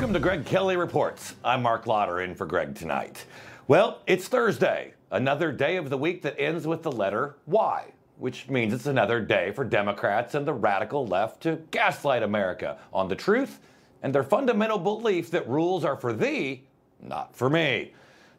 Welcome 0.00 0.14
to 0.14 0.20
Greg 0.20 0.46
Kelly 0.46 0.78
Reports. 0.78 1.34
I'm 1.44 1.60
Mark 1.60 1.86
Lotter 1.86 2.22
in 2.22 2.34
for 2.34 2.46
Greg 2.46 2.74
tonight. 2.74 3.26
Well, 3.68 4.00
it's 4.06 4.28
Thursday, 4.28 4.94
another 5.10 5.52
day 5.52 5.76
of 5.76 5.90
the 5.90 5.98
week 5.98 6.22
that 6.22 6.40
ends 6.40 6.66
with 6.66 6.82
the 6.82 6.90
letter 6.90 7.36
Y, 7.44 7.84
which 8.16 8.48
means 8.48 8.72
it's 8.72 8.86
another 8.86 9.20
day 9.20 9.52
for 9.52 9.62
Democrats 9.62 10.34
and 10.34 10.46
the 10.46 10.54
radical 10.54 11.06
left 11.06 11.42
to 11.42 11.60
gaslight 11.70 12.22
America 12.22 12.78
on 12.94 13.08
the 13.08 13.14
truth 13.14 13.60
and 14.02 14.14
their 14.14 14.24
fundamental 14.24 14.78
belief 14.78 15.30
that 15.32 15.46
rules 15.46 15.84
are 15.84 15.96
for 15.96 16.14
thee, 16.14 16.64
not 17.02 17.36
for 17.36 17.50
me. 17.50 17.92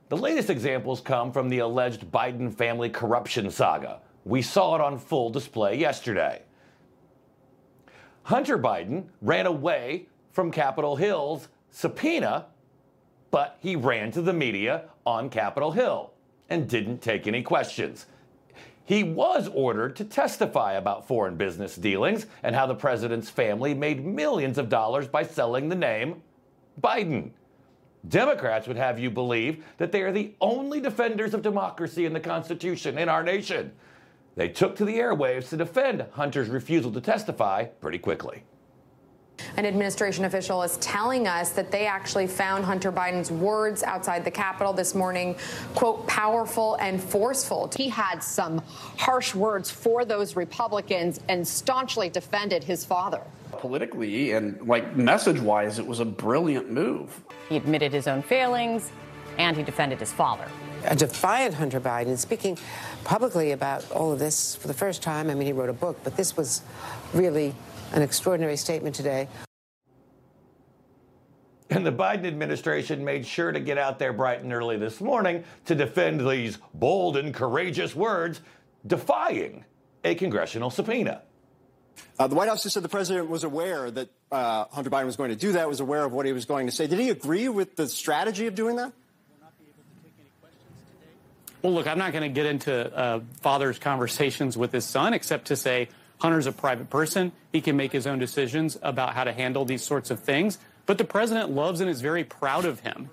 The 0.09 0.17
latest 0.17 0.49
examples 0.49 0.99
come 0.99 1.31
from 1.31 1.47
the 1.47 1.59
alleged 1.59 2.11
Biden 2.11 2.51
family 2.51 2.89
corruption 2.89 3.51
saga. 3.51 3.99
We 4.25 4.41
saw 4.41 4.73
it 4.73 4.81
on 4.81 4.97
full 4.97 5.29
display 5.29 5.77
yesterday. 5.77 6.41
Hunter 8.23 8.57
Biden 8.57 9.05
ran 9.21 9.45
away 9.45 10.07
from 10.31 10.51
Capitol 10.51 10.95
Hill's 10.95 11.47
subpoena, 11.71 12.47
but 13.31 13.57
he 13.59 13.75
ran 13.75 14.11
to 14.11 14.21
the 14.21 14.33
media 14.33 14.85
on 15.05 15.29
Capitol 15.29 15.71
Hill 15.71 16.11
and 16.49 16.69
didn't 16.69 17.01
take 17.01 17.27
any 17.27 17.41
questions. 17.41 18.05
He 18.83 19.03
was 19.03 19.47
ordered 19.47 19.95
to 19.97 20.03
testify 20.03 20.73
about 20.73 21.07
foreign 21.07 21.37
business 21.37 21.75
dealings 21.75 22.25
and 22.43 22.55
how 22.55 22.65
the 22.65 22.75
president's 22.75 23.29
family 23.29 23.73
made 23.73 24.05
millions 24.05 24.57
of 24.57 24.67
dollars 24.67 25.07
by 25.07 25.23
selling 25.23 25.69
the 25.69 25.75
name 25.75 26.21
Biden. 26.81 27.31
Democrats 28.07 28.67
would 28.67 28.77
have 28.77 28.99
you 28.99 29.09
believe 29.09 29.63
that 29.77 29.91
they 29.91 30.01
are 30.01 30.11
the 30.11 30.33
only 30.41 30.81
defenders 30.81 31.33
of 31.33 31.41
democracy 31.41 32.05
and 32.05 32.15
the 32.15 32.19
Constitution 32.19 32.97
in 32.97 33.07
our 33.07 33.23
nation. 33.23 33.71
They 34.35 34.49
took 34.49 34.75
to 34.77 34.85
the 34.85 34.97
airwaves 34.97 35.49
to 35.49 35.57
defend 35.57 36.05
Hunter's 36.11 36.49
refusal 36.49 36.91
to 36.93 37.01
testify 37.01 37.65
pretty 37.65 37.99
quickly. 37.99 38.43
An 39.57 39.65
administration 39.65 40.25
official 40.25 40.63
is 40.63 40.77
telling 40.77 41.27
us 41.27 41.51
that 41.51 41.71
they 41.71 41.85
actually 41.85 42.27
found 42.27 42.65
Hunter 42.65 42.91
Biden's 42.91 43.31
words 43.31 43.83
outside 43.83 44.23
the 44.23 44.31
Capitol 44.31 44.73
this 44.73 44.95
morning, 44.95 45.35
quote, 45.75 46.07
powerful 46.07 46.75
and 46.75 47.01
forceful. 47.01 47.69
He 47.75 47.89
had 47.89 48.23
some 48.23 48.59
harsh 48.97 49.35
words 49.35 49.69
for 49.69 50.05
those 50.05 50.35
Republicans 50.35 51.19
and 51.29 51.47
staunchly 51.47 52.09
defended 52.09 52.63
his 52.63 52.85
father. 52.85 53.21
Politically 53.51 54.31
and 54.31 54.59
like 54.67 54.95
message 54.95 55.39
wise, 55.39 55.79
it 55.79 55.85
was 55.85 55.99
a 55.99 56.05
brilliant 56.05 56.71
move. 56.71 57.21
He 57.49 57.57
admitted 57.57 57.91
his 57.91 58.07
own 58.07 58.21
failings 58.21 58.91
and 59.37 59.55
he 59.57 59.63
defended 59.63 59.99
his 59.99 60.11
father. 60.11 60.45
Uh, 60.83 60.89
a 60.91 60.95
defiant 60.95 61.55
Hunter 61.55 61.79
Biden 61.79 62.17
speaking 62.17 62.57
publicly 63.03 63.51
about 63.51 63.89
all 63.91 64.11
of 64.11 64.19
this 64.19 64.55
for 64.55 64.67
the 64.67 64.73
first 64.73 65.01
time. 65.01 65.29
I 65.29 65.35
mean, 65.35 65.45
he 65.45 65.53
wrote 65.53 65.69
a 65.69 65.73
book, 65.73 65.99
but 66.03 66.17
this 66.17 66.35
was 66.35 66.61
really 67.13 67.55
an 67.91 68.01
extraordinary 68.01 68.57
statement 68.57 68.95
today. 68.95 69.27
And 71.69 71.85
the 71.85 71.91
Biden 71.91 72.25
administration 72.25 73.05
made 73.05 73.25
sure 73.25 73.51
to 73.51 73.59
get 73.59 73.77
out 73.77 73.97
there 73.97 74.11
bright 74.11 74.41
and 74.41 74.51
early 74.51 74.77
this 74.77 74.99
morning 74.99 75.45
to 75.65 75.75
defend 75.75 76.19
these 76.19 76.57
bold 76.73 77.15
and 77.15 77.33
courageous 77.33 77.95
words, 77.95 78.41
defying 78.85 79.63
a 80.03 80.15
congressional 80.15 80.69
subpoena. 80.69 81.21
Uh, 82.19 82.27
the 82.27 82.35
White 82.35 82.49
House 82.49 82.63
just 82.63 82.73
said 82.73 82.83
the 82.83 82.89
president 82.89 83.29
was 83.29 83.45
aware 83.45 83.89
that 83.89 84.09
uh, 84.31 84.65
Hunter 84.71 84.89
Biden 84.89 85.05
was 85.05 85.15
going 85.15 85.29
to 85.29 85.35
do 85.35 85.53
that, 85.53 85.67
was 85.67 85.79
aware 85.79 86.03
of 86.03 86.11
what 86.11 86.25
he 86.25 86.33
was 86.33 86.45
going 86.45 86.65
to 86.65 86.71
say. 86.73 86.87
Did 86.87 86.99
he 86.99 87.09
agree 87.09 87.47
with 87.47 87.77
the 87.77 87.87
strategy 87.87 88.47
of 88.47 88.55
doing 88.55 88.75
that? 88.75 88.91
Well, 91.61 91.73
look, 91.73 91.87
I'm 91.87 91.99
not 91.99 92.11
going 92.11 92.23
to 92.23 92.33
get 92.33 92.47
into 92.47 92.95
uh, 92.95 93.19
father's 93.41 93.77
conversations 93.77 94.57
with 94.57 94.71
his 94.71 94.83
son, 94.83 95.13
except 95.13 95.47
to 95.47 95.55
say 95.55 95.89
Hunter's 96.21 96.45
a 96.45 96.51
private 96.51 96.91
person. 96.91 97.31
He 97.51 97.61
can 97.61 97.75
make 97.75 97.91
his 97.91 98.05
own 98.05 98.19
decisions 98.19 98.77
about 98.83 99.15
how 99.15 99.23
to 99.23 99.33
handle 99.33 99.65
these 99.65 99.81
sorts 99.81 100.11
of 100.11 100.19
things. 100.19 100.59
But 100.85 100.99
the 100.99 101.03
president 101.03 101.49
loves 101.49 101.81
and 101.81 101.89
is 101.89 101.99
very 101.99 102.23
proud 102.23 102.63
of 102.63 102.81
him. 102.81 103.09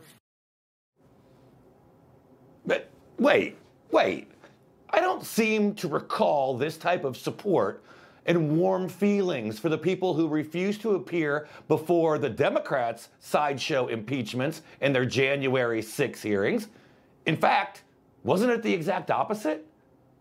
But 2.66 2.91
wait, 3.19 3.56
wait. 3.91 4.30
I 4.91 5.00
don't 5.00 5.24
seem 5.24 5.74
to 5.76 5.88
recall 5.88 6.58
this 6.58 6.76
type 6.76 7.04
of 7.04 7.16
support 7.16 7.82
and 8.26 8.58
warm 8.58 8.91
feelings 8.91 9.58
for 9.58 9.70
the 9.70 9.78
people 9.78 10.12
who 10.12 10.28
refuse 10.28 10.76
to 10.78 10.94
appear 10.94 11.48
before 11.66 12.19
the 12.19 12.28
Democrats' 12.28 13.08
sideshow 13.20 13.86
impeachments 13.86 14.60
and 14.82 14.94
their 14.94 15.06
January 15.06 15.80
6 15.80 16.20
hearings. 16.20 16.69
In 17.25 17.38
fact, 17.38 17.84
wasn't 18.22 18.50
it 18.50 18.62
the 18.62 18.75
exact 18.75 19.10
opposite? 19.10 19.66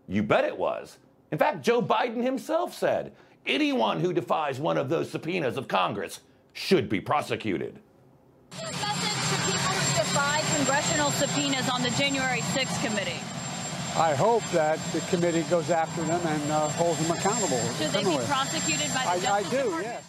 You 0.06 0.22
bet 0.22 0.46
it 0.46 0.56
was. 0.56 0.96
In 1.30 1.38
fact, 1.38 1.62
Joe 1.62 1.82
Biden 1.82 2.22
himself 2.22 2.74
said 2.74 3.12
anyone 3.46 4.00
who 4.00 4.12
defies 4.12 4.60
one 4.60 4.78
of 4.78 4.88
those 4.88 5.10
subpoenas 5.10 5.56
of 5.56 5.68
Congress 5.68 6.20
should 6.52 6.88
be 6.88 7.00
prosecuted. 7.00 7.78
Message 8.52 8.72
to 8.72 9.36
people 9.44 9.74
who 9.74 9.98
defy 9.98 10.40
congressional 10.56 11.10
subpoenas 11.10 11.68
on 11.68 11.82
the 11.82 11.90
January 11.90 12.40
6th 12.40 12.84
committee. 12.84 13.20
I 13.96 14.14
hope 14.14 14.42
that 14.52 14.78
the 14.92 15.00
committee 15.10 15.42
goes 15.50 15.70
after 15.70 16.02
them 16.02 16.20
and 16.24 16.52
uh, 16.52 16.68
holds 16.70 17.04
them 17.06 17.16
accountable. 17.16 17.60
Should 17.78 17.90
they 17.90 18.04
be 18.04 18.16
prosecuted 18.26 18.88
by 18.94 19.02
the 19.02 19.08
I, 19.08 19.12
I 19.12 19.42
Justice 19.42 19.50
do, 19.50 19.56
Department? 19.56 19.84
yes. 19.84 20.04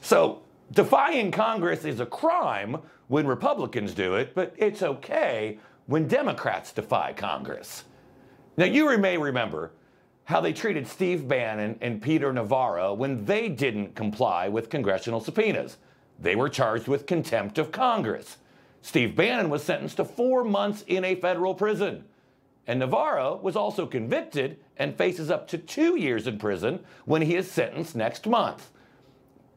So, 0.00 0.42
defying 0.72 1.30
Congress 1.30 1.84
is 1.84 2.00
a 2.00 2.06
crime 2.06 2.78
when 3.08 3.26
Republicans 3.26 3.92
do 3.92 4.14
it, 4.14 4.34
but 4.34 4.54
it's 4.56 4.82
okay 4.82 5.58
when 5.86 6.08
Democrats 6.08 6.72
defy 6.72 7.12
Congress. 7.12 7.84
Now, 8.56 8.66
you 8.66 8.96
may 8.98 9.16
remember 9.16 9.72
how 10.24 10.40
they 10.40 10.52
treated 10.52 10.86
Steve 10.86 11.26
Bannon 11.26 11.78
and 11.80 12.02
Peter 12.02 12.32
Navarro 12.32 12.92
when 12.94 13.24
they 13.24 13.48
didn't 13.48 13.94
comply 13.94 14.48
with 14.48 14.70
congressional 14.70 15.20
subpoenas. 15.20 15.78
They 16.18 16.36
were 16.36 16.48
charged 16.48 16.86
with 16.86 17.06
contempt 17.06 17.58
of 17.58 17.72
Congress. 17.72 18.36
Steve 18.82 19.16
Bannon 19.16 19.48
was 19.48 19.62
sentenced 19.62 19.96
to 19.96 20.04
four 20.04 20.44
months 20.44 20.84
in 20.86 21.04
a 21.04 21.14
federal 21.14 21.54
prison. 21.54 22.04
And 22.66 22.78
Navarro 22.78 23.40
was 23.42 23.56
also 23.56 23.86
convicted 23.86 24.58
and 24.76 24.96
faces 24.96 25.30
up 25.30 25.48
to 25.48 25.58
two 25.58 25.96
years 25.96 26.26
in 26.26 26.38
prison 26.38 26.80
when 27.04 27.22
he 27.22 27.34
is 27.34 27.50
sentenced 27.50 27.96
next 27.96 28.26
month. 28.26 28.70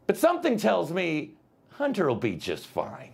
But 0.08 0.18
something 0.18 0.58
tells 0.58 0.92
me 0.92 1.34
Hunter 1.70 2.08
will 2.08 2.16
be 2.16 2.36
just 2.36 2.66
fine. 2.66 3.14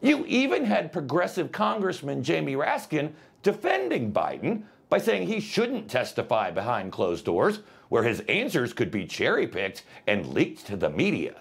You 0.00 0.24
even 0.26 0.64
had 0.64 0.92
progressive 0.92 1.52
Congressman 1.52 2.22
Jamie 2.22 2.54
Raskin 2.54 3.12
defending 3.42 4.12
Biden 4.12 4.62
by 4.90 4.98
saying 4.98 5.28
he 5.28 5.40
shouldn't 5.40 5.88
testify 5.88 6.50
behind 6.50 6.92
closed 6.92 7.24
doors, 7.24 7.60
where 7.88 8.02
his 8.02 8.20
answers 8.28 8.72
could 8.72 8.90
be 8.90 9.06
cherry 9.06 9.46
picked 9.46 9.84
and 10.06 10.26
leaked 10.26 10.66
to 10.66 10.76
the 10.76 10.90
media. 10.90 11.36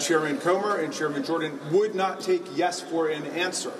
Chairman 0.00 0.38
Comer 0.38 0.78
and 0.78 0.92
Chairman 0.92 1.22
Jordan 1.22 1.60
would 1.70 1.94
not 1.94 2.20
take 2.20 2.42
yes 2.56 2.80
for 2.80 3.08
an 3.08 3.24
answer. 3.26 3.70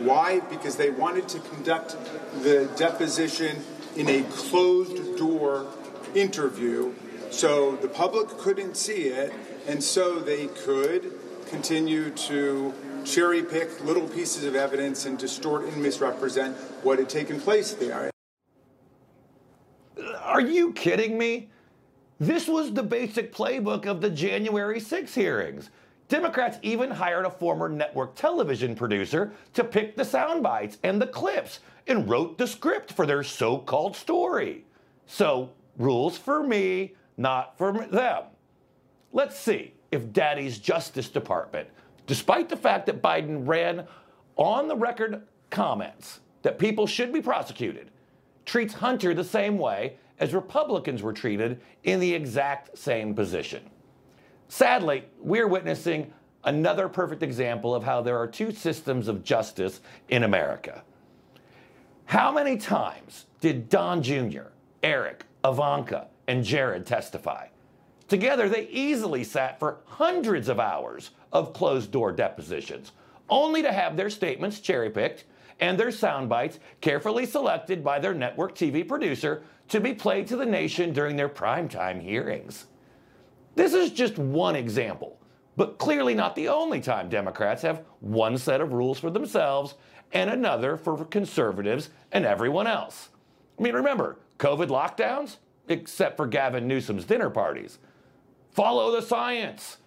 Why? 0.00 0.40
Because 0.40 0.76
they 0.76 0.90
wanted 0.90 1.28
to 1.28 1.38
conduct 1.38 1.96
the 2.42 2.68
deposition 2.76 3.62
in 3.96 4.08
a 4.08 4.22
closed 4.24 5.16
door 5.16 5.66
interview 6.14 6.92
so 7.32 7.76
the 7.76 7.88
public 7.88 8.28
couldn't 8.38 8.76
see 8.76 9.04
it, 9.04 9.32
and 9.66 9.82
so 9.82 10.18
they 10.18 10.48
could 10.48 11.12
continue 11.48 12.10
to 12.10 12.74
cherry 13.04 13.42
pick 13.42 13.84
little 13.84 14.08
pieces 14.08 14.44
of 14.44 14.54
evidence 14.54 15.06
and 15.06 15.18
distort 15.18 15.64
and 15.64 15.82
misrepresent 15.82 16.56
what 16.82 16.98
had 16.98 17.08
taken 17.08 17.40
place 17.40 17.72
there. 17.74 18.10
Are 20.20 20.40
you 20.40 20.72
kidding 20.72 21.18
me? 21.18 21.50
This 22.18 22.46
was 22.46 22.72
the 22.72 22.82
basic 22.82 23.34
playbook 23.34 23.86
of 23.86 24.00
the 24.00 24.10
January 24.10 24.78
6 24.78 25.14
hearings. 25.14 25.70
Democrats 26.08 26.58
even 26.62 26.90
hired 26.90 27.24
a 27.24 27.30
former 27.30 27.68
network 27.68 28.14
television 28.14 28.74
producer 28.74 29.32
to 29.54 29.64
pick 29.64 29.96
the 29.96 30.04
sound 30.04 30.42
bites 30.42 30.78
and 30.82 31.00
the 31.00 31.06
clips 31.06 31.60
and 31.86 32.08
wrote 32.08 32.38
the 32.38 32.46
script 32.46 32.92
for 32.92 33.06
their 33.06 33.22
so 33.22 33.58
called 33.58 33.96
story. 33.96 34.64
So, 35.06 35.50
rules 35.78 36.16
for 36.16 36.42
me, 36.42 36.94
not 37.16 37.56
for 37.58 37.86
them. 37.86 38.24
Let's 39.12 39.38
see 39.38 39.74
if 39.90 40.12
Daddy's 40.12 40.58
Justice 40.58 41.08
Department, 41.08 41.68
despite 42.12 42.50
the 42.50 42.56
fact 42.58 42.84
that 42.84 43.00
Biden 43.00 43.48
ran 43.48 43.86
on 44.36 44.68
the 44.68 44.76
record 44.76 45.22
comments 45.48 46.20
that 46.42 46.58
people 46.58 46.86
should 46.86 47.10
be 47.10 47.22
prosecuted, 47.22 47.90
treats 48.44 48.74
Hunter 48.74 49.14
the 49.14 49.24
same 49.24 49.56
way 49.56 49.96
as 50.18 50.34
Republicans 50.34 51.00
were 51.00 51.14
treated 51.14 51.58
in 51.84 52.00
the 52.00 52.12
exact 52.12 52.76
same 52.76 53.14
position. 53.14 53.62
Sadly, 54.48 55.04
we're 55.20 55.46
witnessing 55.48 56.12
another 56.44 56.86
perfect 56.86 57.22
example 57.22 57.74
of 57.74 57.82
how 57.82 58.02
there 58.02 58.18
are 58.18 58.26
two 58.26 58.52
systems 58.52 59.08
of 59.08 59.24
justice 59.24 59.80
in 60.10 60.24
America. 60.24 60.82
How 62.04 62.30
many 62.30 62.58
times 62.58 63.24
did 63.40 63.70
Don 63.70 64.02
Jr., 64.02 64.48
Eric, 64.82 65.24
Ivanka, 65.42 66.08
and 66.28 66.44
Jared 66.44 66.84
testify? 66.84 67.46
Together, 68.12 68.46
they 68.46 68.68
easily 68.68 69.24
sat 69.24 69.58
for 69.58 69.78
hundreds 69.86 70.50
of 70.50 70.60
hours 70.60 71.12
of 71.32 71.54
closed 71.54 71.90
door 71.90 72.12
depositions, 72.12 72.92
only 73.30 73.62
to 73.62 73.72
have 73.72 73.96
their 73.96 74.10
statements 74.10 74.60
cherry 74.60 74.90
picked 74.90 75.24
and 75.60 75.80
their 75.80 75.90
sound 75.90 76.28
bites 76.28 76.58
carefully 76.82 77.24
selected 77.24 77.82
by 77.82 77.98
their 77.98 78.12
network 78.12 78.54
TV 78.54 78.86
producer 78.86 79.42
to 79.66 79.80
be 79.80 79.94
played 79.94 80.26
to 80.26 80.36
the 80.36 80.44
nation 80.44 80.92
during 80.92 81.16
their 81.16 81.30
primetime 81.30 82.02
hearings. 82.02 82.66
This 83.54 83.72
is 83.72 83.90
just 83.90 84.18
one 84.18 84.56
example, 84.56 85.18
but 85.56 85.78
clearly 85.78 86.12
not 86.12 86.36
the 86.36 86.48
only 86.48 86.82
time 86.82 87.08
Democrats 87.08 87.62
have 87.62 87.86
one 88.00 88.36
set 88.36 88.60
of 88.60 88.74
rules 88.74 88.98
for 88.98 89.08
themselves 89.08 89.74
and 90.12 90.28
another 90.28 90.76
for 90.76 91.02
conservatives 91.06 91.88
and 92.12 92.26
everyone 92.26 92.66
else. 92.66 93.08
I 93.58 93.62
mean, 93.62 93.72
remember, 93.72 94.18
COVID 94.38 94.68
lockdowns, 94.68 95.36
except 95.66 96.18
for 96.18 96.26
Gavin 96.26 96.68
Newsom's 96.68 97.06
dinner 97.06 97.30
parties. 97.30 97.78
Follow 98.52 98.92
the 98.92 99.02
science. 99.02 99.78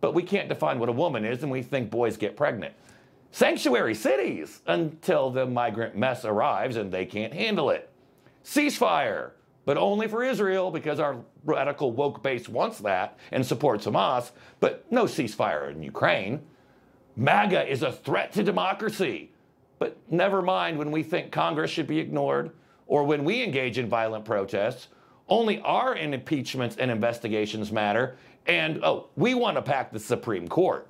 But 0.00 0.14
we 0.14 0.22
can't 0.22 0.48
define 0.48 0.78
what 0.78 0.88
a 0.88 0.92
woman 0.92 1.24
is, 1.24 1.42
and 1.42 1.50
we 1.50 1.62
think 1.62 1.90
boys 1.90 2.16
get 2.16 2.36
pregnant. 2.36 2.74
Sanctuary 3.34 3.94
cities 3.94 4.60
until 4.66 5.30
the 5.30 5.44
migrant 5.44 5.96
mess 5.96 6.24
arrives 6.24 6.76
and 6.76 6.92
they 6.92 7.04
can't 7.04 7.32
handle 7.32 7.70
it. 7.70 7.90
Ceasefire, 8.44 9.32
but 9.64 9.76
only 9.76 10.06
for 10.06 10.22
Israel 10.22 10.70
because 10.70 11.00
our 11.00 11.16
radical 11.44 11.90
woke 11.90 12.22
base 12.22 12.48
wants 12.48 12.78
that 12.78 13.18
and 13.32 13.44
supports 13.44 13.86
Hamas, 13.86 14.30
but 14.60 14.84
no 14.92 15.06
ceasefire 15.06 15.70
in 15.70 15.82
Ukraine. 15.82 16.42
MAGA 17.16 17.68
is 17.68 17.82
a 17.82 17.90
threat 17.90 18.32
to 18.34 18.44
democracy, 18.44 19.32
but 19.80 19.96
never 20.10 20.40
mind 20.40 20.78
when 20.78 20.92
we 20.92 21.02
think 21.02 21.32
Congress 21.32 21.72
should 21.72 21.88
be 21.88 21.98
ignored 21.98 22.52
or 22.86 23.02
when 23.02 23.24
we 23.24 23.42
engage 23.42 23.78
in 23.78 23.88
violent 23.88 24.24
protests. 24.24 24.88
Only 25.28 25.60
our 25.60 25.96
impeachments 25.96 26.76
and 26.76 26.90
investigations 26.90 27.72
matter, 27.72 28.16
and 28.46 28.84
oh, 28.84 29.08
we 29.16 29.34
want 29.34 29.56
to 29.56 29.62
pack 29.62 29.92
the 29.92 29.98
Supreme 29.98 30.48
Court. 30.48 30.86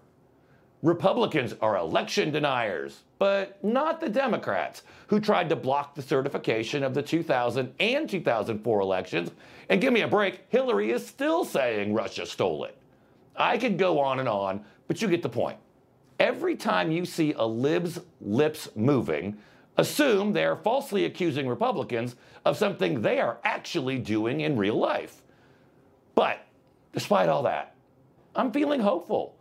Republicans 0.82 1.54
are 1.62 1.78
election 1.78 2.30
deniers, 2.30 3.04
but 3.18 3.62
not 3.64 4.00
the 4.00 4.08
Democrats, 4.08 4.82
who 5.06 5.18
tried 5.18 5.48
to 5.48 5.56
block 5.56 5.94
the 5.94 6.02
certification 6.02 6.82
of 6.82 6.92
the 6.92 7.02
2000 7.02 7.72
and 7.80 8.10
2004 8.10 8.80
elections. 8.80 9.30
And 9.70 9.80
give 9.80 9.92
me 9.94 10.02
a 10.02 10.08
break, 10.08 10.44
Hillary 10.50 10.90
is 10.90 11.06
still 11.06 11.44
saying 11.44 11.94
Russia 11.94 12.26
stole 12.26 12.64
it. 12.64 12.76
I 13.36 13.56
could 13.56 13.78
go 13.78 13.98
on 13.98 14.18
and 14.18 14.28
on, 14.28 14.64
but 14.86 15.00
you 15.00 15.08
get 15.08 15.22
the 15.22 15.28
point. 15.28 15.58
Every 16.20 16.54
time 16.54 16.90
you 16.90 17.06
see 17.06 17.32
a 17.32 17.44
lib's 17.44 18.00
lips 18.20 18.68
moving, 18.76 19.38
assume 19.76 20.32
they're 20.32 20.56
falsely 20.56 21.04
accusing 21.04 21.48
Republicans 21.48 22.16
of 22.44 22.56
something 22.56 23.02
they 23.02 23.20
are 23.20 23.38
actually 23.44 23.98
doing 23.98 24.40
in 24.40 24.56
real 24.56 24.76
life. 24.76 25.22
But 26.14 26.46
despite 26.92 27.28
all 27.28 27.42
that, 27.44 27.74
I'm 28.36 28.52
feeling 28.52 28.80
hopeful. 28.80 29.34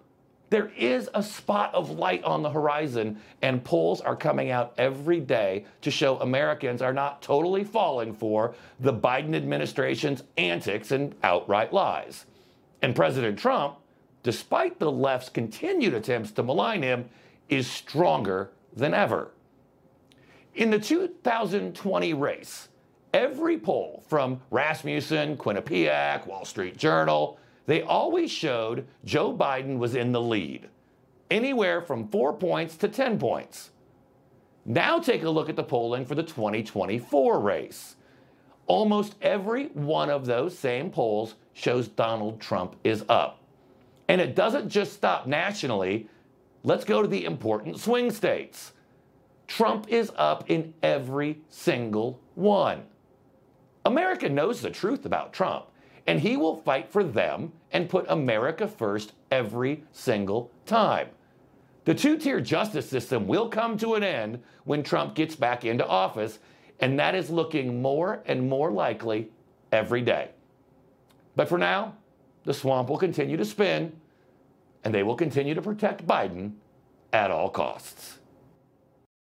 There 0.50 0.72
is 0.78 1.10
a 1.16 1.24
spot 1.24 1.74
of 1.74 1.90
light 1.90 2.24
on 2.24 2.44
the 2.44 2.50
horizon, 2.52 3.20
and 3.42 3.64
polls 3.64 4.02
are 4.02 4.16
coming 4.16 4.52
out 4.52 4.76
every 4.78 5.20
day 5.20 5.66
to 5.82 5.90
show 5.90 6.18
Americans 6.18 6.82
are 6.82 6.94
not 6.94 7.24
totally 7.24 7.64
falling 7.64 8.14
for 8.14 8.54
the 8.80 8.94
Biden 8.94 9.36
administration's 9.36 10.22
antics 10.38 10.92
and 10.92 11.16
outright 11.24 11.74
lies. 11.74 12.26
And 12.84 12.96
President 12.96 13.40
Trump, 13.40 13.78
despite 14.22 14.78
the 14.78 14.92
left's 14.92 15.30
continued 15.30 15.96
attempts 15.96 16.32
to 16.34 16.44
malign 16.44 16.84
him, 16.84 17.10
is 17.50 17.66
stronger 17.66 18.52
than 18.76 18.94
ever. 18.94 19.32
In 20.56 20.70
the 20.70 20.78
2020 20.78 22.14
race, 22.14 22.68
every 23.12 23.58
poll 23.58 24.04
from 24.08 24.40
Rasmussen, 24.52 25.36
Quinnipiac, 25.36 26.28
Wall 26.28 26.46
Street 26.46 26.78
Journal, 26.78 27.40
they 27.66 27.82
always 27.82 28.30
showed 28.30 28.86
Joe 29.04 29.36
Biden 29.36 29.80
was 29.80 29.96
in 29.96 30.12
the 30.12 30.22
lead, 30.22 30.70
anywhere 31.32 31.82
from 31.82 32.08
four 32.08 32.34
points 32.34 32.76
to 32.78 32.88
10 32.88 33.18
points. 33.18 33.72
Now 34.64 35.00
take 35.00 35.24
a 35.24 35.30
look 35.30 35.50
at 35.50 35.56
the 35.56 35.64
polling 35.64 36.06
for 36.06 36.14
the 36.14 36.22
2024 36.22 37.40
race. 37.40 37.96
Almost 38.68 39.16
every 39.24 39.68
one 39.70 40.12
of 40.12 40.28
those 40.28 40.58
same 40.58 40.92
polls 40.92 41.34
shows 41.54 41.88
Donald 41.88 42.40
Trump 42.40 42.76
is 42.84 43.04
up. 43.10 43.40
And 44.08 44.22
it 44.22 44.36
doesn't 44.36 44.70
just 44.70 44.94
stop 44.94 45.26
nationally. 45.26 46.08
Let's 46.64 46.86
go 46.86 47.02
to 47.02 47.08
the 47.08 47.26
important 47.26 47.80
swing 47.80 48.12
states. 48.12 48.74
Trump 49.54 49.88
is 49.88 50.12
up 50.16 50.50
in 50.50 50.74
every 50.82 51.38
single 51.48 52.20
one. 52.34 52.82
America 53.86 54.28
knows 54.28 54.62
the 54.62 54.72
truth 54.72 55.06
about 55.06 55.32
Trump 55.32 55.68
and 56.08 56.20
he 56.20 56.36
will 56.36 56.56
fight 56.56 56.92
for 56.92 57.04
them 57.04 57.52
and 57.72 57.88
put 57.88 58.04
America 58.10 58.68
first 58.68 59.14
every 59.30 59.84
single 59.92 60.50
time. 60.66 61.08
The 61.86 61.94
two 61.94 62.18
tier 62.18 62.42
justice 62.42 62.90
system 62.90 63.28
will 63.28 63.48
come 63.48 63.78
to 63.78 63.94
an 63.94 64.02
end 64.02 64.42
when 64.64 64.82
Trump 64.82 65.14
gets 65.14 65.36
back 65.36 65.64
into 65.64 65.86
office, 65.86 66.40
and 66.80 66.98
that 66.98 67.14
is 67.14 67.30
looking 67.30 67.80
more 67.80 68.24
and 68.26 68.50
more 68.50 68.72
likely 68.72 69.30
every 69.72 70.02
day. 70.02 70.30
But 71.36 71.48
for 71.48 71.60
now, 71.60 71.94
the 72.44 72.56
swamp 72.56 72.90
will 72.90 72.98
continue 72.98 73.38
to 73.38 73.46
spin, 73.46 73.96
and 74.84 74.96
they 74.96 75.04
will 75.04 75.16
continue 75.16 75.54
to 75.54 75.62
protect 75.62 76.08
Biden 76.08 76.54
at 77.14 77.30
all 77.30 77.52
costs. 77.52 78.18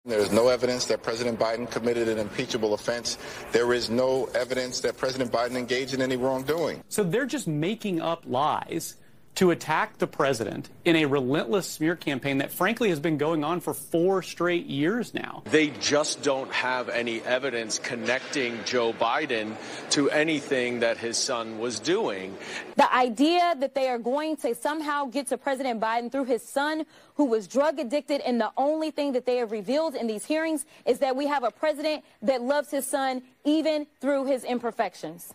There 0.05 0.19
is 0.19 0.33
no 0.33 0.49
evidence 0.49 0.87
that 0.87 1.05
President 1.05 1.39
Biden 1.39 1.71
committed 1.71 2.09
an 2.09 2.19
impeachable 2.19 2.75
offense. 2.75 3.19
There 3.53 3.73
is 3.73 3.89
no 3.89 4.25
evidence 4.35 4.81
that 4.81 4.97
President 4.97 5.31
Biden 5.31 5.55
engaged 5.55 5.95
in 5.95 6.03
any 6.03 6.17
wrongdoing. 6.17 6.83
So 6.89 7.05
they're 7.05 7.25
just 7.25 7.47
making 7.47 8.01
up 8.01 8.25
lies 8.27 8.97
to 9.35 9.51
attack 9.51 9.99
the 9.99 10.07
president 10.07 10.69
in 10.85 10.95
a 10.97 11.07
relentless 11.07 11.67
smear 11.67 11.97
campaign 11.97 12.39
that 12.39 12.53
frankly 12.53 12.91
has 12.91 13.01
been 13.01 13.17
going 13.17 13.45
on 13.45 13.61
for 13.61 13.73
four 13.73 14.23
straight 14.23 14.67
years 14.67 15.15
now. 15.15 15.43
They 15.47 15.69
just 15.69 16.23
don't 16.23 16.53
have 16.53 16.91
any 16.91 17.23
evidence 17.23 17.79
connecting 17.79 18.59
Joe 18.65 18.93
Biden 18.93 19.57
to 19.91 20.11
anything 20.11 20.81
that 20.81 20.99
his 20.99 21.17
son 21.17 21.59
was 21.59 21.81
doing. 21.81 22.37
The 22.77 22.93
idea 22.95 23.55
that 23.59 23.75
they 23.75 23.89
are 23.89 23.99
going 23.99 24.37
to 24.39 24.55
somehow 24.55 25.07
get 25.07 25.29
to 25.29 25.39
President 25.39 25.81
Biden 25.81 26.13
through 26.13 26.25
his 26.25 26.43
son, 26.43 26.85
who 27.15 27.25
was 27.25 27.49
drug 27.49 27.79
addicted, 27.79 28.21
and 28.21 28.41
the 28.41 28.53
only 28.57 28.91
thing 28.91 29.13
that 29.13 29.25
they 29.25 29.37
have 29.37 29.51
revealed 29.51 29.95
in 29.95 30.07
these 30.07 30.27
hearings 30.27 30.67
is 30.85 30.99
that 30.99 31.17
we 31.17 31.27
have 31.27 31.43
a 31.43 31.51
president 31.51 32.05
that 32.21 32.43
loves 32.43 32.71
his 32.71 32.87
son 32.87 33.23
even 33.45 33.87
through 34.01 34.27
his 34.27 34.45
imperfections. 34.45 35.33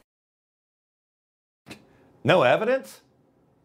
No 2.23 2.43
evidence? 2.43 3.01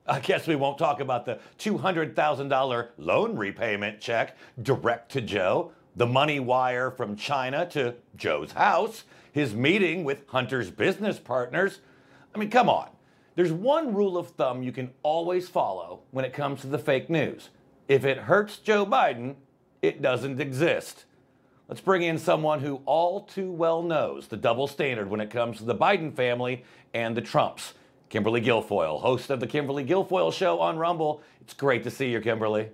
I 0.07 0.19
guess 0.19 0.49
we 0.49 0.57
won't 0.57 0.79
talk 0.79 1.01
about 1.01 1.27
the 1.27 1.39
$200,000 1.59 2.89
loan 2.99 3.37
repayment 3.37 4.01
check 4.01 4.37
direct 4.61 5.13
to 5.13 5.21
Joe, 5.21 5.73
the 5.95 6.07
money 6.07 6.41
wire 6.41 6.91
from 6.91 7.15
China 7.15 7.67
to 7.67 7.95
Joe's 8.17 8.53
house, 8.53 9.05
his 9.31 9.55
meeting 9.55 10.03
with 10.03 10.27
Hunter's 10.27 10.71
business 10.71 11.21
partners. 11.21 11.81
I 12.35 12.39
mean, 12.39 12.51
come 12.51 12.69
on. 12.69 12.89
There's 13.37 13.53
one 13.53 13.95
rule 13.95 14.19
of 14.19 14.31
thumb 14.31 14.63
you 14.63 14.73
can 14.73 14.91
always 15.03 15.49
follow 15.49 16.01
when 16.11 16.25
it 16.25 16.33
comes 16.33 16.63
to 16.63 16.67
the 16.67 16.79
fake 16.79 17.09
news. 17.09 17.51
If 17.87 18.05
it 18.05 18.19
hurts 18.19 18.59
Joe 18.59 18.85
Biden, 18.85 19.37
it 19.83 20.03
doesn't 20.03 20.41
exist. 20.41 21.05
Let's 21.69 21.81
bring 21.81 22.03
in 22.03 22.19
someone 22.19 22.61
who 22.61 22.83
all 22.87 23.21
too 23.23 23.51
well 23.51 23.83
knows 23.83 24.27
the 24.27 24.37
double 24.37 24.67
standard 24.67 25.09
when 25.09 25.21
it 25.21 25.31
comes 25.31 25.59
to 25.59 25.65
the 25.65 25.75
Biden 25.75 26.13
family 26.13 26.65
and 26.93 27.17
the 27.17 27.23
Trumps. 27.23 27.75
Kimberly 28.13 28.43
Guilfoyle, 28.43 29.01
host 29.01 29.31
of 29.31 29.41
the 29.41 29.47
Kimberly 29.47 29.87
Guilfoyle 29.87 30.31
Show 30.35 30.61
on 30.61 30.77
Rumble. 30.77 31.23
It's 31.41 31.55
great 31.55 31.83
to 31.85 31.91
see 31.91 32.11
you, 32.11 32.21
Kimberly. 32.21 32.69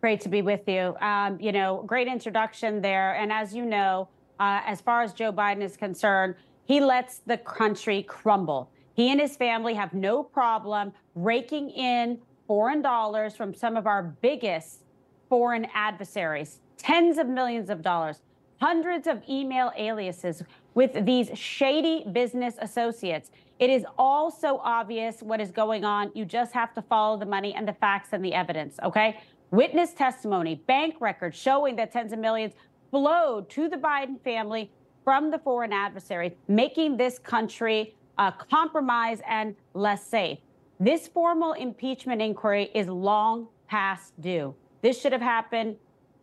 Great 0.00 0.22
to 0.22 0.30
be 0.30 0.40
with 0.40 0.66
you. 0.66 0.96
Um, 1.02 1.38
you 1.38 1.52
know, 1.52 1.84
great 1.86 2.08
introduction 2.08 2.80
there. 2.80 3.14
And 3.16 3.30
as 3.30 3.54
you 3.54 3.66
know, 3.66 4.08
uh, 4.40 4.62
as 4.64 4.80
far 4.80 5.02
as 5.02 5.12
Joe 5.12 5.30
Biden 5.30 5.60
is 5.60 5.76
concerned, 5.76 6.34
he 6.64 6.80
lets 6.80 7.18
the 7.18 7.36
country 7.36 8.04
crumble. 8.04 8.70
He 8.94 9.10
and 9.12 9.20
his 9.20 9.36
family 9.36 9.74
have 9.74 9.92
no 9.92 10.22
problem 10.22 10.94
raking 11.14 11.68
in 11.68 12.18
foreign 12.46 12.80
dollars 12.80 13.36
from 13.36 13.52
some 13.52 13.76
of 13.76 13.86
our 13.86 14.02
biggest 14.22 14.84
foreign 15.28 15.66
adversaries, 15.74 16.60
tens 16.78 17.18
of 17.18 17.28
millions 17.28 17.68
of 17.68 17.82
dollars, 17.82 18.22
hundreds 18.62 19.06
of 19.06 19.22
email 19.28 19.72
aliases 19.76 20.42
with 20.72 21.04
these 21.04 21.36
shady 21.38 22.06
business 22.12 22.54
associates. 22.62 23.30
It 23.58 23.70
is 23.70 23.86
all 23.96 24.30
so 24.30 24.60
obvious 24.64 25.22
what 25.22 25.40
is 25.40 25.50
going 25.50 25.84
on. 25.84 26.10
You 26.14 26.24
just 26.24 26.52
have 26.52 26.74
to 26.74 26.82
follow 26.82 27.18
the 27.18 27.26
money 27.26 27.54
and 27.54 27.66
the 27.66 27.72
facts 27.74 28.08
and 28.12 28.24
the 28.24 28.34
evidence, 28.34 28.76
okay? 28.82 29.20
Witness 29.50 29.92
testimony, 29.92 30.56
bank 30.66 30.96
records 31.00 31.38
showing 31.38 31.76
that 31.76 31.92
tens 31.92 32.12
of 32.12 32.18
millions 32.18 32.54
flowed 32.90 33.48
to 33.50 33.68
the 33.68 33.76
Biden 33.76 34.20
family 34.22 34.70
from 35.04 35.30
the 35.30 35.38
foreign 35.38 35.72
adversary, 35.72 36.36
making 36.48 36.96
this 36.96 37.18
country 37.18 37.94
a 38.18 38.32
compromise 38.50 39.20
and 39.28 39.54
less 39.74 40.04
safe. 40.04 40.38
This 40.80 41.06
formal 41.06 41.52
impeachment 41.52 42.20
inquiry 42.20 42.70
is 42.74 42.88
long 42.88 43.48
past 43.68 44.20
due. 44.20 44.54
This 44.82 45.00
should 45.00 45.12
have 45.12 45.20
happened 45.20 45.76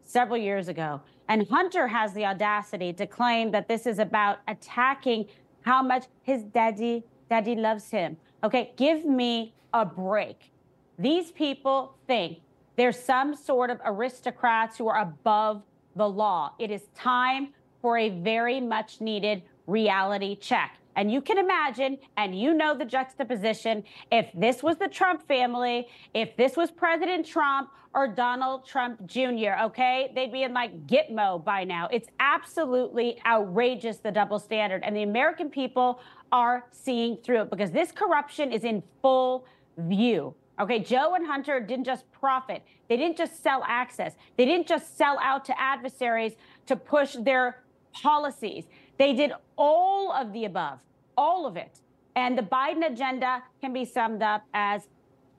several 0.03 0.37
years 0.37 0.67
ago. 0.67 1.01
And 1.29 1.47
Hunter 1.47 1.87
has 1.87 2.11
the 2.13 2.25
audacity 2.25 2.91
to 2.93 3.07
claim 3.07 3.51
that 3.51 3.67
this 3.69 3.87
is 3.87 3.99
about 3.99 4.39
attacking 4.47 5.27
how 5.61 5.81
much 5.81 6.05
his 6.23 6.43
daddy 6.43 7.03
daddy 7.31 7.55
loves 7.55 7.89
him. 7.89 8.17
Okay, 8.43 8.73
give 8.75 9.05
me 9.05 9.53
a 9.73 9.85
break. 9.85 10.51
These 10.99 11.31
people 11.31 11.95
think 12.05 12.39
there's 12.75 12.99
some 12.99 13.35
sort 13.37 13.69
of 13.69 13.79
aristocrats 13.85 14.77
who 14.77 14.89
are 14.89 15.01
above 15.01 15.63
the 15.95 16.09
law. 16.09 16.51
It 16.59 16.71
is 16.71 16.81
time 16.93 17.53
for 17.81 17.97
a 17.97 18.09
very 18.09 18.59
much 18.59 18.99
needed 18.99 19.43
reality 19.65 20.35
check. 20.35 20.77
And 20.97 21.09
you 21.09 21.21
can 21.21 21.37
imagine, 21.37 21.97
and 22.17 22.37
you 22.37 22.53
know 22.53 22.77
the 22.77 22.83
juxtaposition, 22.83 23.85
if 24.11 24.27
this 24.35 24.61
was 24.61 24.75
the 24.75 24.89
Trump 24.89 25.25
family, 25.25 25.87
if 26.13 26.35
this 26.35 26.57
was 26.57 26.69
President 26.69 27.25
Trump 27.25 27.69
or 27.93 28.09
Donald 28.09 28.65
Trump 28.65 29.05
Jr., 29.05 29.53
okay, 29.63 30.11
they'd 30.15 30.33
be 30.33 30.43
in 30.43 30.53
like 30.53 30.85
Gitmo 30.87 31.43
by 31.43 31.63
now. 31.63 31.87
It's 31.93 32.09
absolutely 32.19 33.21
outrageous, 33.25 33.97
the 33.99 34.11
double 34.11 34.37
standard. 34.37 34.83
And 34.83 34.93
the 34.93 35.03
American 35.03 35.49
people 35.49 36.01
are 36.31 36.65
seeing 36.71 37.17
through 37.17 37.41
it 37.41 37.49
because 37.49 37.71
this 37.71 37.91
corruption 37.91 38.51
is 38.51 38.63
in 38.63 38.83
full 39.01 39.45
view. 39.77 40.33
Okay, 40.59 40.79
Joe 40.79 41.15
and 41.15 41.25
Hunter 41.25 41.59
didn't 41.59 41.85
just 41.85 42.09
profit. 42.11 42.61
They 42.87 42.97
didn't 42.97 43.17
just 43.17 43.41
sell 43.41 43.63
access. 43.67 44.13
They 44.37 44.45
didn't 44.45 44.67
just 44.67 44.97
sell 44.97 45.17
out 45.21 45.45
to 45.45 45.59
adversaries 45.59 46.33
to 46.67 46.75
push 46.75 47.13
their 47.13 47.63
policies. 47.93 48.65
They 48.97 49.13
did 49.13 49.31
all 49.57 50.11
of 50.11 50.33
the 50.33 50.45
above, 50.45 50.79
all 51.17 51.47
of 51.47 51.57
it. 51.57 51.79
And 52.15 52.37
the 52.37 52.43
Biden 52.43 52.85
agenda 52.85 53.41
can 53.59 53.73
be 53.73 53.85
summed 53.85 54.21
up 54.21 54.43
as 54.53 54.87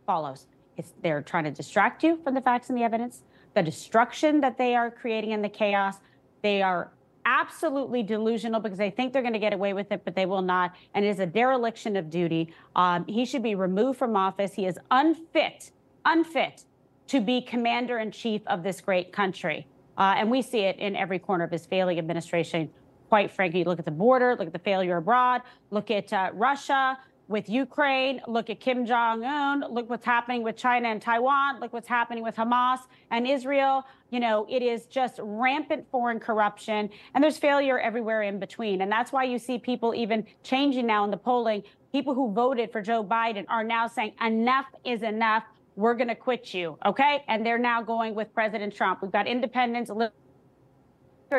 follows. 0.07 0.47
It's 0.77 0.95
they're 1.03 1.23
trying 1.23 1.45
to 1.45 1.51
distract 1.51 2.03
you 2.03 2.19
from 2.25 2.35
the 2.35 2.41
facts 2.41 2.69
and 2.71 2.79
the 2.79 2.83
evidence, 2.83 3.23
the 3.55 3.63
destruction 3.63 4.41
that 4.41 4.57
they 4.59 4.75
are 4.75 4.91
creating 4.91 5.33
and 5.33 5.45
the 5.45 5.49
chaos. 5.49 5.97
They 6.43 6.63
are 6.63 6.91
absolutely 7.25 8.03
delusional 8.03 8.61
because 8.61 8.79
they 8.79 8.91
think 8.91 9.13
they're 9.13 9.23
going 9.23 9.33
to 9.35 9.39
get 9.39 9.53
away 9.53 9.73
with 9.73 9.93
it, 9.93 10.03
but 10.05 10.15
they 10.15 10.27
will 10.27 10.43
not. 10.43 10.75
And 10.95 11.05
it 11.05 11.09
is 11.09 11.21
a 11.21 11.27
dereliction 11.27 11.97
of 11.97 12.11
duty. 12.11 12.53
Um, 12.77 13.05
he 13.07 13.25
should 13.25 13.43
be 13.43 13.55
removed 13.55 13.99
from 13.99 14.17
office. 14.17 14.55
He 14.55 14.67
is 14.67 14.79
unfit, 14.91 15.73
unfit 16.05 16.65
to 17.09 17.21
be 17.21 17.43
commander 17.43 17.99
in 17.99 18.11
chief 18.11 18.43
of 18.47 18.63
this 18.63 18.81
great 18.81 19.13
country. 19.13 19.67
Uh, 19.99 20.15
and 20.17 20.31
we 20.31 20.43
see 20.43 20.61
it 20.61 20.79
in 20.79 20.97
every 20.97 21.19
corner 21.19 21.45
of 21.45 21.51
his 21.51 21.67
failing 21.67 21.99
administration. 21.99 22.71
Quite 23.09 23.31
frankly, 23.31 23.65
look 23.65 23.79
at 23.79 23.85
the 23.85 23.91
border, 23.91 24.35
look 24.39 24.47
at 24.47 24.53
the 24.53 24.59
failure 24.59 24.97
abroad, 24.97 25.43
look 25.71 25.91
at 25.91 26.13
uh, 26.13 26.31
Russia, 26.33 26.99
with 27.33 27.49
Ukraine. 27.49 28.21
Look 28.29 28.51
at 28.51 28.61
Kim 28.61 28.87
Jong 28.87 29.25
un. 29.25 29.65
Look 29.71 29.89
what's 29.91 30.05
happening 30.05 30.43
with 30.43 30.57
China 30.57 30.89
and 30.89 31.01
Taiwan. 31.01 31.59
Look 31.59 31.73
what's 31.73 31.89
happening 31.89 32.23
with 32.23 32.37
Hamas 32.37 32.81
and 33.11 33.27
Israel. 33.27 33.85
You 34.11 34.21
know, 34.21 34.47
it 34.49 34.63
is 34.63 34.85
just 34.87 35.19
rampant 35.21 35.87
foreign 35.91 36.21
corruption, 36.21 36.91
and 37.15 37.25
there's 37.25 37.39
failure 37.39 37.81
everywhere 37.81 38.23
in 38.23 38.39
between. 38.39 38.83
And 38.83 38.93
that's 38.93 39.11
why 39.11 39.25
you 39.25 39.39
see 39.39 39.59
people 39.59 39.95
even 39.95 40.27
changing 40.45 40.87
now 40.87 41.03
in 41.05 41.11
the 41.11 41.17
polling. 41.17 41.63
People 41.91 42.15
who 42.15 42.33
voted 42.33 42.71
for 42.71 42.83
Joe 42.83 43.03
Biden 43.03 43.47
are 43.49 43.65
now 43.65 43.87
saying, 43.87 44.13
enough 44.25 44.67
is 44.85 45.03
enough. 45.03 45.45
We're 45.75 45.95
going 45.95 46.09
to 46.09 46.15
quit 46.15 46.53
you. 46.53 46.79
Okay. 46.85 47.25
And 47.29 47.45
they're 47.45 47.59
now 47.59 47.83
going 47.83 48.15
with 48.15 48.33
President 48.35 48.75
Trump. 48.75 49.01
We've 49.01 49.11
got 49.11 49.27
independents, 49.27 49.91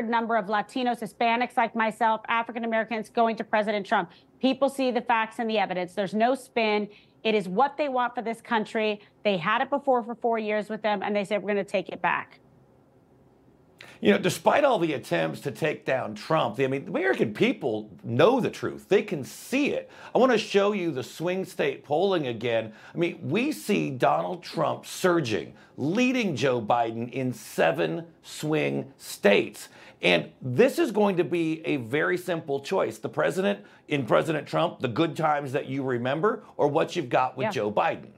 number 0.01 0.35
of 0.35 0.47
Latinos, 0.47 0.99
Hispanics 0.99 1.55
like 1.55 1.75
myself, 1.75 2.21
African 2.27 2.63
Americans 2.63 3.09
going 3.09 3.35
to 3.35 3.43
President 3.43 3.85
Trump. 3.85 4.11
People 4.41 4.69
see 4.69 4.91
the 4.91 5.01
facts 5.01 5.39
and 5.39 5.49
the 5.49 5.57
evidence. 5.57 5.93
There's 5.93 6.13
no 6.13 6.35
spin. 6.35 6.89
It 7.23 7.35
is 7.35 7.47
what 7.47 7.77
they 7.77 7.87
want 7.87 8.15
for 8.15 8.21
this 8.21 8.41
country. 8.41 9.01
They 9.23 9.37
had 9.37 9.61
it 9.61 9.69
before 9.69 10.03
for 10.03 10.15
four 10.15 10.37
years 10.39 10.69
with 10.69 10.81
them, 10.81 11.01
and 11.03 11.15
they 11.15 11.23
said, 11.23 11.41
we're 11.41 11.53
going 11.53 11.65
to 11.65 11.71
take 11.71 11.89
it 11.89 12.01
back. 12.01 12.39
You 14.01 14.11
know, 14.11 14.17
despite 14.17 14.65
all 14.65 14.79
the 14.79 14.91
attempts 14.91 15.39
to 15.41 15.51
take 15.51 15.85
down 15.85 16.13
Trump, 16.13 16.59
I 16.59 16.67
mean, 16.67 16.83
the 16.83 16.91
American 16.91 17.33
people 17.33 17.89
know 18.03 18.41
the 18.41 18.49
truth. 18.49 18.89
They 18.89 19.01
can 19.01 19.23
see 19.23 19.67
it. 19.67 19.89
I 20.13 20.17
want 20.17 20.33
to 20.33 20.37
show 20.37 20.73
you 20.73 20.91
the 20.91 21.03
swing 21.03 21.45
state 21.45 21.85
polling 21.85 22.27
again. 22.27 22.73
I 22.93 22.97
mean, 22.97 23.19
we 23.21 23.53
see 23.53 23.91
Donald 23.91 24.43
Trump 24.43 24.85
surging, 24.85 25.53
leading 25.77 26.35
Joe 26.35 26.61
Biden 26.61 27.09
in 27.13 27.31
seven 27.31 28.07
swing 28.23 28.91
states. 28.97 29.69
And 30.03 30.29
this 30.41 30.79
is 30.79 30.91
going 30.91 31.15
to 31.17 31.23
be 31.23 31.65
a 31.65 31.77
very 31.77 32.17
simple 32.17 32.59
choice. 32.59 32.97
The 32.97 33.09
president 33.09 33.61
in 33.87 34.05
President 34.05 34.45
Trump, 34.45 34.79
the 34.79 34.89
good 34.89 35.15
times 35.15 35.53
that 35.53 35.67
you 35.67 35.81
remember, 35.81 36.43
or 36.57 36.67
what 36.67 36.95
you've 36.95 37.09
got 37.09 37.37
with 37.37 37.45
yeah. 37.45 37.51
Joe 37.51 37.71
Biden. 37.71 38.09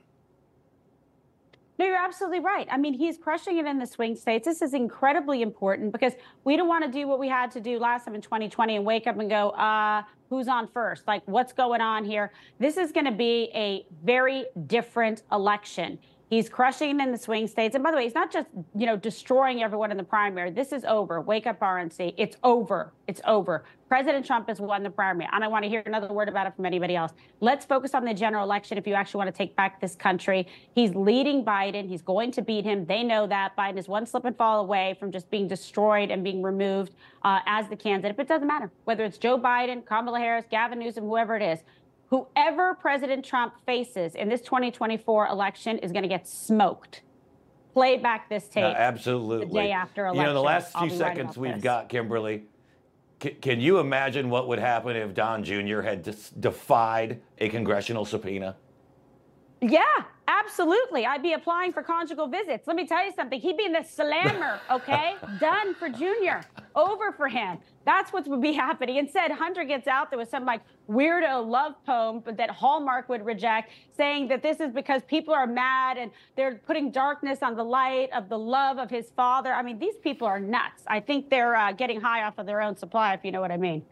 No, 1.77 1.85
you're 1.85 1.97
absolutely 1.97 2.39
right. 2.39 2.67
I 2.71 2.77
mean, 2.77 2.93
he's 2.93 3.17
crushing 3.17 3.57
it 3.57 3.65
in 3.65 3.77
the 3.77 3.85
swing 3.85 4.15
states. 4.15 4.45
This 4.45 4.61
is 4.61 4.73
incredibly 4.73 5.41
important 5.41 5.91
because 5.91 6.13
we 6.43 6.55
don't 6.55 6.69
want 6.69 6.85
to 6.85 6.91
do 6.91 7.05
what 7.05 7.19
we 7.19 7.27
had 7.27 7.51
to 7.51 7.59
do 7.59 7.77
last 7.77 8.05
time 8.05 8.15
in 8.15 8.21
2020 8.21 8.77
and 8.77 8.85
wake 8.85 9.07
up 9.07 9.19
and 9.19 9.29
go, 9.29 9.49
uh, 9.49 10.01
who's 10.29 10.47
on 10.47 10.67
first? 10.69 11.05
Like, 11.05 11.21
what's 11.25 11.53
going 11.53 11.81
on 11.81 12.05
here? 12.05 12.31
This 12.59 12.77
is 12.77 12.91
going 12.93 13.05
to 13.05 13.11
be 13.11 13.51
a 13.53 13.85
very 14.03 14.45
different 14.67 15.23
election. 15.31 15.99
He's 16.35 16.49
crushing 16.49 16.99
in 16.99 17.13
the 17.13 17.17
swing 17.17 17.47
states. 17.47 17.75
And 17.75 17.83
by 17.83 17.91
the 17.91 17.95
way, 17.97 18.03
he's 18.03 18.13
not 18.13 18.29
just, 18.29 18.49
you 18.75 18.85
know, 18.85 18.97
destroying 18.97 19.63
everyone 19.63 19.89
in 19.89 19.95
the 19.95 20.03
primary. 20.03 20.51
This 20.51 20.73
is 20.73 20.83
over. 20.83 21.21
Wake 21.21 21.47
up, 21.47 21.61
RNC. 21.61 22.13
It's 22.17 22.35
over. 22.43 22.91
It's 23.07 23.21
over. 23.25 23.63
President 23.87 24.25
Trump 24.25 24.49
has 24.49 24.59
won 24.59 24.83
the 24.83 24.89
primary. 24.89 25.29
I 25.31 25.39
don't 25.39 25.49
want 25.49 25.63
to 25.63 25.69
hear 25.69 25.81
another 25.85 26.11
word 26.11 26.27
about 26.27 26.45
it 26.45 26.53
from 26.53 26.65
anybody 26.65 26.93
else. 26.93 27.13
Let's 27.39 27.63
focus 27.65 27.93
on 27.93 28.03
the 28.03 28.13
general 28.13 28.43
election 28.43 28.77
if 28.77 28.85
you 28.85 28.95
actually 28.95 29.19
want 29.19 29.33
to 29.33 29.37
take 29.37 29.55
back 29.55 29.79
this 29.79 29.95
country. 29.95 30.45
He's 30.73 30.93
leading 30.93 31.45
Biden. 31.45 31.87
He's 31.87 32.01
going 32.01 32.33
to 32.33 32.41
beat 32.41 32.65
him. 32.65 32.85
They 32.85 33.01
know 33.01 33.27
that. 33.27 33.55
Biden 33.55 33.77
is 33.77 33.87
one 33.87 34.05
slip 34.05 34.25
and 34.25 34.35
fall 34.35 34.59
away 34.59 34.97
from 34.99 35.13
just 35.13 35.31
being 35.31 35.47
destroyed 35.47 36.11
and 36.11 36.21
being 36.21 36.43
removed 36.43 36.95
uh, 37.23 37.39
as 37.45 37.69
the 37.69 37.77
candidate. 37.77 38.17
But 38.17 38.23
it 38.23 38.27
doesn't 38.27 38.47
matter 38.49 38.69
whether 38.83 39.05
it's 39.05 39.17
Joe 39.17 39.39
Biden, 39.39 39.85
Kamala 39.85 40.19
Harris, 40.19 40.43
Gavin 40.51 40.79
Newsom, 40.79 41.05
whoever 41.05 41.37
it 41.37 41.41
is 41.41 41.59
whoever 42.09 42.75
President 42.75 43.25
Trump 43.25 43.53
faces 43.65 44.15
in 44.15 44.29
this 44.29 44.41
2024 44.41 45.27
election 45.27 45.77
is 45.79 45.91
going 45.91 46.03
to 46.03 46.09
get 46.09 46.27
smoked. 46.27 47.01
Play 47.73 47.97
back 47.97 48.29
this 48.29 48.47
tape. 48.47 48.63
absolutely. 48.63 49.47
The 49.47 49.53
day 49.53 49.71
after 49.71 50.05
election. 50.05 50.21
You 50.21 50.27
know, 50.27 50.33
the 50.33 50.41
last 50.41 50.77
few 50.77 50.89
seconds 50.89 51.37
we've 51.37 51.55
this. 51.55 51.63
got, 51.63 51.89
Kimberly, 51.89 52.43
c- 53.21 53.31
can 53.31 53.59
you 53.59 53.79
imagine 53.79 54.29
what 54.29 54.47
would 54.47 54.59
happen 54.59 54.95
if 54.95 55.13
Don 55.13 55.43
Jr. 55.43 55.81
had 55.81 56.01
defied 56.39 57.21
a 57.37 57.49
congressional 57.49 58.05
subpoena? 58.05 58.55
Yeah, 59.61 59.81
absolutely. 60.27 61.05
I'd 61.05 61.21
be 61.21 61.33
applying 61.33 61.73
for 61.73 61.83
conjugal 61.83 62.27
visits. 62.27 62.67
Let 62.67 62.75
me 62.75 62.87
tell 62.87 63.05
you 63.05 63.11
something. 63.15 63.39
He'd 63.39 63.57
be 63.57 63.65
in 63.65 63.71
the 63.71 63.83
slammer, 63.83 64.59
okay? 64.71 65.15
Done 65.39 65.75
for 65.75 65.89
Junior. 65.89 66.41
Over 66.75 67.11
for 67.11 67.27
him. 67.27 67.57
That's 67.85 68.11
what 68.11 68.27
would 68.27 68.41
be 68.41 68.53
happening. 68.53 68.97
Instead, 68.97 69.31
Hunter 69.31 69.63
gets 69.63 69.87
out 69.87 70.09
there 70.09 70.17
with 70.17 70.29
some 70.29 70.45
like 70.45 70.61
weirdo 70.89 71.47
love 71.47 71.73
poem 71.85 72.23
that 72.25 72.49
Hallmark 72.49 73.07
would 73.09 73.25
reject, 73.25 73.71
saying 73.95 74.27
that 74.29 74.41
this 74.41 74.59
is 74.59 74.71
because 74.73 75.03
people 75.07 75.33
are 75.33 75.47
mad 75.47 75.97
and 75.97 76.11
they're 76.35 76.55
putting 76.65 76.91
darkness 76.91 77.39
on 77.41 77.55
the 77.55 77.63
light 77.63 78.09
of 78.13 78.27
the 78.27 78.37
love 78.37 78.77
of 78.77 78.89
his 78.89 79.11
father. 79.15 79.53
I 79.53 79.61
mean, 79.61 79.77
these 79.79 79.97
people 79.97 80.27
are 80.27 80.39
nuts. 80.39 80.83
I 80.87 80.99
think 80.99 81.29
they're 81.29 81.55
uh, 81.55 81.71
getting 81.73 82.01
high 82.01 82.23
off 82.23 82.37
of 82.37 82.45
their 82.45 82.61
own 82.61 82.75
supply, 82.75 83.13
if 83.13 83.23
you 83.23 83.31
know 83.31 83.41
what 83.41 83.51
I 83.51 83.57
mean. 83.57 83.83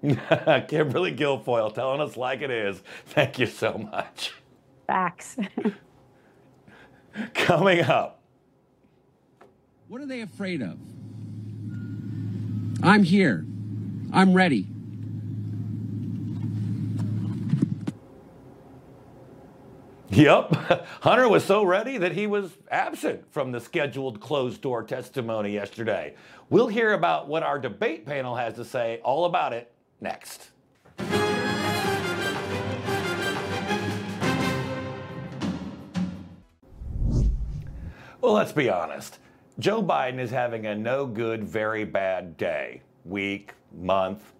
Kimberly 0.68 1.14
Guilfoyle 1.14 1.74
telling 1.74 2.00
us 2.00 2.16
like 2.16 2.40
it 2.40 2.50
is. 2.50 2.82
Thank 3.06 3.38
you 3.38 3.46
so 3.46 3.76
much. 3.76 4.32
Facts. 4.88 5.36
Coming 7.34 7.82
up. 7.82 8.22
What 9.88 10.00
are 10.00 10.06
they 10.06 10.22
afraid 10.22 10.62
of? 10.62 10.78
I'm 12.82 13.02
here. 13.04 13.44
I'm 14.12 14.32
ready. 14.32 14.66
Yep. 20.08 20.52
Hunter 21.02 21.28
was 21.28 21.44
so 21.44 21.64
ready 21.64 21.98
that 21.98 22.12
he 22.12 22.26
was 22.26 22.50
absent 22.70 23.30
from 23.30 23.52
the 23.52 23.60
scheduled 23.60 24.20
closed 24.20 24.62
door 24.62 24.82
testimony 24.82 25.52
yesterday. 25.52 26.14
We'll 26.48 26.68
hear 26.68 26.94
about 26.94 27.28
what 27.28 27.42
our 27.42 27.58
debate 27.58 28.06
panel 28.06 28.34
has 28.36 28.54
to 28.54 28.64
say 28.64 29.00
all 29.04 29.26
about 29.26 29.52
it 29.52 29.70
next. 30.00 30.48
Well, 38.20 38.32
let's 38.32 38.52
be 38.52 38.68
honest. 38.68 39.18
Joe 39.60 39.80
Biden 39.80 40.18
is 40.18 40.30
having 40.30 40.66
a 40.66 40.74
no 40.74 41.06
good, 41.06 41.44
very 41.44 41.84
bad 41.84 42.36
day, 42.36 42.82
week, 43.04 43.54
month. 43.72 44.32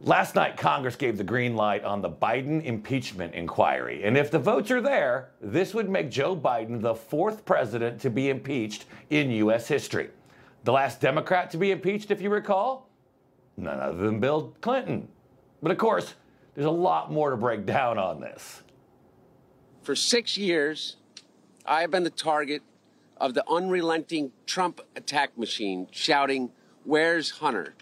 Last 0.00 0.34
night, 0.34 0.56
Congress 0.56 0.96
gave 0.96 1.16
the 1.16 1.24
green 1.24 1.54
light 1.54 1.84
on 1.84 2.02
the 2.02 2.10
Biden 2.10 2.62
impeachment 2.64 3.34
inquiry. 3.34 4.02
And 4.02 4.16
if 4.16 4.32
the 4.32 4.38
votes 4.38 4.72
are 4.72 4.80
there, 4.80 5.30
this 5.40 5.74
would 5.74 5.88
make 5.88 6.10
Joe 6.10 6.36
Biden 6.36 6.80
the 6.80 6.94
fourth 6.94 7.44
president 7.44 8.00
to 8.00 8.10
be 8.10 8.30
impeached 8.30 8.86
in 9.10 9.30
U.S. 9.30 9.68
history. 9.68 10.10
The 10.64 10.72
last 10.72 11.00
Democrat 11.00 11.50
to 11.52 11.56
be 11.56 11.70
impeached, 11.70 12.10
if 12.10 12.20
you 12.20 12.30
recall, 12.30 12.88
none 13.56 13.78
other 13.78 13.98
than 13.98 14.18
Bill 14.18 14.54
Clinton. 14.60 15.06
But 15.62 15.70
of 15.70 15.78
course, 15.78 16.14
there's 16.54 16.66
a 16.66 16.70
lot 16.70 17.12
more 17.12 17.30
to 17.30 17.36
break 17.36 17.64
down 17.64 17.96
on 17.96 18.20
this. 18.20 18.62
For 19.82 19.94
six 19.94 20.36
years, 20.36 20.96
I 21.64 21.80
have 21.82 21.92
been 21.92 22.04
the 22.04 22.10
target 22.10 22.62
of 23.20 23.34
the 23.34 23.44
unrelenting 23.48 24.32
Trump 24.46 24.80
attack 24.96 25.36
machine 25.36 25.88
shouting, 25.90 26.50
Where's 26.84 27.30
Hunter? 27.30 27.74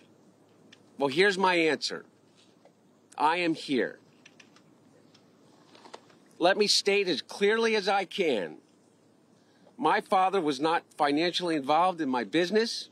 Well, 0.99 1.09
here's 1.09 1.39
my 1.39 1.55
answer 1.55 2.05
I 3.17 3.37
am 3.39 3.55
here. 3.55 3.99
Let 6.39 6.57
me 6.57 6.67
state 6.67 7.09
as 7.09 7.23
clearly 7.23 7.77
as 7.77 7.89
I 7.89 8.05
can 8.05 8.59
my 9.79 10.01
father 10.01 10.41
was 10.41 10.59
not 10.59 10.85
financially 10.97 11.55
involved 11.55 12.01
in 12.01 12.09
my 12.09 12.25
business, 12.25 12.89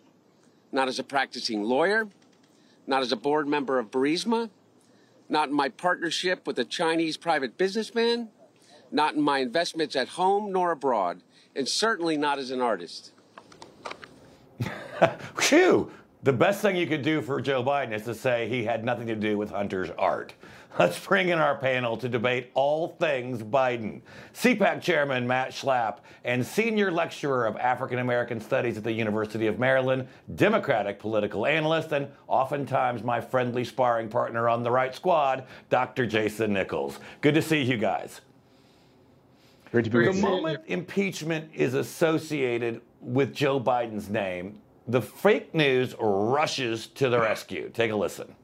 not 0.70 0.88
as 0.88 0.98
a 0.98 1.04
practicing 1.04 1.62
lawyer, 1.62 2.08
not 2.86 3.02
as 3.02 3.10
a 3.10 3.16
board 3.16 3.48
member 3.48 3.78
of 3.78 3.90
Burisma, 3.90 4.50
not 5.28 5.48
in 5.48 5.54
my 5.54 5.70
partnership 5.70 6.46
with 6.46 6.58
a 6.58 6.64
Chinese 6.64 7.16
private 7.16 7.56
businessman, 7.56 8.28
not 8.92 9.14
in 9.14 9.22
my 9.22 9.38
investments 9.38 9.96
at 9.96 10.08
home 10.08 10.52
nor 10.52 10.72
abroad, 10.72 11.22
and 11.56 11.68
certainly 11.68 12.16
not 12.16 12.38
as 12.38 12.50
an 12.50 12.60
artist. 12.60 13.12
Phew! 15.38 15.90
The 16.22 16.32
best 16.32 16.62
thing 16.62 16.74
you 16.74 16.86
could 16.86 17.02
do 17.02 17.20
for 17.20 17.40
Joe 17.40 17.62
Biden 17.62 17.92
is 17.92 18.04
to 18.04 18.14
say 18.14 18.48
he 18.48 18.64
had 18.64 18.82
nothing 18.82 19.06
to 19.08 19.14
do 19.14 19.36
with 19.36 19.50
Hunter's 19.50 19.90
art. 19.98 20.32
Let's 20.78 20.98
bring 20.98 21.28
in 21.28 21.38
our 21.38 21.56
panel 21.56 21.96
to 21.98 22.08
debate 22.08 22.50
all 22.54 22.96
things 22.98 23.42
Biden. 23.42 24.00
CPAC 24.32 24.80
Chairman 24.80 25.26
Matt 25.26 25.50
Schlapp 25.50 25.98
and 26.24 26.44
Senior 26.44 26.90
Lecturer 26.90 27.46
of 27.46 27.56
African 27.58 27.98
American 27.98 28.40
Studies 28.40 28.76
at 28.76 28.84
the 28.84 28.92
University 28.92 29.46
of 29.46 29.58
Maryland, 29.58 30.08
Democratic 30.34 30.98
political 30.98 31.46
analyst, 31.46 31.92
and 31.92 32.08
oftentimes 32.26 33.04
my 33.04 33.20
friendly 33.20 33.62
sparring 33.62 34.08
partner 34.08 34.48
on 34.48 34.62
the 34.62 34.70
right 34.70 34.94
squad, 34.94 35.44
Dr. 35.70 36.06
Jason 36.06 36.54
Nichols. 36.54 36.98
Good 37.20 37.34
to 37.34 37.42
see 37.42 37.62
you 37.62 37.76
guys. 37.76 38.22
Great 39.74 39.86
to 39.86 39.90
be 39.90 40.04
The 40.04 40.12
moment 40.12 40.62
impeachment 40.68 41.50
is 41.52 41.74
associated 41.74 42.80
with 43.00 43.34
Joe 43.34 43.58
Biden's 43.58 44.08
name, 44.08 44.60
the 44.86 45.02
fake 45.02 45.52
news 45.52 45.96
rushes 45.98 46.86
to 46.94 47.08
the 47.08 47.18
rescue. 47.18 47.72
Take 47.74 47.90
a 47.90 47.96
listen. 47.96 48.36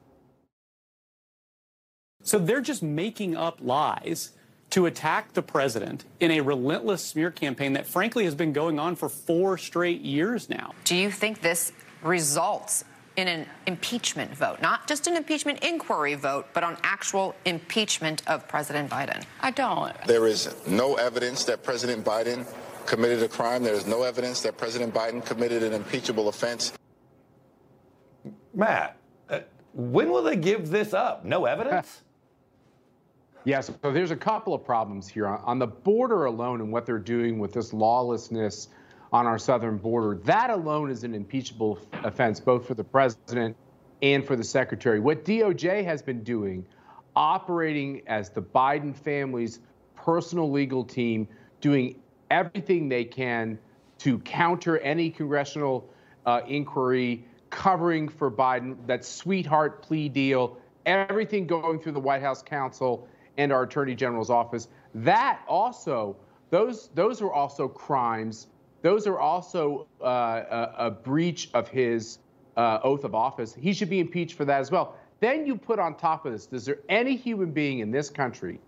So 2.21 2.37
they're 2.37 2.59
just 2.59 2.83
making 2.83 3.37
up 3.37 3.59
lies 3.61 4.31
to 4.71 4.87
attack 4.87 5.31
the 5.31 5.41
president 5.41 6.03
in 6.19 6.31
a 6.31 6.41
relentless 6.41 7.01
smear 7.01 7.31
campaign 7.31 7.71
that, 7.73 7.87
frankly, 7.87 8.25
has 8.25 8.35
been 8.35 8.51
going 8.51 8.77
on 8.77 8.97
for 8.97 9.07
four 9.07 9.57
straight 9.57 10.01
years 10.01 10.49
now. 10.49 10.73
Do 10.83 10.97
you 10.97 11.09
think 11.09 11.39
this 11.39 11.71
results 12.03 12.83
in 13.15 13.27
an 13.27 13.45
impeachment 13.67 14.35
vote? 14.35 14.61
Not 14.61 14.87
just 14.87 15.07
an 15.07 15.15
impeachment 15.15 15.63
inquiry 15.63 16.15
vote, 16.15 16.47
but 16.53 16.63
on 16.63 16.77
actual 16.83 17.35
impeachment 17.45 18.27
of 18.27 18.47
President 18.47 18.89
Biden? 18.89 19.23
I 19.41 19.51
don't. 19.51 19.93
There 20.05 20.27
is 20.27 20.53
no 20.67 20.95
evidence 20.95 21.43
that 21.45 21.63
President 21.63 22.05
Biden 22.05 22.45
committed 22.85 23.21
a 23.23 23.27
crime. 23.27 23.63
There 23.63 23.73
is 23.73 23.85
no 23.85 24.03
evidence 24.03 24.41
that 24.41 24.57
President 24.57 24.93
Biden 24.93 25.25
committed 25.25 25.63
an 25.63 25.73
impeachable 25.73 26.29
offense. 26.29 26.73
Matt, 28.53 28.97
uh, 29.29 29.39
when 29.73 30.09
will 30.09 30.23
they 30.23 30.35
give 30.35 30.69
this 30.69 30.93
up? 30.93 31.25
No 31.25 31.45
evidence? 31.45 32.01
Yes, 33.43 33.71
so 33.81 33.91
there's 33.91 34.11
a 34.11 34.15
couple 34.15 34.53
of 34.53 34.63
problems 34.63 35.07
here. 35.07 35.25
On 35.25 35.57
the 35.57 35.65
border 35.65 36.25
alone 36.25 36.61
and 36.61 36.71
what 36.71 36.85
they're 36.85 36.99
doing 36.99 37.39
with 37.39 37.53
this 37.53 37.73
lawlessness 37.73 38.67
on 39.11 39.27
our 39.27 39.37
southern 39.37 39.77
border, 39.77 40.19
that 40.23 40.49
alone 40.49 40.89
is 40.89 41.03
an 41.03 41.13
impeachable 41.13 41.79
offense, 42.03 42.39
both 42.39 42.65
for 42.65 42.73
the 42.73 42.83
president 42.83 43.55
and 44.01 44.25
for 44.25 44.35
the 44.35 44.43
secretary. 44.43 44.99
What 44.99 45.25
DOJ 45.25 45.83
has 45.83 46.01
been 46.01 46.23
doing, 46.23 46.65
operating 47.15 48.01
as 48.07 48.29
the 48.29 48.41
Biden 48.41 48.95
family's 48.95 49.59
personal 49.95 50.49
legal 50.49 50.83
team, 50.83 51.27
doing 51.59 51.99
everything 52.29 52.89
they 52.89 53.03
can 53.03 53.59
to 53.99 54.17
counter 54.19 54.79
any 54.79 55.09
congressional 55.09 55.87
uh, 56.25 56.41
inquiry, 56.47 57.25
covering 57.49 58.07
for 58.07 58.31
Biden, 58.31 58.75
that 58.87 59.05
sweetheart 59.05 59.83
plea 59.83 60.09
deal, 60.09 60.57
everything 60.85 61.45
going 61.45 61.79
through 61.79 61.91
the 61.91 61.99
White 61.99 62.21
House 62.21 62.41
counsel 62.41 63.07
and 63.37 63.51
our 63.51 63.63
Attorney 63.63 63.95
General's 63.95 64.29
office. 64.29 64.69
That 64.95 65.41
also, 65.47 66.15
those 66.49 66.89
those 66.95 67.21
are 67.21 67.31
also 67.31 67.67
crimes. 67.67 68.47
Those 68.81 69.05
are 69.07 69.19
also 69.19 69.87
uh, 70.01 70.05
a, 70.05 70.73
a, 70.87 70.91
breach 70.91 71.49
of 71.53 71.67
his 71.67 72.19
uh, 72.57 72.79
oath 72.83 73.03
of 73.03 73.13
office. 73.13 73.53
He 73.53 73.73
should 73.73 73.89
be 73.89 73.99
impeached 73.99 74.35
for 74.35 74.45
that 74.45 74.59
as 74.59 74.71
well. 74.71 74.95
Then 75.19 75.45
you 75.45 75.55
put 75.55 75.77
on 75.77 75.95
top 75.95 76.25
of 76.25 76.31
this, 76.31 76.47
is 76.51 76.65
there 76.65 76.79
any 76.89 77.15
human 77.15 77.51
being 77.51 77.79
in 77.79 77.91
this 77.91 78.09
country 78.09 78.59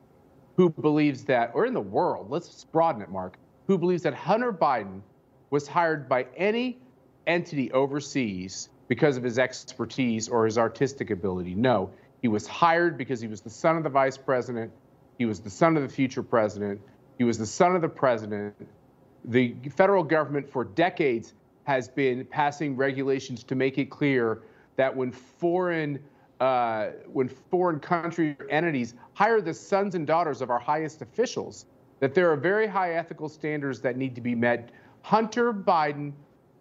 who 0.56 0.69
believes 0.69 1.23
that, 1.26 1.52
or 1.56 1.65
in 1.65 1.73
the 1.73 1.82
world, 1.82 2.30
let's 2.30 2.63
broaden 2.65 3.02
it, 3.02 3.10
Mark, 3.10 3.38
who 3.65 3.78
believes 3.78 4.04
that 4.04 4.13
Hunter 4.13 4.54
Biden 4.54 5.02
was 5.49 5.67
hired 5.67 6.08
by 6.08 6.28
any 6.38 6.78
entity 7.26 7.71
overseas 7.71 8.69
because 8.88 9.17
of 9.17 9.23
his 9.23 9.39
expertise 9.39 10.30
or 10.30 10.45
his 10.45 10.60
artistic 10.60 11.10
ability? 11.10 11.56
No. 11.56 11.89
He 12.21 12.28
was 12.28 12.47
hired 12.47 12.97
because 12.97 13.19
he 13.19 13.28
was 13.28 13.41
the 13.41 13.49
son 13.49 13.78
of 13.78 13.84
the 13.84 13.89
vice 13.89 14.17
president. 14.17 14.71
He 15.17 15.26
was 15.26 15.39
the 15.39 15.49
son 15.49 15.76
of 15.76 15.84
the 15.84 15.89
future 15.89 16.23
president. 16.23 16.80
He 17.17 17.23
was 17.23 17.39
the 17.39 17.45
son 17.45 17.76
of 17.76 17.82
the 17.82 17.89
president. 17.89 18.56
The 19.25 19.55
federal 19.75 20.03
government 20.03 20.49
for 20.49 20.63
decades 20.63 21.33
has 21.63 21.88
been 21.88 22.25
passing 22.25 22.75
regulations 22.75 23.43
to 23.45 23.55
make 23.55 23.77
it 23.77 23.89
clear 23.89 24.41
that 24.75 24.95
when 24.95 25.12
foreign 25.12 25.99
uh, 26.39 26.88
when 27.13 27.29
foreign 27.29 27.79
country 27.79 28.36
entities 28.49 28.95
hire 29.13 29.39
the 29.39 29.53
sons 29.53 29.95
and 29.95 30.05
daughters 30.05 30.41
of 30.41 30.49
our 30.49 30.59
highest 30.59 31.01
officials, 31.01 31.67
that 32.01 32.13
there 32.13 32.29
are 32.29 32.36
very 32.36 32.67
high 32.67 32.95
ethical 32.95 33.29
standards 33.29 33.79
that 33.79 33.95
need 33.95 34.13
to 34.15 34.19
be 34.19 34.36
met. 34.36 34.71
Hunter 35.03 35.53
Biden, 35.53 36.12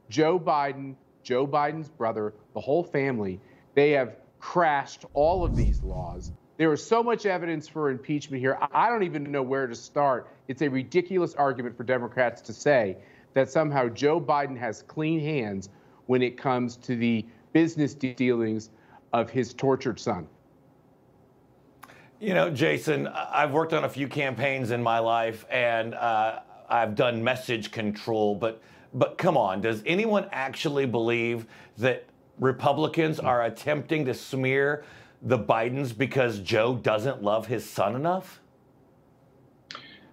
Joe 0.08 0.38
Biden, 0.38 0.94
Joe 1.24 1.48
Biden's 1.48 1.88
brother, 1.88 2.34
the 2.54 2.60
whole 2.60 2.84
family, 2.84 3.40
they 3.74 3.90
have 3.90 4.16
crashed 4.38 5.04
all 5.14 5.44
of 5.44 5.56
these 5.56 5.82
laws. 5.82 6.30
There 6.58 6.72
is 6.72 6.84
so 6.84 7.02
much 7.02 7.24
evidence 7.26 7.66
for 7.66 7.90
impeachment 7.90 8.40
here. 8.40 8.58
I 8.72 8.88
don't 8.88 9.02
even 9.02 9.30
know 9.30 9.42
where 9.42 9.66
to 9.66 9.74
start. 9.74 10.28
It's 10.48 10.62
a 10.62 10.68
ridiculous 10.68 11.34
argument 11.34 11.76
for 11.76 11.84
Democrats 11.84 12.42
to 12.42 12.52
say 12.52 12.98
that 13.34 13.50
somehow 13.50 13.88
Joe 13.88 14.20
Biden 14.20 14.56
has 14.58 14.82
clean 14.82 15.18
hands 15.18 15.70
when 16.06 16.22
it 16.22 16.36
comes 16.36 16.76
to 16.78 16.96
the 16.96 17.24
business 17.52 17.94
dealings 17.94 18.70
of 19.12 19.30
his 19.30 19.54
tortured 19.54 19.98
son. 19.98 20.26
You 22.20 22.34
know, 22.34 22.50
Jason, 22.50 23.08
I've 23.08 23.52
worked 23.52 23.72
on 23.72 23.84
a 23.84 23.88
few 23.88 24.06
campaigns 24.06 24.70
in 24.70 24.82
my 24.82 25.00
life, 25.00 25.44
and 25.50 25.94
uh, 25.94 26.40
I've 26.68 26.94
done 26.94 27.24
message 27.24 27.72
control. 27.72 28.34
But, 28.34 28.62
but 28.94 29.18
come 29.18 29.36
on, 29.36 29.60
does 29.60 29.82
anyone 29.86 30.28
actually 30.30 30.86
believe 30.86 31.46
that 31.78 32.04
Republicans 32.38 33.18
are 33.18 33.44
attempting 33.44 34.04
to 34.04 34.14
smear 34.14 34.84
the 35.22 35.38
Bidens 35.38 35.96
because 35.96 36.40
Joe 36.40 36.74
doesn't 36.74 37.22
love 37.22 37.46
his 37.46 37.68
son 37.68 37.94
enough? 37.94 38.40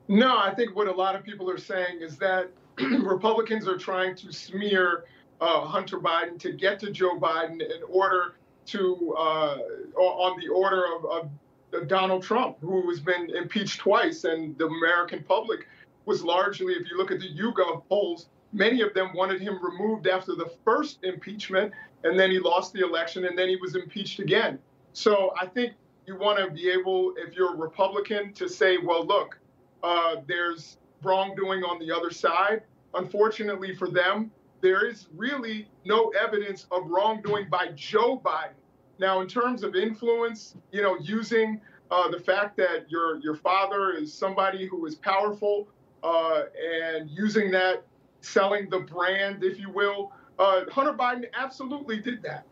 No, 0.08 0.38
I 0.38 0.54
think 0.54 0.76
what 0.76 0.88
a 0.88 0.92
lot 0.92 1.16
of 1.16 1.24
people 1.24 1.50
are 1.50 1.58
saying 1.58 2.02
is 2.02 2.18
that 2.18 2.50
Republicans 2.80 3.68
are 3.68 3.78
trying 3.78 4.16
to 4.16 4.32
smear 4.32 5.06
uh, 5.42 5.62
Hunter 5.62 6.00
Biden 6.00 6.40
to 6.40 6.52
get 6.52 6.80
to 6.80 6.92
Joe 6.92 7.18
Biden 7.20 7.62
in 7.62 7.82
order 7.88 8.36
to, 8.68 9.16
uh, 9.18 9.58
on 9.96 10.40
the 10.40 10.48
order 10.50 10.84
of, 10.96 11.06
of 11.06 11.88
Donald 11.88 12.24
Trump, 12.24 12.58
who 12.62 12.90
has 12.90 13.00
been 13.00 13.30
impeached 13.36 13.80
twice, 13.80 14.24
and 14.24 14.58
the 14.58 14.66
American 14.66 15.24
public 15.24 15.68
was 16.06 16.24
largely, 16.24 16.74
if 16.74 16.90
you 16.90 16.98
look 16.98 17.12
at 17.12 17.20
the 17.20 17.30
YouGov 17.36 17.84
polls, 17.88 18.30
many 18.52 18.82
of 18.82 18.94
them 18.94 19.12
wanted 19.14 19.42
him 19.42 19.60
removed 19.64 20.08
after 20.08 20.34
the 20.36 20.52
first 20.66 21.04
impeachment, 21.04 21.72
and 22.04 22.20
then 22.20 22.32
he 22.32 22.40
lost 22.40 22.74
the 22.74 22.84
election, 22.84 23.26
and 23.26 23.38
then 23.38 23.50
he 23.50 23.58
was 23.58 23.76
impeached 23.76 24.20
again. 24.20 24.58
So 24.94 25.34
I 25.40 25.46
think 25.46 25.74
you 26.08 26.18
want 26.18 26.40
to 26.40 26.50
be 26.50 26.70
able, 26.70 27.14
if 27.18 27.36
you're 27.36 27.54
a 27.54 27.58
Republican, 27.58 28.34
to 28.34 28.50
say, 28.50 28.78
well, 28.78 29.06
look, 29.06 29.40
uh, 29.84 30.18
there's 30.28 30.78
wrongdoing 31.04 31.64
on 31.64 31.80
the 31.80 31.96
other 31.96 32.12
side. 32.12 32.64
Unfortunately 32.94 33.76
for 33.76 33.90
them, 33.90 34.32
there 34.62 34.86
is 34.88 35.08
really 35.16 35.68
no 35.86 36.10
evidence 36.10 36.66
of 36.72 36.88
wrongdoing 36.88 37.48
by 37.50 37.70
Joe 37.76 38.20
Biden. 38.24 38.54
Now, 38.98 39.22
in 39.22 39.28
terms 39.28 39.64
of 39.64 39.76
influence, 39.76 40.56
you 40.72 40.82
know, 40.82 40.98
using 41.00 41.62
uh, 41.92 42.10
the 42.10 42.20
fact 42.20 42.58
that 42.58 42.90
your 42.90 43.20
your 43.20 43.36
father 43.36 43.94
is 43.94 44.14
somebody 44.14 44.68
who 44.68 44.86
is 44.86 44.96
powerful 44.96 45.68
uh, 46.04 46.44
and 46.62 47.10
using 47.10 47.50
that, 47.52 47.84
selling 48.22 48.70
the 48.70 48.80
brand, 48.80 49.44
if 49.44 49.60
you 49.60 49.70
will, 49.70 50.12
uh, 50.38 50.66
Hunter 50.72 50.94
Biden 50.94 51.26
absolutely 51.34 52.00
did 52.00 52.22
that. 52.24 52.46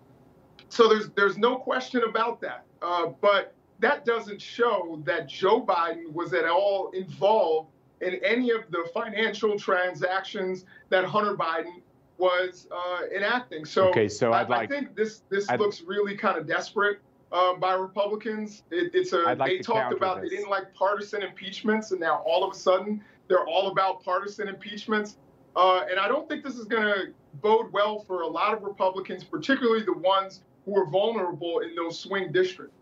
So 0.69 0.87
there's 0.87 1.09
there's 1.09 1.37
no 1.37 1.57
question 1.57 2.03
about 2.03 2.41
that. 2.41 2.65
Uh, 2.81 3.07
but 3.21 3.53
that 3.79 4.05
doesn't 4.05 4.41
show 4.41 5.01
that 5.05 5.27
Joe 5.27 5.61
Biden 5.61 6.11
was 6.11 6.33
at 6.33 6.45
all 6.45 6.89
involved 6.91 7.69
in 8.01 8.19
any 8.23 8.51
of 8.51 8.69
the 8.69 8.87
financial 8.93 9.57
transactions 9.57 10.65
that 10.89 11.05
Hunter 11.05 11.35
Biden 11.35 11.81
was 12.17 12.67
uh, 12.71 13.01
enacting. 13.15 13.65
So, 13.65 13.89
okay, 13.89 14.07
so 14.07 14.33
I'd 14.33 14.49
like, 14.49 14.71
I 14.71 14.75
think 14.75 14.95
this 14.95 15.21
this 15.29 15.49
I'd, 15.49 15.59
looks 15.59 15.81
really 15.81 16.15
kind 16.15 16.37
of 16.37 16.47
desperate 16.47 16.99
uh, 17.31 17.53
by 17.55 17.73
Republicans. 17.73 18.63
It, 18.71 18.91
it's 18.93 19.13
a 19.13 19.19
like 19.19 19.37
they 19.37 19.59
talked 19.59 19.93
about 19.93 20.21
this. 20.21 20.29
they 20.29 20.37
didn't 20.37 20.49
like 20.49 20.73
partisan 20.73 21.21
impeachments, 21.21 21.91
and 21.91 21.99
now 21.99 22.23
all 22.25 22.43
of 22.43 22.55
a 22.55 22.57
sudden 22.57 23.03
they're 23.27 23.45
all 23.45 23.69
about 23.71 24.03
partisan 24.03 24.47
impeachments. 24.47 25.17
Uh, 25.55 25.85
and 25.89 25.99
I 25.99 26.07
don't 26.07 26.29
think 26.29 26.43
this 26.43 26.55
is 26.55 26.65
going 26.65 26.83
to 26.83 27.13
bode 27.41 27.71
well 27.73 27.99
for 27.99 28.21
a 28.21 28.27
lot 28.27 28.53
of 28.53 28.63
Republicans, 28.63 29.23
particularly 29.23 29.83
the 29.83 29.97
ones 29.97 30.41
who 30.67 30.77
are 30.77 30.85
vulnerable 30.85 31.59
in 31.59 31.73
those 31.75 31.97
swing 31.97 32.31
districts. 32.31 32.75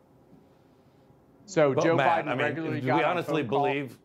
So 1.45 1.71
Well, 1.71 1.86
Joe 1.86 1.95
Matt, 1.95 2.26
Biden 2.26 2.30
I 2.30 2.36
mean, 2.36 2.43
regularly 2.45 2.82
do 2.82 2.88
got 2.88 2.98
we 2.98 3.04
on 3.04 3.12
honestly 3.12 3.43
phone 3.43 3.50
call- 3.50 3.63
believe? 3.67 3.98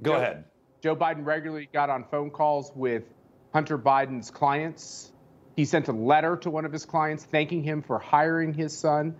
Go 0.00 0.12
Joe- 0.12 0.16
ahead. 0.16 0.44
Joe 0.82 0.96
Biden 0.96 1.24
regularly 1.24 1.68
got 1.72 1.90
on 1.90 2.04
phone 2.04 2.30
calls 2.30 2.72
with 2.74 3.04
Hunter 3.52 3.78
Biden's 3.78 4.30
clients. 4.30 5.12
He 5.54 5.66
sent 5.66 5.88
a 5.88 5.92
letter 5.92 6.36
to 6.38 6.50
one 6.50 6.64
of 6.64 6.72
his 6.72 6.86
clients 6.86 7.24
thanking 7.24 7.62
him 7.62 7.82
for 7.82 7.98
hiring 7.98 8.54
his 8.54 8.76
son. 8.76 9.14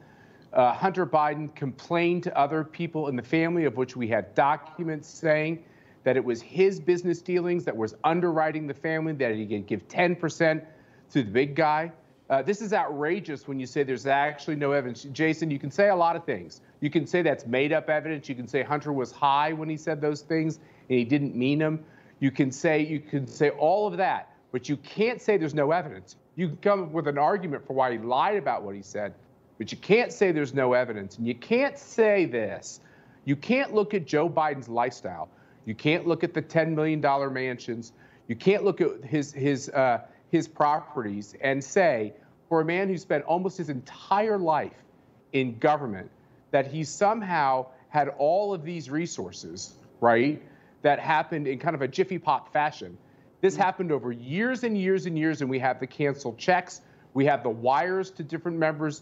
Uh, 0.53 0.73
Hunter 0.73 1.07
Biden 1.07 1.55
complained 1.55 2.23
to 2.25 2.37
other 2.37 2.65
people 2.65 3.09
in 3.09 3.17
the 3.17 3.23
family, 3.23 3.65
of 3.67 3.77
which 3.77 3.95
we 3.95 4.09
had 4.09 4.35
documents 4.35 5.07
saying 5.09 5.63
that 6.05 6.17
it 6.17 6.25
was 6.25 6.41
his 6.43 6.81
business 6.81 7.21
dealings 7.21 7.65
that 7.67 7.77
was 7.77 7.95
underwriting 8.03 8.67
the 8.67 8.75
family, 8.75 9.13
that 9.13 9.35
he 9.35 9.47
could 9.47 9.67
give 9.67 9.87
10% 9.89 10.65
to 11.11 11.23
the 11.23 11.31
big 11.31 11.55
guy. 11.55 11.93
Uh, 12.33 12.41
this 12.41 12.63
is 12.63 12.73
outrageous 12.73 13.47
when 13.47 13.61
you 13.61 13.67
say 13.67 13.83
there's 13.83 14.07
actually 14.07 14.57
no 14.57 14.73
evidence. 14.73 15.03
Jason, 15.13 15.51
you 15.51 15.59
can 15.59 15.71
say 15.71 15.91
a 15.91 15.95
lot 15.95 16.17
of 16.17 16.25
things. 16.25 16.63
You 16.81 16.89
can 16.89 17.07
say 17.07 17.21
that's 17.21 17.45
made 17.45 17.75
up 17.75 17.91
evidence. 17.91 18.27
You 18.27 18.35
can 18.35 18.49
say 18.49 18.63
Hunter 18.63 18.91
was 18.91 19.13
high 19.13 19.53
when 19.53 19.69
he 19.69 19.77
said 19.77 20.01
those 20.01 20.23
things 20.23 20.57
and 20.89 20.99
he 20.99 21.05
didn't 21.05 21.37
mean 21.37 21.59
them. 21.59 21.85
You 22.21 22.31
can 22.31 22.51
say 22.51 22.81
you 22.81 23.01
can 23.01 23.27
say 23.27 23.51
all 23.51 23.87
of 23.87 23.99
that, 23.99 24.35
but 24.51 24.67
you 24.67 24.79
can't 24.79 25.21
say 25.21 25.37
there's 25.37 25.53
no 25.53 25.73
evidence. 25.73 26.17
You 26.37 26.49
can 26.49 26.57
come 26.57 26.83
up 26.85 26.91
with 26.93 27.07
an 27.07 27.19
argument 27.19 27.67
for 27.67 27.75
why 27.75 27.93
he 27.93 27.99
lied 27.99 28.39
about 28.39 28.63
what 28.63 28.75
he 28.75 28.81
said, 28.81 29.13
but 29.59 29.71
you 29.71 29.77
can't 29.77 30.11
say 30.11 30.33
there's 30.33 30.55
no 30.55 30.73
evidence. 30.73 31.19
And 31.19 31.27
you 31.27 31.35
can't 31.35 31.77
say 31.77 32.25
this. 32.25 32.81
You 33.27 33.37
can't 33.37 33.75
look 33.75 33.93
at 33.93 34.07
Joe 34.07 34.31
Biden's 34.31 34.71
lifestyle. 34.71 35.29
You 35.67 35.75
can't 35.75 36.07
look 36.07 36.25
at 36.25 36.33
the 36.33 36.41
$10 36.41 36.75
million 36.75 37.03
mansions. 37.35 37.93
You 38.27 38.37
can't 38.37 38.65
look 38.65 38.81
at 38.81 39.05
his 39.05 39.35
his 39.35 39.69
uh, 39.69 39.99
his 40.31 40.49
properties 40.49 41.37
and 41.43 41.63
say, 41.63 42.15
for 42.53 42.61
a 42.61 42.65
man 42.67 42.87
who 42.87 42.99
spent 42.99 43.25
almost 43.25 43.57
his 43.57 43.71
entire 43.71 44.37
life 44.37 44.85
in 45.33 45.59
government, 45.59 46.11
that 46.51 46.67
he 46.67 46.85
somehow 46.85 47.65
had 47.89 48.09
all 48.19 48.53
of 48.53 48.63
these 48.63 48.91
resources, 48.91 49.77
right? 50.03 50.43
That 50.83 50.99
happened 50.99 51.49
in 51.49 51.59
kind 51.59 51.75
of 51.75 51.81
a 51.81 51.89
jiffy 51.89 52.19
pop 52.19 52.53
fashion. 52.53 52.99
This 53.41 53.55
mm-hmm. 53.55 53.63
happened 53.63 53.91
over 53.91 54.13
years 54.13 54.65
and 54.65 54.77
years 54.77 55.07
and 55.07 55.19
years, 55.19 55.41
and 55.41 55.49
we 55.49 55.59
have 55.61 55.81
the 55.81 55.87
canceled 55.87 56.37
checks, 56.37 56.83
we 57.15 57.25
have 57.25 57.43
the 57.43 57.49
wires 57.49 58.11
to 58.11 58.23
different 58.23 58.59
members 58.59 59.01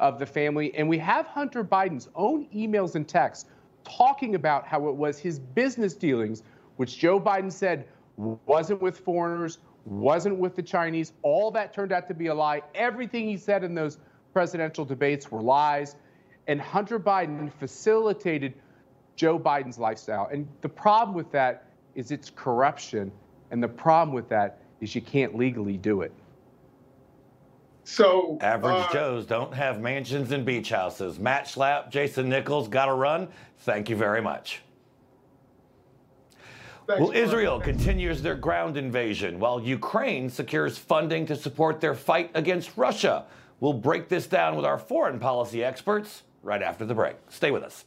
of 0.00 0.18
the 0.18 0.26
family, 0.26 0.74
and 0.74 0.88
we 0.88 0.98
have 0.98 1.24
Hunter 1.26 1.62
Biden's 1.62 2.08
own 2.16 2.48
emails 2.52 2.96
and 2.96 3.06
texts 3.06 3.48
talking 3.84 4.34
about 4.34 4.66
how 4.66 4.88
it 4.88 4.96
was 4.96 5.20
his 5.20 5.38
business 5.38 5.94
dealings, 5.94 6.42
which 6.78 6.98
Joe 6.98 7.20
Biden 7.20 7.52
said 7.52 7.86
wasn't 8.16 8.82
with 8.82 8.98
foreigners, 8.98 9.58
wasn't 9.88 10.38
with 10.38 10.54
the 10.54 10.62
Chinese. 10.62 11.12
All 11.22 11.50
that 11.52 11.72
turned 11.72 11.92
out 11.92 12.08
to 12.08 12.14
be 12.14 12.26
a 12.26 12.34
lie. 12.34 12.62
Everything 12.74 13.28
he 13.28 13.36
said 13.36 13.64
in 13.64 13.74
those 13.74 13.98
presidential 14.32 14.84
debates 14.84 15.30
were 15.30 15.42
lies. 15.42 15.96
And 16.46 16.60
Hunter 16.60 16.98
Biden 16.98 17.52
facilitated 17.52 18.54
Joe 19.16 19.38
Biden's 19.38 19.78
lifestyle. 19.78 20.28
And 20.32 20.48
the 20.60 20.68
problem 20.68 21.16
with 21.16 21.30
that 21.32 21.64
is 21.94 22.10
it's 22.10 22.30
corruption. 22.30 23.10
And 23.50 23.62
the 23.62 23.68
problem 23.68 24.14
with 24.14 24.28
that 24.28 24.60
is 24.80 24.94
you 24.94 25.00
can't 25.00 25.36
legally 25.36 25.76
do 25.76 26.02
it. 26.02 26.12
So 27.84 28.36
average 28.42 28.84
uh, 28.88 28.92
Joes 28.92 29.26
don't 29.26 29.54
have 29.54 29.80
mansions 29.80 30.30
and 30.30 30.44
beach 30.44 30.68
houses. 30.68 31.18
Matt 31.18 31.46
Schlapp, 31.46 31.90
Jason 31.90 32.28
Nichols, 32.28 32.68
got 32.68 32.86
to 32.86 32.92
run. 32.92 33.28
Thank 33.60 33.88
you 33.88 33.96
very 33.96 34.20
much. 34.20 34.60
Thanks, 36.88 37.02
well, 37.02 37.12
Israel 37.12 37.60
continues 37.60 38.22
their 38.22 38.34
ground 38.34 38.78
invasion 38.78 39.38
while 39.38 39.60
Ukraine 39.60 40.30
secures 40.30 40.78
funding 40.78 41.26
to 41.26 41.36
support 41.36 41.82
their 41.82 41.94
fight 41.94 42.30
against 42.32 42.78
Russia. 42.78 43.26
We'll 43.60 43.74
break 43.74 44.08
this 44.08 44.26
down 44.26 44.56
with 44.56 44.64
our 44.64 44.78
foreign 44.78 45.18
policy 45.18 45.62
experts 45.62 46.22
right 46.42 46.62
after 46.62 46.86
the 46.86 46.94
break. 46.94 47.16
Stay 47.28 47.50
with 47.50 47.62
us. 47.62 47.84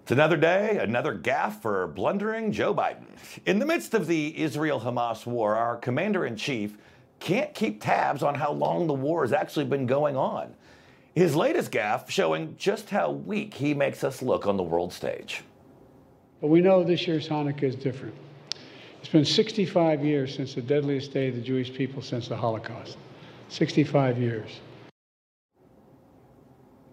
It's 0.00 0.12
another 0.12 0.38
day, 0.38 0.78
another 0.78 1.14
gaffe 1.14 1.60
for 1.60 1.86
blundering 1.88 2.50
Joe 2.50 2.74
Biden. 2.74 3.04
In 3.44 3.58
the 3.58 3.66
midst 3.66 3.92
of 3.92 4.06
the 4.06 4.40
Israel 4.40 4.80
Hamas 4.80 5.26
war, 5.26 5.54
our 5.54 5.76
commander 5.76 6.24
in 6.24 6.36
chief 6.36 6.78
can't 7.18 7.52
keep 7.52 7.82
tabs 7.82 8.22
on 8.22 8.36
how 8.36 8.52
long 8.52 8.86
the 8.86 8.94
war 8.94 9.22
has 9.22 9.34
actually 9.34 9.66
been 9.66 9.84
going 9.84 10.16
on. 10.16 10.54
His 11.14 11.34
latest 11.34 11.72
gaffe 11.72 12.08
showing 12.08 12.54
just 12.56 12.90
how 12.90 13.10
weak 13.10 13.54
he 13.54 13.74
makes 13.74 14.04
us 14.04 14.22
look 14.22 14.46
on 14.46 14.56
the 14.56 14.62
world 14.62 14.92
stage. 14.92 15.42
But 16.40 16.48
we 16.48 16.60
know 16.60 16.84
this 16.84 17.06
year's 17.06 17.28
Hanukkah 17.28 17.64
is 17.64 17.74
different. 17.74 18.14
It's 19.00 19.08
been 19.08 19.24
65 19.24 20.04
years 20.04 20.34
since 20.34 20.54
the 20.54 20.62
deadliest 20.62 21.12
day 21.12 21.28
of 21.28 21.34
the 21.34 21.40
Jewish 21.40 21.72
people 21.72 22.00
since 22.00 22.28
the 22.28 22.36
Holocaust. 22.36 22.96
65 23.48 24.18
years. 24.18 24.60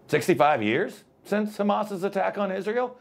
65 0.08 0.62
years 0.62 1.04
since 1.24 1.56
Hamas's 1.56 2.02
attack 2.02 2.38
on 2.38 2.50
Israel? 2.50 2.98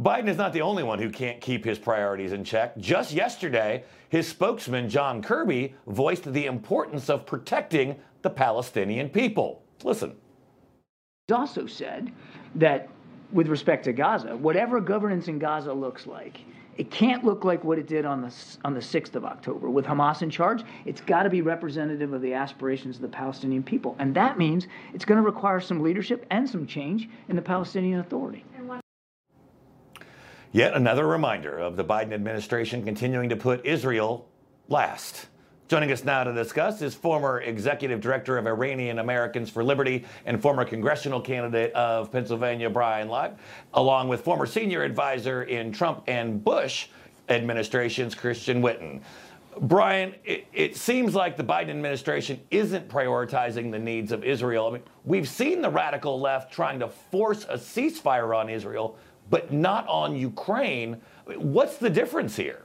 Biden 0.00 0.28
is 0.28 0.36
not 0.36 0.52
the 0.52 0.60
only 0.60 0.82
one 0.82 0.98
who 0.98 1.10
can't 1.10 1.40
keep 1.40 1.64
his 1.64 1.78
priorities 1.78 2.32
in 2.32 2.44
check. 2.44 2.76
Just 2.78 3.12
yesterday, 3.12 3.84
his 4.08 4.28
spokesman, 4.28 4.88
John 4.88 5.22
Kirby, 5.22 5.74
voiced 5.86 6.32
the 6.32 6.46
importance 6.46 7.08
of 7.08 7.26
protecting 7.26 7.96
the 8.22 8.30
Palestinian 8.30 9.08
people. 9.08 9.62
Listen. 9.82 10.14
He 11.28 11.32
also 11.32 11.66
said 11.66 12.12
that 12.56 12.90
with 13.32 13.48
respect 13.48 13.84
to 13.84 13.94
Gaza, 13.94 14.36
whatever 14.36 14.78
governance 14.78 15.26
in 15.26 15.38
Gaza 15.38 15.72
looks 15.72 16.06
like, 16.06 16.40
it 16.76 16.90
can't 16.90 17.24
look 17.24 17.44
like 17.44 17.64
what 17.64 17.78
it 17.78 17.86
did 17.86 18.04
on 18.04 18.20
the 18.20 18.34
on 18.62 18.74
the 18.74 18.80
6th 18.80 19.14
of 19.14 19.24
October 19.24 19.70
with 19.70 19.86
Hamas 19.86 20.20
in 20.20 20.28
charge. 20.28 20.62
It's 20.84 21.00
got 21.00 21.22
to 21.22 21.30
be 21.30 21.40
representative 21.40 22.12
of 22.12 22.20
the 22.20 22.34
aspirations 22.34 22.96
of 22.96 23.02
the 23.02 23.08
Palestinian 23.08 23.62
people, 23.62 23.96
and 23.98 24.14
that 24.14 24.36
means 24.36 24.66
it's 24.92 25.06
going 25.06 25.16
to 25.16 25.24
require 25.24 25.60
some 25.60 25.82
leadership 25.82 26.26
and 26.30 26.46
some 26.46 26.66
change 26.66 27.08
in 27.30 27.36
the 27.36 27.42
Palestinian 27.42 28.00
Authority. 28.00 28.44
Yet 30.52 30.74
another 30.74 31.06
reminder 31.06 31.58
of 31.58 31.76
the 31.76 31.84
Biden 31.84 32.12
administration 32.12 32.84
continuing 32.84 33.30
to 33.30 33.36
put 33.36 33.64
Israel 33.64 34.28
last. 34.68 35.28
Joining 35.74 35.90
us 35.90 36.04
now 36.04 36.22
to 36.22 36.32
discuss 36.32 36.82
is 36.82 36.94
former 36.94 37.40
executive 37.40 38.00
director 38.00 38.38
of 38.38 38.46
Iranian 38.46 39.00
Americans 39.00 39.50
for 39.50 39.64
Liberty 39.64 40.04
and 40.24 40.40
former 40.40 40.64
congressional 40.64 41.20
candidate 41.20 41.72
of 41.72 42.12
Pennsylvania, 42.12 42.70
Brian 42.70 43.08
Lott, 43.08 43.36
along 43.72 44.06
with 44.06 44.20
former 44.20 44.46
senior 44.46 44.84
advisor 44.84 45.42
in 45.42 45.72
Trump 45.72 46.04
and 46.06 46.44
Bush 46.44 46.86
administrations, 47.28 48.14
Christian 48.14 48.62
Whiton. 48.62 49.00
Brian, 49.62 50.14
it, 50.24 50.46
it, 50.52 50.76
seems 50.76 51.12
like 51.12 51.36
the 51.36 51.42
Biden 51.42 51.70
administration 51.70 52.40
isn't 52.52 52.88
prioritizing 52.88 53.72
the 53.72 53.78
needs 53.80 54.12
of 54.12 54.22
Israel. 54.22 54.68
I 54.68 54.70
mean, 54.74 54.82
we've 55.04 55.28
seen 55.28 55.60
the 55.60 55.70
radical 55.70 56.20
left 56.20 56.52
trying 56.52 56.78
to 56.78 56.88
force 56.88 57.46
a 57.48 57.56
ceasefire 57.56 58.38
on 58.38 58.48
Israel, 58.48 58.96
but 59.28 59.52
not 59.52 59.88
on 59.88 60.14
Ukraine. 60.14 61.00
What's 61.26 61.78
the 61.78 61.90
difference 61.90 62.36
here? 62.36 62.64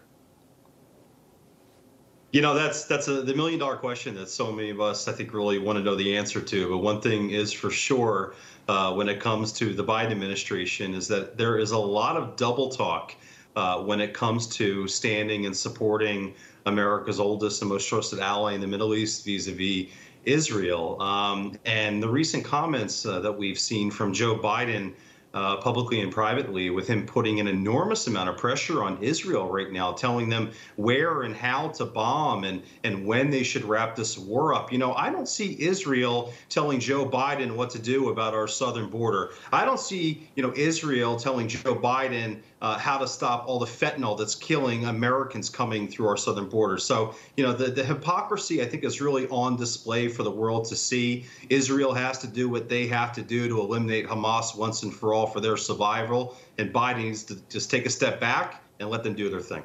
You 2.31 2.41
know, 2.41 2.53
that's 2.53 2.85
that's 2.85 3.07
a, 3.07 3.23
the 3.23 3.33
million 3.33 3.59
dollar 3.59 3.75
question 3.75 4.13
that 4.15 4.29
so 4.29 4.51
many 4.51 4.69
of 4.69 4.79
us, 4.79 5.07
I 5.07 5.13
think, 5.13 5.33
really 5.33 5.57
want 5.57 5.77
to 5.77 5.83
know 5.83 5.95
the 5.95 6.15
answer 6.15 6.39
to. 6.39 6.69
But 6.69 6.77
one 6.77 7.01
thing 7.01 7.31
is 7.31 7.51
for 7.51 7.71
sure 7.71 8.35
uh, 8.67 8.93
when 8.93 9.09
it 9.09 9.19
comes 9.19 9.51
to 9.53 9.73
the 9.73 9.83
Biden 9.83 10.11
administration 10.11 10.93
is 10.93 11.07
that 11.07 11.37
there 11.37 11.57
is 11.57 11.71
a 11.71 11.77
lot 11.77 12.17
of 12.17 12.35
double 12.35 12.69
talk 12.69 13.15
uh, 13.55 13.81
when 13.81 13.99
it 13.99 14.13
comes 14.13 14.45
to 14.47 14.87
standing 14.87 15.47
and 15.47 15.57
supporting 15.57 16.35
America's 16.67 17.19
oldest 17.19 17.63
and 17.63 17.69
most 17.69 17.89
trusted 17.89 18.19
ally 18.19 18.53
in 18.53 18.61
the 18.61 18.67
Middle 18.67 18.93
East 18.93 19.25
vis 19.25 19.47
a 19.47 19.51
vis 19.51 19.87
Israel. 20.25 21.01
Um, 21.01 21.57
and 21.65 22.03
the 22.03 22.09
recent 22.09 22.45
comments 22.45 23.07
uh, 23.07 23.21
that 23.21 23.31
we've 23.31 23.57
seen 23.57 23.89
from 23.89 24.13
Joe 24.13 24.37
Biden 24.37 24.93
uh, 25.33 25.57
publicly 25.57 26.01
and 26.01 26.11
privately, 26.11 26.69
with 26.69 26.87
him 26.87 27.05
putting 27.05 27.39
an 27.39 27.47
enormous 27.47 28.07
amount 28.07 28.29
of 28.29 28.37
pressure 28.37 28.83
on 28.83 29.01
Israel 29.01 29.49
right 29.49 29.71
now, 29.71 29.93
telling 29.93 30.29
them 30.29 30.51
where 30.75 31.23
and 31.23 31.35
how 31.35 31.67
to 31.69 31.85
bomb 31.85 32.43
and, 32.43 32.63
and 32.83 33.05
when 33.05 33.29
they 33.29 33.43
should 33.43 33.63
wrap 33.63 33.95
this 33.95 34.17
war 34.17 34.53
up. 34.53 34.71
You 34.71 34.77
know, 34.77 34.93
I 34.93 35.11
don't 35.11 35.29
see 35.29 35.55
Israel 35.59 36.33
telling 36.49 36.79
Joe 36.79 37.07
Biden 37.07 37.55
what 37.55 37.69
to 37.71 37.79
do 37.79 38.09
about 38.09 38.33
our 38.33 38.47
southern 38.47 38.89
border. 38.89 39.31
I 39.51 39.65
don't 39.65 39.79
see, 39.79 40.27
you 40.35 40.43
know, 40.43 40.53
Israel 40.55 41.17
telling 41.17 41.47
Joe 41.47 41.75
Biden 41.75 42.41
uh, 42.61 42.77
how 42.77 42.97
to 42.97 43.07
stop 43.07 43.47
all 43.47 43.59
the 43.59 43.65
fentanyl 43.65 44.17
that's 44.17 44.35
killing 44.35 44.85
Americans 44.85 45.49
coming 45.49 45.87
through 45.87 46.07
our 46.07 46.17
southern 46.17 46.49
border. 46.49 46.77
So, 46.77 47.15
you 47.37 47.43
know, 47.43 47.53
the, 47.53 47.71
the 47.71 47.83
hypocrisy, 47.83 48.61
I 48.61 48.65
think, 48.65 48.83
is 48.83 49.01
really 49.01 49.27
on 49.29 49.55
display 49.55 50.07
for 50.07 50.23
the 50.23 50.31
world 50.31 50.65
to 50.65 50.75
see. 50.75 51.25
Israel 51.49 51.93
has 51.93 52.17
to 52.19 52.27
do 52.27 52.49
what 52.49 52.69
they 52.69 52.87
have 52.87 53.13
to 53.13 53.21
do 53.21 53.47
to 53.47 53.59
eliminate 53.59 54.07
Hamas 54.07 54.57
once 54.57 54.83
and 54.83 54.93
for 54.93 55.13
all 55.13 55.27
for 55.27 55.39
their 55.39 55.57
survival. 55.57 56.37
And 56.57 56.73
Biden 56.73 57.03
needs 57.03 57.23
to 57.25 57.35
just 57.49 57.71
take 57.71 57.85
a 57.85 57.89
step 57.89 58.19
back 58.19 58.61
and 58.79 58.89
let 58.89 59.03
them 59.03 59.13
do 59.13 59.29
their 59.29 59.41
thing. 59.41 59.63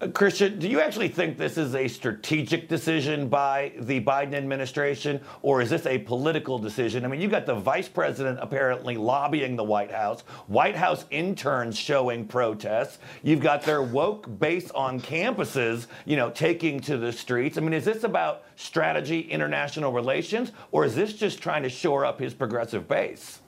Uh, 0.00 0.08
Christian, 0.08 0.58
do 0.58 0.68
you 0.68 0.80
actually 0.80 1.06
think 1.06 1.38
this 1.38 1.56
is 1.56 1.74
a 1.76 1.86
strategic 1.86 2.68
decision 2.68 3.28
by 3.28 3.72
the 3.78 4.00
Biden 4.00 4.34
administration, 4.34 5.20
or 5.42 5.62
is 5.62 5.70
this 5.70 5.86
a 5.86 5.98
political 5.98 6.58
decision? 6.58 7.04
I 7.04 7.08
mean, 7.08 7.20
you've 7.20 7.30
got 7.30 7.46
the 7.46 7.54
vice 7.54 7.88
president 7.88 8.40
apparently 8.42 8.96
lobbying 8.96 9.54
the 9.54 9.62
White 9.62 9.92
House, 9.92 10.22
White 10.48 10.74
House 10.74 11.04
interns 11.10 11.78
showing 11.78 12.26
protests. 12.26 12.98
You've 13.22 13.40
got 13.40 13.62
their 13.62 13.82
woke 13.82 14.38
base 14.40 14.70
on 14.72 15.00
campuses, 15.00 15.86
you 16.06 16.16
know, 16.16 16.30
taking 16.30 16.80
to 16.80 16.96
the 16.96 17.12
streets. 17.12 17.56
I 17.56 17.60
mean, 17.60 17.72
is 17.72 17.84
this 17.84 18.02
about 18.02 18.44
strategy, 18.56 19.20
international 19.20 19.92
relations, 19.92 20.50
or 20.72 20.84
is 20.84 20.96
this 20.96 21.12
just 21.12 21.40
trying 21.40 21.62
to 21.62 21.68
shore 21.68 22.04
up 22.04 22.18
his 22.18 22.34
progressive 22.34 22.88
base? 22.88 23.40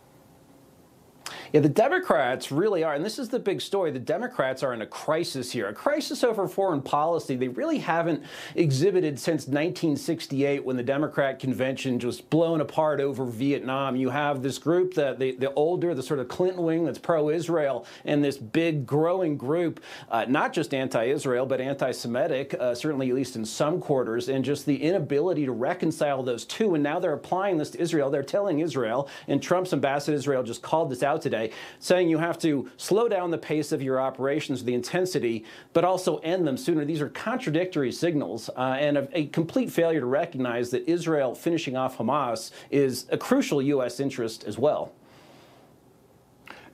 Yeah, 1.52 1.60
the 1.60 1.68
Democrats 1.68 2.50
really 2.50 2.82
are, 2.82 2.94
and 2.94 3.04
this 3.04 3.18
is 3.18 3.28
the 3.28 3.38
big 3.38 3.60
story. 3.60 3.90
The 3.90 3.98
Democrats 3.98 4.62
are 4.62 4.74
in 4.74 4.82
a 4.82 4.86
crisis 4.86 5.52
here, 5.52 5.68
a 5.68 5.74
crisis 5.74 6.24
over 6.24 6.48
foreign 6.48 6.82
policy. 6.82 7.36
They 7.36 7.48
really 7.48 7.78
haven't 7.78 8.24
exhibited 8.54 9.18
since 9.18 9.46
1968 9.46 10.64
when 10.64 10.76
the 10.76 10.82
Democrat 10.82 11.38
convention 11.38 11.98
just 11.98 12.28
blown 12.30 12.60
apart 12.60 13.00
over 13.00 13.24
Vietnam. 13.24 13.96
You 13.96 14.10
have 14.10 14.42
this 14.42 14.58
group 14.58 14.94
that 14.94 15.18
the, 15.18 15.32
the 15.32 15.52
older, 15.54 15.94
the 15.94 16.02
sort 16.02 16.20
of 16.20 16.28
Clinton 16.28 16.64
wing 16.64 16.84
that's 16.84 16.98
pro-Israel, 16.98 17.86
and 18.04 18.24
this 18.24 18.38
big 18.38 18.86
growing 18.86 19.36
group, 19.36 19.80
uh, 20.10 20.24
not 20.28 20.52
just 20.52 20.74
anti-Israel 20.74 21.46
but 21.46 21.60
anti-Semitic, 21.60 22.54
uh, 22.58 22.74
certainly 22.74 23.08
at 23.10 23.14
least 23.14 23.36
in 23.36 23.44
some 23.44 23.80
quarters, 23.80 24.28
and 24.28 24.44
just 24.44 24.66
the 24.66 24.82
inability 24.82 25.44
to 25.44 25.52
reconcile 25.52 26.22
those 26.22 26.44
two. 26.44 26.74
And 26.74 26.82
now 26.82 26.98
they're 26.98 27.12
applying 27.12 27.58
this 27.58 27.70
to 27.70 27.80
Israel. 27.80 28.10
They're 28.10 28.22
telling 28.22 28.60
Israel, 28.60 29.08
and 29.28 29.42
Trump's 29.42 29.72
ambassador 29.72 30.12
to 30.12 30.16
Israel 30.16 30.42
just 30.42 30.62
called 30.62 30.90
this 30.90 31.02
out 31.02 31.22
today, 31.22 31.35
saying 31.78 32.08
you 32.08 32.18
have 32.18 32.38
to 32.40 32.70
slow 32.76 33.08
down 33.08 33.30
the 33.30 33.38
pace 33.38 33.72
of 33.72 33.82
your 33.82 34.00
operations, 34.00 34.64
the 34.64 34.74
intensity, 34.74 35.44
but 35.72 35.84
also 35.84 36.18
end 36.18 36.46
them 36.46 36.56
sooner. 36.56 36.84
These 36.84 37.00
are 37.00 37.08
contradictory 37.08 37.92
signals 37.92 38.48
uh, 38.56 38.76
and 38.78 38.98
a, 38.98 39.18
a 39.18 39.26
complete 39.26 39.70
failure 39.70 40.00
to 40.00 40.06
recognize 40.06 40.70
that 40.70 40.88
Israel 40.88 41.34
finishing 41.34 41.76
off 41.76 41.98
Hamas 41.98 42.50
is 42.70 43.06
a 43.10 43.18
crucial 43.18 43.60
U.S. 43.62 44.00
interest 44.00 44.44
as 44.44 44.58
well. 44.58 44.92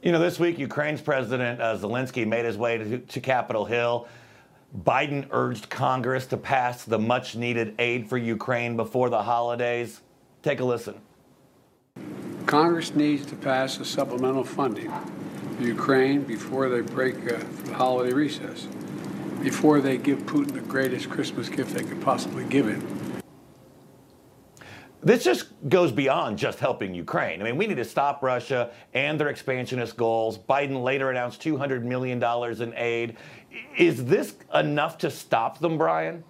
You 0.03 0.11
know, 0.11 0.19
this 0.19 0.41
week, 0.41 0.59
Ukraine's 0.59 1.01
President 1.01 1.61
uh, 1.61 1.77
Zelensky 1.77 2.27
made 2.27 2.45
his 2.45 2.57
way 2.57 2.77
to, 2.77 2.99
to 2.99 3.21
Capitol 3.21 3.65
Hill. 3.65 4.09
Biden 4.85 5.27
urged 5.31 5.69
Congress 5.69 6.27
to 6.27 6.37
pass 6.37 6.85
the 6.85 6.99
much 6.99 7.37
needed 7.37 7.75
aid 7.79 8.09
for 8.09 8.17
Ukraine 8.17 8.77
before 8.77 9.11
the 9.11 9.23
holidays. 9.23 10.01
Take 10.43 10.61
a 10.61 10.65
listen. 10.65 11.01
Congress 12.47 12.95
needs 12.95 13.25
to 13.27 13.37
pass 13.37 13.79
a 13.79 13.85
supplemental 13.85 14.45
funding 14.45 14.91
for 15.57 15.63
Ukraine 15.63 16.23
before 16.23 16.69
they 16.69 16.81
break 16.81 17.17
uh, 17.33 17.39
the 17.65 17.75
holiday 17.75 18.13
recess, 18.13 18.67
before 19.43 19.81
they 19.81 19.97
give 19.97 20.19
Putin 20.21 20.53
the 20.53 20.61
greatest 20.61 21.09
Christmas 21.09 21.49
gift 21.49 21.75
they 21.75 21.85
could 21.85 22.03
possibly 22.03 22.45
give 22.45 22.67
him. 22.67 23.13
This 25.05 25.25
just 25.25 25.47
goes 25.69 25.91
beyond 25.91 26.39
just 26.39 26.61
helping 26.61 26.95
Ukraine. 26.95 27.41
I 27.41 27.45
mean, 27.45 27.57
we 27.57 27.67
need 27.67 27.77
to 27.77 27.85
stop 27.85 28.23
Russia 28.23 28.71
and 28.95 29.19
their 29.19 29.29
expansionist 29.29 29.97
goals. 29.97 30.39
Biden 30.39 30.83
later 30.83 31.11
announced 31.11 31.43
$200 31.43 31.83
million 31.83 32.23
in 32.63 32.75
aid. 32.77 33.17
Is 33.77 34.05
this 34.05 34.35
enough 34.55 34.99
to 34.99 35.11
stop 35.11 35.59
them, 35.59 35.77
Brian? 35.77 36.23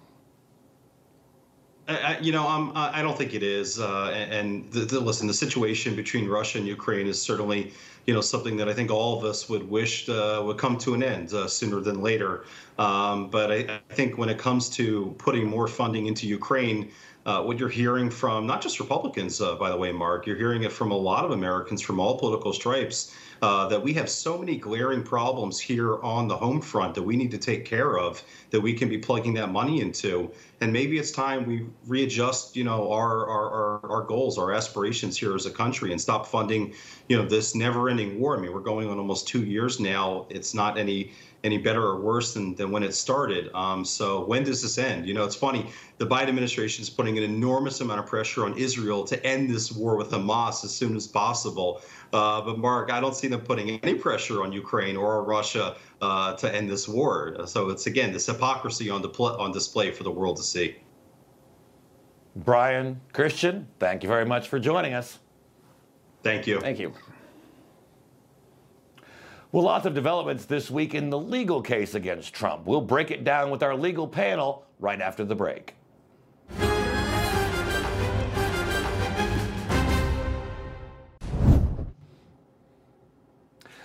I, 1.87 2.17
you 2.19 2.31
know, 2.31 2.47
I'm, 2.47 2.71
I 2.75 3.01
don't 3.01 3.17
think 3.17 3.33
it 3.33 3.43
is. 3.43 3.79
Uh, 3.79 4.09
and 4.11 4.69
the, 4.71 4.81
the, 4.81 4.99
listen, 4.99 5.27
the 5.27 5.33
situation 5.33 5.95
between 5.95 6.29
Russia 6.29 6.57
and 6.57 6.67
Ukraine 6.67 7.07
is 7.07 7.21
certainly, 7.21 7.73
you 8.05 8.13
know, 8.13 8.21
something 8.21 8.55
that 8.57 8.69
I 8.69 8.73
think 8.73 8.89
all 8.89 9.17
of 9.17 9.25
us 9.25 9.49
would 9.49 9.69
wish 9.69 10.07
uh, 10.07 10.41
would 10.45 10.57
come 10.57 10.77
to 10.79 10.93
an 10.93 11.03
end 11.03 11.33
uh, 11.33 11.47
sooner 11.47 11.81
than 11.81 12.01
later. 12.01 12.45
Um, 12.79 13.29
but 13.29 13.51
I, 13.51 13.55
I, 13.89 13.93
think 13.93 14.17
when 14.17 14.29
it 14.29 14.37
comes 14.37 14.69
to 14.71 15.13
putting 15.17 15.45
more 15.45 15.67
funding 15.67 16.05
into 16.07 16.25
Ukraine, 16.25 16.89
uh, 17.25 17.41
what 17.43 17.59
you're 17.59 17.69
hearing 17.69 18.09
from 18.09 18.45
not 18.45 18.61
just 18.61 18.79
Republicans, 18.79 19.39
uh, 19.41 19.55
by 19.55 19.69
the 19.69 19.77
way, 19.77 19.91
Mark, 19.91 20.25
you're 20.25 20.37
hearing 20.37 20.63
it 20.63 20.71
from 20.71 20.91
a 20.91 20.97
lot 20.97 21.23
of 21.23 21.31
Americans 21.31 21.81
from 21.81 21.99
all 21.99 22.17
political 22.17 22.51
stripes 22.51 23.15
uh, 23.41 23.67
that 23.67 23.81
we 23.81 23.93
have 23.93 24.09
so 24.09 24.37
many 24.37 24.57
glaring 24.57 25.03
problems 25.03 25.59
here 25.59 26.01
on 26.01 26.27
the 26.27 26.35
home 26.35 26.61
front 26.61 26.95
that 26.95 27.03
we 27.03 27.15
need 27.15 27.31
to 27.31 27.37
take 27.37 27.65
care 27.65 27.97
of 27.97 28.23
that 28.53 28.61
we 28.61 28.71
can 28.71 28.87
be 28.87 28.99
plugging 28.99 29.33
that 29.33 29.51
money 29.51 29.81
into. 29.81 30.31
And 30.61 30.71
maybe 30.71 30.99
it's 30.99 31.09
time 31.09 31.47
we 31.47 31.65
readjust, 31.87 32.55
you 32.55 32.63
know, 32.63 32.91
our, 32.91 33.27
our, 33.27 33.49
our, 33.49 33.91
our 33.91 34.01
goals, 34.03 34.37
our 34.37 34.53
aspirations 34.53 35.17
here 35.17 35.33
as 35.33 35.47
a 35.47 35.51
country 35.51 35.91
and 35.91 35.99
stop 35.99 36.27
funding, 36.27 36.75
you 37.09 37.17
know, 37.17 37.27
this 37.27 37.55
never 37.55 37.89
ending 37.89 38.19
war. 38.19 38.37
I 38.37 38.39
mean, 38.39 38.53
we're 38.53 38.59
going 38.59 38.89
on 38.89 38.99
almost 38.99 39.27
two 39.27 39.43
years 39.43 39.79
now. 39.79 40.27
It's 40.29 40.53
not 40.53 40.77
any 40.77 41.13
any 41.43 41.57
better 41.57 41.83
or 41.83 41.99
worse 41.99 42.33
than, 42.33 42.55
than 42.55 42.71
when 42.71 42.83
it 42.83 42.93
started. 42.93 43.51
Um, 43.53 43.83
so 43.83 44.23
when 44.23 44.43
does 44.43 44.61
this 44.61 44.77
end? 44.77 45.05
You 45.05 45.13
know, 45.13 45.25
it's 45.25 45.35
funny. 45.35 45.69
The 45.97 46.07
Biden 46.07 46.29
administration 46.29 46.81
is 46.83 46.89
putting 46.89 47.17
an 47.17 47.23
enormous 47.25 47.81
amount 47.81 47.99
of 47.99 48.05
pressure 48.05 48.45
on 48.45 48.57
Israel 48.57 49.03
to 49.03 49.25
end 49.25 49.49
this 49.49 49.69
war 49.69 49.97
with 49.97 50.09
Hamas 50.09 50.63
as 50.63 50.73
soon 50.73 50.95
as 50.95 51.05
possible. 51.05 51.81
Uh, 52.13 52.39
but 52.41 52.59
Mark, 52.59 52.91
I 52.91 53.01
don't 53.01 53.15
see 53.15 53.27
them 53.27 53.41
putting 53.41 53.77
any 53.81 53.95
pressure 53.95 54.41
on 54.41 54.53
Ukraine 54.53 54.95
or 54.95 55.21
Russia 55.23 55.75
uh, 56.03 56.35
to 56.35 56.53
end 56.53 56.69
this 56.69 56.85
war. 56.85 57.35
So 57.45 57.69
it's 57.69 57.87
again 57.87 58.11
this 58.11 58.25
hypocrisy 58.25 58.89
on, 58.89 59.01
pl- 59.09 59.37
on 59.37 59.53
display 59.53 59.91
for 59.91 60.03
the 60.03 60.11
world 60.11 60.35
to 60.35 60.43
see. 60.43 60.75
Brian 62.35 62.99
Christian, 63.13 63.67
thank 63.79 64.03
you 64.03 64.09
very 64.09 64.25
much 64.25 64.49
for 64.49 64.59
joining 64.59 64.93
us. 64.93 65.19
Thank 66.21 66.45
you. 66.45 66.59
Thank 66.59 66.79
you. 66.79 66.93
Well, 69.53 69.63
lots 69.63 69.85
of 69.85 69.93
developments 69.93 70.45
this 70.45 70.69
week 70.69 70.93
in 70.93 71.09
the 71.09 71.19
legal 71.19 71.61
case 71.61 71.95
against 71.95 72.33
Trump. 72.33 72.65
We'll 72.65 72.81
break 72.81 73.09
it 73.09 73.23
down 73.23 73.49
with 73.49 73.63
our 73.63 73.75
legal 73.75 74.07
panel 74.07 74.65
right 74.79 74.99
after 74.99 75.23
the 75.23 75.35
break. 75.35 75.75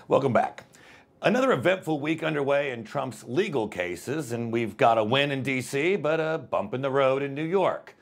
Welcome 0.08 0.32
back. 0.32 0.67
Another 1.20 1.50
eventful 1.50 1.98
week 1.98 2.22
underway 2.22 2.70
in 2.70 2.84
Trump's 2.84 3.24
legal 3.24 3.66
cases, 3.66 4.30
and 4.30 4.52
we've 4.52 4.76
got 4.76 4.98
a 4.98 5.02
win 5.02 5.32
in 5.32 5.42
D.C., 5.42 5.96
but 5.96 6.20
a 6.20 6.38
bump 6.38 6.74
in 6.74 6.80
the 6.80 6.92
road 6.92 7.24
in 7.24 7.34
New 7.34 7.44
York. 7.44 7.96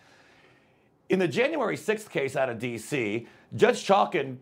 In 1.09 1.19
the 1.19 1.27
January 1.27 1.79
6th 1.79 2.11
case 2.11 2.37
out 2.37 2.51
of 2.51 2.59
D.C., 2.59 3.27
Judge 3.55 3.87
Chutkan 3.87 4.37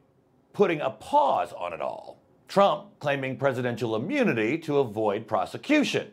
putting 0.52 0.80
a 0.80 0.90
pause 0.90 1.52
on 1.52 1.72
it 1.72 1.80
all. 1.80 2.18
Trump 2.48 2.86
claiming 2.98 3.36
presidential 3.36 3.94
immunity 3.94 4.58
to 4.58 4.78
avoid 4.78 5.28
prosecution. 5.28 6.10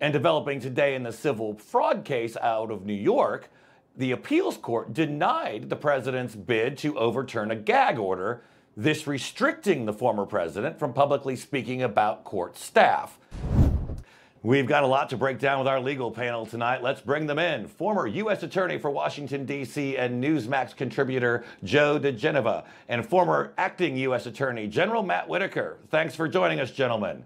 And 0.00 0.10
developing 0.10 0.58
today 0.58 0.94
in 0.94 1.02
the 1.02 1.12
civil 1.12 1.52
fraud 1.58 2.06
case 2.06 2.34
out 2.38 2.70
of 2.70 2.86
New 2.86 2.94
York, 2.94 3.50
the 3.94 4.12
appeals 4.12 4.56
court 4.56 4.94
denied 4.94 5.68
the 5.68 5.76
president's 5.76 6.34
bid 6.34 6.78
to 6.78 6.98
overturn 6.98 7.50
a 7.50 7.56
gag 7.56 7.98
order, 7.98 8.42
this 8.76 9.06
restricting 9.06 9.84
the 9.84 9.92
former 9.92 10.26
president 10.26 10.78
from 10.78 10.92
publicly 10.92 11.36
speaking 11.36 11.82
about 11.82 12.24
court 12.24 12.56
staff. 12.56 13.18
We've 14.42 14.66
got 14.66 14.84
a 14.84 14.86
lot 14.86 15.10
to 15.10 15.18
break 15.18 15.38
down 15.38 15.58
with 15.58 15.68
our 15.68 15.80
legal 15.80 16.10
panel 16.10 16.46
tonight. 16.46 16.82
Let's 16.82 17.02
bring 17.02 17.26
them 17.26 17.38
in. 17.38 17.68
Former 17.68 18.06
U.S. 18.06 18.42
Attorney 18.42 18.78
for 18.78 18.90
Washington, 18.90 19.44
D.C. 19.44 19.98
and 19.98 20.22
Newsmax 20.22 20.74
contributor 20.74 21.44
Joe 21.62 22.00
diGenova, 22.00 22.64
and 22.88 23.04
former 23.04 23.52
acting 23.58 23.98
U.S. 23.98 24.24
Attorney 24.24 24.66
General 24.66 25.02
Matt 25.02 25.28
Whitaker. 25.28 25.76
Thanks 25.90 26.14
for 26.14 26.26
joining 26.26 26.58
us, 26.58 26.70
gentlemen. 26.70 27.22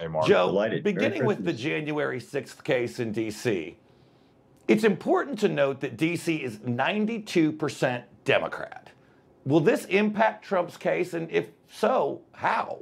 Hey, 0.00 0.08
Mark. 0.08 0.26
Joe, 0.26 0.48
Delighted. 0.48 0.82
beginning 0.82 1.24
with 1.24 1.44
the 1.44 1.52
January 1.52 2.20
6th 2.20 2.64
case 2.64 2.98
in 2.98 3.12
D.C., 3.12 3.76
it's 4.66 4.84
important 4.84 5.38
to 5.38 5.48
note 5.48 5.80
that 5.80 5.96
D.C. 5.96 6.36
is 6.36 6.56
92% 6.58 8.02
Democrat. 8.24 8.87
Will 9.48 9.60
this 9.60 9.86
impact 9.86 10.44
Trump's 10.44 10.76
case? 10.76 11.14
And 11.14 11.30
if 11.30 11.48
so, 11.70 12.20
how? 12.32 12.80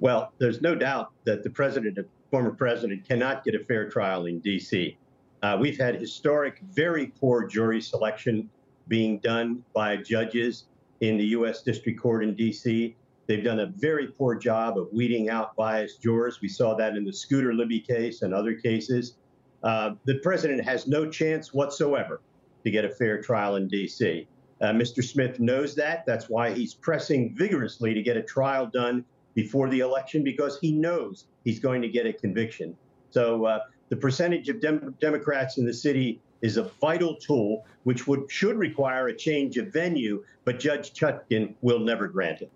Well, 0.00 0.32
there's 0.38 0.62
no 0.62 0.74
doubt 0.74 1.12
that 1.24 1.42
the 1.42 1.50
president, 1.50 1.98
former 2.30 2.52
president, 2.52 3.06
cannot 3.06 3.44
get 3.44 3.54
a 3.54 3.58
fair 3.58 3.90
trial 3.90 4.24
in 4.24 4.40
D.C. 4.40 4.96
Uh, 5.42 5.58
we've 5.60 5.76
had 5.76 5.96
historic, 5.96 6.60
very 6.72 7.08
poor 7.08 7.46
jury 7.46 7.82
selection 7.82 8.48
being 8.88 9.18
done 9.18 9.62
by 9.74 9.98
judges 9.98 10.64
in 11.02 11.18
the 11.18 11.26
U.S. 11.26 11.62
District 11.62 12.00
Court 12.00 12.24
in 12.24 12.34
D.C. 12.34 12.96
They've 13.26 13.44
done 13.44 13.60
a 13.60 13.66
very 13.66 14.06
poor 14.06 14.34
job 14.34 14.78
of 14.78 14.88
weeding 14.90 15.28
out 15.28 15.54
biased 15.54 16.00
jurors. 16.00 16.40
We 16.40 16.48
saw 16.48 16.74
that 16.76 16.96
in 16.96 17.04
the 17.04 17.12
Scooter 17.12 17.52
Libby 17.52 17.80
case 17.80 18.22
and 18.22 18.32
other 18.32 18.54
cases. 18.54 19.16
Uh, 19.62 19.96
the 20.06 20.18
president 20.20 20.64
has 20.64 20.86
no 20.86 21.10
chance 21.10 21.52
whatsoever 21.52 22.22
to 22.64 22.70
get 22.70 22.86
a 22.86 22.90
fair 22.90 23.20
trial 23.20 23.56
in 23.56 23.68
D.C. 23.68 24.26
Uh, 24.60 24.66
Mr. 24.66 25.02
Smith 25.02 25.40
knows 25.40 25.74
that. 25.74 26.06
That's 26.06 26.28
why 26.28 26.52
he's 26.52 26.74
pressing 26.74 27.34
vigorously 27.34 27.92
to 27.94 28.02
get 28.02 28.16
a 28.16 28.22
trial 28.22 28.66
done 28.66 29.04
before 29.34 29.68
the 29.68 29.80
election 29.80 30.22
because 30.22 30.58
he 30.60 30.72
knows 30.72 31.26
he's 31.44 31.58
going 31.58 31.82
to 31.82 31.88
get 31.88 32.06
a 32.06 32.12
conviction. 32.12 32.76
So 33.10 33.44
uh, 33.44 33.60
the 33.88 33.96
percentage 33.96 34.48
of 34.48 34.60
Dem- 34.60 34.94
Democrats 35.00 35.58
in 35.58 35.66
the 35.66 35.74
city 35.74 36.20
is 36.42 36.56
a 36.56 36.64
vital 36.80 37.16
tool, 37.16 37.64
which 37.84 38.06
would 38.06 38.30
should 38.30 38.56
require 38.56 39.08
a 39.08 39.16
change 39.16 39.56
of 39.56 39.72
venue, 39.72 40.24
but 40.44 40.60
Judge 40.60 40.92
Chutkan 40.92 41.54
will 41.62 41.78
never 41.78 42.06
grant 42.06 42.42
it. 42.42 42.50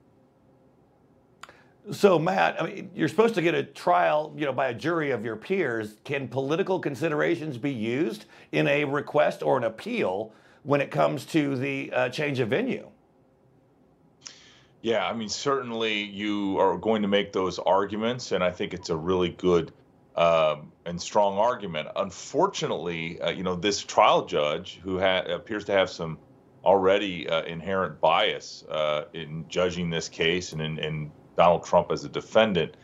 So, 1.91 2.19
Matt, 2.19 2.61
I 2.61 2.67
mean, 2.67 2.91
you're 2.95 3.09
supposed 3.09 3.35
to 3.37 3.43
get 3.43 3.55
a 3.55 3.63
trial, 3.63 4.35
you 4.37 4.45
know, 4.45 4.53
by 4.53 4.69
a 4.69 4.75
jury 4.75 5.11
of 5.11 5.25
your 5.25 5.37
peers. 5.37 5.97
Can 6.05 6.29
political 6.29 6.79
considerations 6.79 7.57
be 7.57 7.73
used 7.73 8.27
in 8.53 8.69
a 8.69 8.85
request 8.85 9.43
or 9.43 9.57
an 9.57 9.65
appeal 9.65 10.33
when 10.63 10.81
it 10.81 10.91
comes 10.91 11.25
to 11.27 11.57
the 11.57 11.93
uh, 11.93 12.09
change 12.09 12.41
of 12.41 12.49
venue? 12.49 12.89
Yeah, 14.81 15.07
I 15.07 15.13
mean, 15.13 15.29
certainly 15.29 16.03
you 16.05 16.59
are 16.59 16.79
going 16.79 17.03
to 17.03 17.09
make 17.09 17.33
those 17.33 17.59
arguments, 17.59 18.33
and 18.33 18.45
I 18.45 18.51
think 18.53 18.75
it's 18.75 18.91
a 18.91 18.97
really 18.97 19.31
good 19.31 19.73
um, 20.15 20.73
and 20.85 21.01
strong 21.01 21.39
argument. 21.39 21.89
Unfortunately, 21.97 23.21
uh, 23.21 23.31
you 23.31 23.43
know, 23.43 23.57
this 23.57 23.83
trial 23.83 24.27
judge 24.27 24.81
who 24.83 24.99
ha- 24.99 25.25
appears 25.29 25.65
to 25.67 25.73
have 25.73 25.91
some 25.91 26.19
already 26.65 27.29
uh, 27.29 27.43
inherent 27.43 28.01
bias 28.01 28.65
uh, 28.71 29.05
in 29.13 29.45
judging 29.49 29.91
this 29.91 30.09
case 30.09 30.53
and 30.53 30.61
in, 30.61 30.79
in 30.79 31.11
Donald 31.37 31.65
Trump 31.65 31.91
as 31.91 32.05
a 32.05 32.09
defendant, 32.09 32.77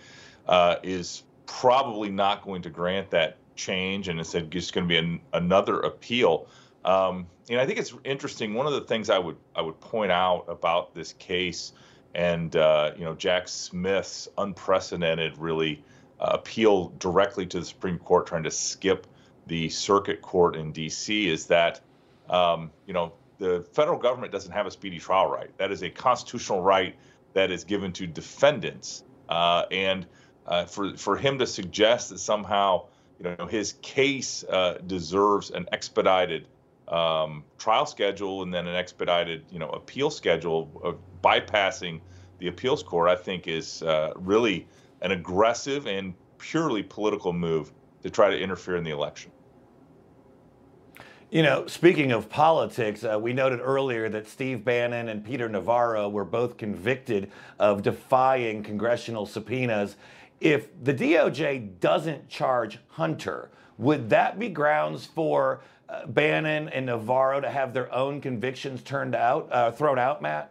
uh, 0.46 0.76
is 0.82 1.24
probably 1.46 2.10
not 2.10 2.42
going 2.42 2.62
to 2.62 2.70
grant 2.70 3.10
that 3.10 3.36
change, 3.56 4.08
and 4.08 4.18
instead 4.18 4.50
just 4.50 4.72
going 4.72 4.84
to 4.84 4.88
be 4.88 4.96
an, 4.96 5.20
another 5.32 5.80
appeal. 5.80 6.48
Um, 6.84 7.26
and 7.48 7.60
I 7.60 7.66
think 7.66 7.78
it's 7.78 7.94
interesting. 8.04 8.54
One 8.54 8.66
of 8.66 8.72
the 8.72 8.82
things 8.82 9.10
I 9.10 9.18
would 9.18 9.36
I 9.54 9.62
would 9.62 9.80
point 9.80 10.12
out 10.12 10.44
about 10.48 10.94
this 10.94 11.12
case, 11.14 11.72
and 12.14 12.54
uh, 12.56 12.92
you 12.96 13.04
know 13.04 13.14
Jack 13.14 13.48
Smith's 13.48 14.28
unprecedented 14.38 15.38
really 15.38 15.82
uh, 16.20 16.30
appeal 16.32 16.88
directly 16.98 17.46
to 17.46 17.60
the 17.60 17.66
Supreme 17.66 17.98
Court, 17.98 18.26
trying 18.26 18.44
to 18.44 18.50
skip 18.50 19.06
the 19.46 19.68
circuit 19.68 20.22
court 20.22 20.56
in 20.56 20.72
D.C. 20.72 21.28
is 21.28 21.46
that 21.46 21.80
um, 22.30 22.70
you 22.86 22.94
know 22.94 23.12
the 23.38 23.66
federal 23.72 23.98
government 23.98 24.32
doesn't 24.32 24.52
have 24.52 24.66
a 24.66 24.70
speedy 24.70 24.98
trial 24.98 25.30
right. 25.30 25.56
That 25.58 25.70
is 25.70 25.82
a 25.82 25.90
constitutional 25.90 26.62
right 26.62 26.94
that 27.34 27.50
is 27.50 27.64
given 27.64 27.92
to 27.92 28.06
defendants, 28.06 29.04
uh, 29.28 29.64
and 29.70 30.06
uh, 30.46 30.66
for 30.66 30.96
for 30.96 31.16
him 31.16 31.38
to 31.38 31.46
suggest 31.46 32.10
that 32.10 32.18
somehow 32.18 32.86
you 33.18 33.34
know 33.38 33.46
his 33.46 33.74
case 33.82 34.44
uh, 34.44 34.78
deserves 34.86 35.50
an 35.50 35.66
expedited 35.72 36.46
um, 36.88 37.44
trial 37.58 37.86
schedule 37.86 38.42
and 38.42 38.52
then 38.52 38.66
an 38.66 38.74
expedited 38.74 39.44
you 39.50 39.58
know 39.58 39.70
appeal 39.70 40.10
schedule 40.10 40.70
of 40.82 40.98
bypassing 41.22 42.00
the 42.38 42.48
appeals 42.48 42.82
court, 42.82 43.08
I 43.08 43.16
think 43.16 43.46
is 43.46 43.82
uh, 43.82 44.12
really 44.16 44.66
an 45.00 45.12
aggressive 45.12 45.86
and 45.86 46.14
purely 46.38 46.82
political 46.82 47.32
move 47.32 47.72
to 48.02 48.10
try 48.10 48.30
to 48.30 48.38
interfere 48.38 48.76
in 48.76 48.84
the 48.84 48.90
election. 48.90 49.30
You 51.30 51.42
know, 51.42 51.66
speaking 51.66 52.12
of 52.12 52.28
politics, 52.28 53.02
uh, 53.02 53.18
we 53.18 53.32
noted 53.32 53.60
earlier 53.60 54.08
that 54.08 54.28
Steve 54.28 54.64
Bannon 54.64 55.08
and 55.08 55.24
Peter 55.24 55.48
Navarro 55.48 56.08
were 56.08 56.24
both 56.24 56.56
convicted 56.56 57.30
of 57.58 57.82
defying 57.82 58.62
congressional 58.62 59.26
subpoenas. 59.26 59.96
If 60.40 60.68
the 60.84 60.94
DOJ 60.94 61.80
doesn't 61.80 62.28
charge 62.28 62.78
Hunter, 62.88 63.50
would 63.78 64.10
that 64.10 64.38
be 64.38 64.48
grounds 64.48 65.06
for 65.06 65.62
uh, 65.88 66.06
Bannon 66.06 66.68
and 66.68 66.86
Navarro 66.86 67.40
to 67.40 67.50
have 67.50 67.72
their 67.72 67.92
own 67.92 68.20
convictions 68.20 68.82
turned 68.82 69.14
out, 69.14 69.48
uh, 69.50 69.70
thrown 69.70 69.98
out, 69.98 70.22
Matt? 70.22 70.50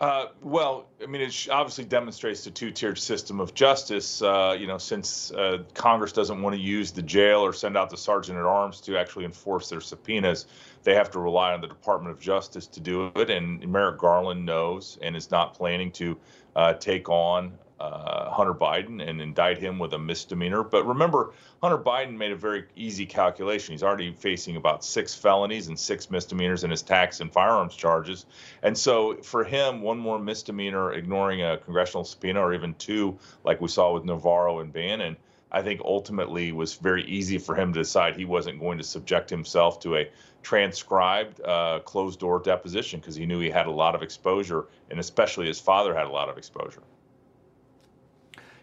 Uh, 0.00 0.26
well, 0.42 0.86
I 1.02 1.06
mean, 1.06 1.22
it 1.22 1.48
obviously 1.50 1.84
demonstrates 1.84 2.44
the 2.44 2.50
two-tiered 2.52 2.98
system 2.98 3.40
of 3.40 3.52
justice. 3.52 4.22
Uh, 4.22 4.56
you 4.58 4.68
know, 4.68 4.78
since 4.78 5.32
uh, 5.32 5.64
Congress 5.74 6.12
doesn't 6.12 6.40
want 6.40 6.54
to 6.54 6.62
use 6.62 6.92
the 6.92 7.02
jail 7.02 7.40
or 7.40 7.52
send 7.52 7.76
out 7.76 7.90
the 7.90 7.96
sergeant 7.96 8.38
at 8.38 8.44
arms 8.44 8.80
to 8.82 8.96
actually 8.96 9.24
enforce 9.24 9.68
their 9.68 9.80
subpoenas, 9.80 10.46
they 10.84 10.94
have 10.94 11.10
to 11.10 11.18
rely 11.18 11.52
on 11.52 11.60
the 11.60 11.66
Department 11.66 12.14
of 12.14 12.20
Justice 12.20 12.68
to 12.68 12.80
do 12.80 13.10
it. 13.16 13.28
And 13.28 13.66
Merrick 13.66 13.98
Garland 13.98 14.46
knows 14.46 14.98
and 15.02 15.16
is 15.16 15.32
not 15.32 15.54
planning 15.54 15.90
to 15.92 16.16
uh, 16.54 16.74
take 16.74 17.08
on 17.08 17.52
uh, 17.80 18.30
Hunter 18.30 18.54
Biden 18.54 19.06
and 19.06 19.20
indict 19.20 19.58
him 19.58 19.78
with 19.78 19.92
a 19.92 19.98
misdemeanor. 19.98 20.62
But 20.62 20.86
remember, 20.86 21.32
Hunter 21.62 21.78
Biden 21.78 22.16
made 22.16 22.32
a 22.32 22.36
very 22.36 22.64
easy 22.76 23.06
calculation. 23.06 23.72
He's 23.72 23.82
already 23.82 24.12
facing 24.12 24.56
about 24.56 24.84
six 24.84 25.14
felonies 25.14 25.68
and 25.68 25.78
six 25.78 26.10
misdemeanors 26.10 26.64
in 26.64 26.70
his 26.70 26.82
tax 26.82 27.20
and 27.20 27.32
firearms 27.32 27.76
charges. 27.76 28.26
And 28.62 28.76
so 28.76 29.16
for 29.18 29.44
him, 29.44 29.82
one 29.82 29.98
more 29.98 30.18
misdemeanor, 30.18 30.92
ignoring 30.92 31.42
a 31.42 31.58
congressional 31.58 32.04
subpoena, 32.04 32.40
or 32.40 32.54
even 32.54 32.74
two, 32.74 33.18
like 33.44 33.60
we 33.60 33.68
saw 33.68 33.94
with 33.94 34.04
Navarro 34.04 34.60
and 34.60 34.72
Bannon, 34.72 35.16
I 35.50 35.62
think 35.62 35.80
ultimately 35.82 36.52
was 36.52 36.74
very 36.74 37.04
easy 37.04 37.38
for 37.38 37.54
him 37.54 37.72
to 37.72 37.80
decide 37.80 38.16
he 38.16 38.24
wasn't 38.24 38.60
going 38.60 38.78
to 38.78 38.84
subject 38.84 39.30
himself 39.30 39.80
to 39.80 39.96
a 39.96 40.10
transcribed 40.42 41.40
uh, 41.40 41.80
closed 41.80 42.20
door 42.20 42.38
deposition 42.40 43.00
because 43.00 43.14
he 43.14 43.24
knew 43.24 43.40
he 43.40 43.50
had 43.50 43.66
a 43.66 43.70
lot 43.70 43.94
of 43.94 44.02
exposure, 44.02 44.66
and 44.90 45.00
especially 45.00 45.46
his 45.46 45.60
father 45.60 45.94
had 45.94 46.06
a 46.06 46.10
lot 46.10 46.28
of 46.28 46.36
exposure. 46.36 46.82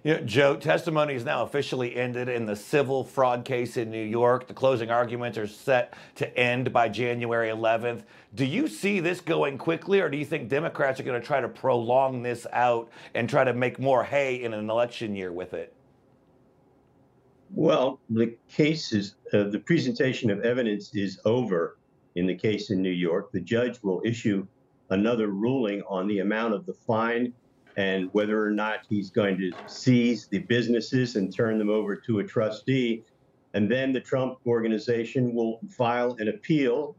Joe, 0.06 0.56
testimony 0.56 1.16
is 1.16 1.26
now 1.26 1.42
officially 1.42 1.96
ended 1.96 2.30
in 2.30 2.46
the 2.46 2.56
civil 2.56 3.04
fraud 3.04 3.44
case 3.44 3.76
in 3.76 3.90
New 3.90 4.04
York. 4.04 4.46
The 4.46 4.54
closing 4.54 4.92
arguments 4.92 5.36
are 5.36 5.48
set 5.48 5.96
to 6.18 6.38
end 6.38 6.72
by 6.72 6.90
January 6.90 7.50
11th. 7.50 8.04
Do 8.36 8.46
you 8.46 8.68
see 8.68 9.00
this 9.00 9.20
going 9.20 9.58
quickly, 9.58 10.02
or 10.02 10.10
do 10.10 10.18
you 10.18 10.26
think 10.26 10.48
Democrats 10.48 11.00
are 11.00 11.04
going 11.04 11.20
to 11.20 11.26
try 11.26 11.42
to 11.42 11.48
prolong 11.48 12.22
this 12.22 12.46
out 12.54 12.92
and 13.16 13.28
try 13.28 13.44
to 13.44 13.54
make 13.54 13.80
more 13.80 14.04
hay 14.04 14.44
in 14.44 14.54
an 14.54 14.70
election 14.70 15.16
year 15.16 15.32
with 15.32 15.56
it? 15.56 15.74
Well, 17.50 18.00
the 18.08 18.36
case 18.48 18.94
is, 18.94 19.16
uh, 19.34 19.46
the 19.46 19.60
presentation 19.60 20.30
of 20.30 20.42
evidence 20.42 20.94
is 20.94 21.20
over 21.26 21.80
in 22.14 22.28
the 22.28 22.36
case 22.36 22.70
in 22.70 22.80
New 22.80 22.92
York. 22.92 23.32
The 23.32 23.42
judge 23.42 23.82
will 23.82 24.04
issue 24.06 24.46
another 24.92 25.30
ruling 25.30 25.82
on 25.90 26.08
the 26.08 26.20
amount 26.20 26.54
of 26.54 26.68
the 26.68 26.74
fine 26.74 27.34
and 27.78 28.10
whether 28.14 28.44
or 28.44 28.52
not 28.52 28.80
he's 28.90 29.10
going 29.10 29.38
to 29.38 29.52
seize 29.68 30.28
the 30.28 30.40
businesses 30.40 31.16
and 31.16 31.34
turn 31.34 31.58
them 31.58 31.70
over 31.70 31.96
to 31.96 32.20
a 32.20 32.24
trustee. 32.24 33.04
And 33.54 33.70
then 33.70 33.94
the 33.94 34.02
Trump 34.02 34.40
organization 34.46 35.34
will 35.34 35.60
file 35.70 36.16
an 36.20 36.30
appeal 36.30 36.96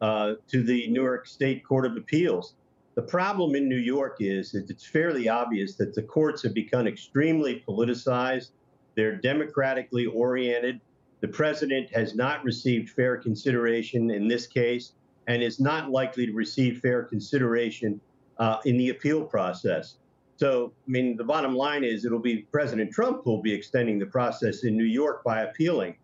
uh, 0.00 0.34
to 0.48 0.62
the 0.62 0.88
New 0.88 1.02
York 1.02 1.26
State 1.26 1.64
Court 1.64 1.86
of 1.86 1.96
Appeals. 1.96 2.54
The 2.94 3.02
problem 3.02 3.54
in 3.54 3.68
New 3.68 3.76
York 3.76 4.16
is 4.20 4.52
that 4.52 4.68
it's 4.68 4.84
fairly 4.84 5.28
obvious 5.28 5.74
that 5.76 5.94
the 5.94 6.02
courts 6.02 6.42
have 6.42 6.54
become 6.54 6.86
extremely 6.86 7.62
politicized. 7.66 8.50
They're 8.94 9.16
democratically 9.16 10.06
oriented. 10.06 10.80
The 11.20 11.28
president 11.28 11.94
has 11.94 12.14
not 12.14 12.42
received 12.44 12.90
fair 12.90 13.16
consideration 13.16 14.10
in 14.10 14.26
this 14.26 14.46
case 14.46 14.92
and 15.28 15.42
is 15.42 15.60
not 15.60 15.90
likely 15.90 16.26
to 16.26 16.32
receive 16.32 16.80
fair 16.80 17.04
consideration 17.04 18.00
uh, 18.38 18.58
in 18.64 18.76
the 18.76 18.88
appeal 18.88 19.24
process. 19.24 19.96
So, 20.40 20.72
I 20.88 20.90
mean, 20.90 21.18
the 21.18 21.24
bottom 21.24 21.54
line 21.54 21.84
is 21.84 22.06
it'll 22.06 22.18
be 22.18 22.46
President 22.50 22.90
Trump 22.90 23.20
who 23.24 23.32
will 23.32 23.42
be 23.42 23.52
extending 23.52 23.98
the 23.98 24.06
process 24.06 24.64
in 24.64 24.74
New 24.74 24.86
York 24.86 25.22
by 25.22 25.42
appealing. 25.42 25.96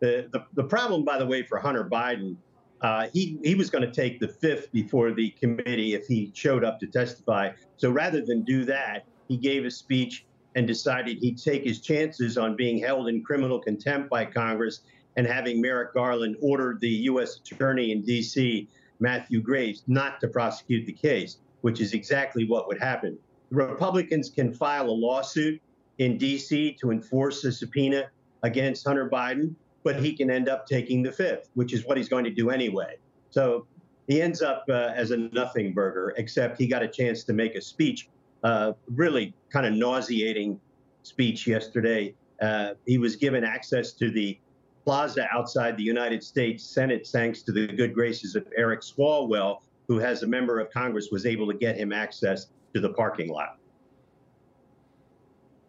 The, 0.00 0.28
the, 0.32 0.44
the 0.54 0.64
problem, 0.64 1.04
by 1.04 1.16
the 1.16 1.24
way, 1.24 1.44
for 1.44 1.60
Hunter 1.60 1.88
Biden, 1.88 2.34
uh, 2.80 3.06
he, 3.12 3.38
he 3.44 3.54
was 3.54 3.70
going 3.70 3.84
to 3.84 3.92
take 3.92 4.18
the 4.18 4.26
fifth 4.26 4.72
before 4.72 5.12
the 5.12 5.30
committee 5.38 5.94
if 5.94 6.08
he 6.08 6.32
showed 6.34 6.64
up 6.64 6.80
to 6.80 6.88
testify. 6.88 7.52
So 7.76 7.88
rather 7.92 8.20
than 8.20 8.42
do 8.42 8.64
that, 8.64 9.04
he 9.28 9.36
gave 9.36 9.64
a 9.64 9.70
speech 9.70 10.26
and 10.56 10.66
decided 10.66 11.18
he'd 11.18 11.38
take 11.38 11.62
his 11.62 11.80
chances 11.80 12.36
on 12.36 12.56
being 12.56 12.78
held 12.78 13.06
in 13.06 13.22
criminal 13.22 13.60
contempt 13.60 14.10
by 14.10 14.24
Congress 14.24 14.80
and 15.16 15.24
having 15.24 15.60
Merrick 15.60 15.94
Garland 15.94 16.34
order 16.42 16.76
the 16.80 16.88
U.S. 16.88 17.36
Attorney 17.36 17.92
in 17.92 18.02
D.C., 18.02 18.68
Matthew 18.98 19.40
Graves, 19.40 19.84
not 19.86 20.20
to 20.20 20.26
prosecute 20.26 20.84
the 20.84 20.92
case, 20.92 21.38
which 21.60 21.80
is 21.80 21.94
exactly 21.94 22.44
what 22.44 22.66
would 22.66 22.80
happen. 22.80 23.16
Republicans 23.54 24.30
can 24.30 24.52
file 24.52 24.88
a 24.88 24.90
lawsuit 24.90 25.60
in 25.98 26.18
D.C. 26.18 26.76
to 26.80 26.90
enforce 26.90 27.44
a 27.44 27.52
subpoena 27.52 28.10
against 28.42 28.86
Hunter 28.86 29.08
Biden, 29.08 29.54
but 29.84 29.96
he 29.96 30.14
can 30.14 30.30
end 30.30 30.48
up 30.48 30.66
taking 30.66 31.02
the 31.02 31.12
fifth, 31.12 31.50
which 31.54 31.72
is 31.72 31.84
what 31.84 31.96
he's 31.96 32.08
going 32.08 32.24
to 32.24 32.30
do 32.30 32.50
anyway. 32.50 32.96
So 33.30 33.66
he 34.08 34.20
ends 34.20 34.42
up 34.42 34.64
uh, 34.68 34.92
as 34.94 35.10
a 35.12 35.16
nothing 35.16 35.72
burger, 35.72 36.14
except 36.16 36.58
he 36.58 36.66
got 36.66 36.82
a 36.82 36.88
chance 36.88 37.24
to 37.24 37.32
make 37.32 37.54
a 37.54 37.60
speech, 37.60 38.08
uh, 38.42 38.72
really 38.88 39.34
kind 39.50 39.66
of 39.66 39.72
nauseating 39.72 40.60
speech 41.02 41.46
yesterday. 41.46 42.14
Uh, 42.40 42.74
he 42.86 42.98
was 42.98 43.16
given 43.16 43.44
access 43.44 43.92
to 43.92 44.10
the 44.10 44.38
plaza 44.84 45.26
outside 45.32 45.76
the 45.76 45.82
United 45.82 46.22
States 46.22 46.62
Senate 46.62 47.06
thanks 47.06 47.42
to 47.42 47.52
the 47.52 47.66
good 47.66 47.94
graces 47.94 48.34
of 48.34 48.46
Eric 48.56 48.80
Swalwell, 48.80 49.60
who, 49.88 50.00
as 50.00 50.22
a 50.22 50.26
member 50.26 50.60
of 50.60 50.70
Congress, 50.70 51.08
was 51.10 51.24
able 51.24 51.46
to 51.46 51.54
get 51.54 51.76
him 51.76 51.92
access 51.92 52.48
to 52.74 52.80
the 52.80 52.90
parking 52.90 53.28
lot. 53.28 53.58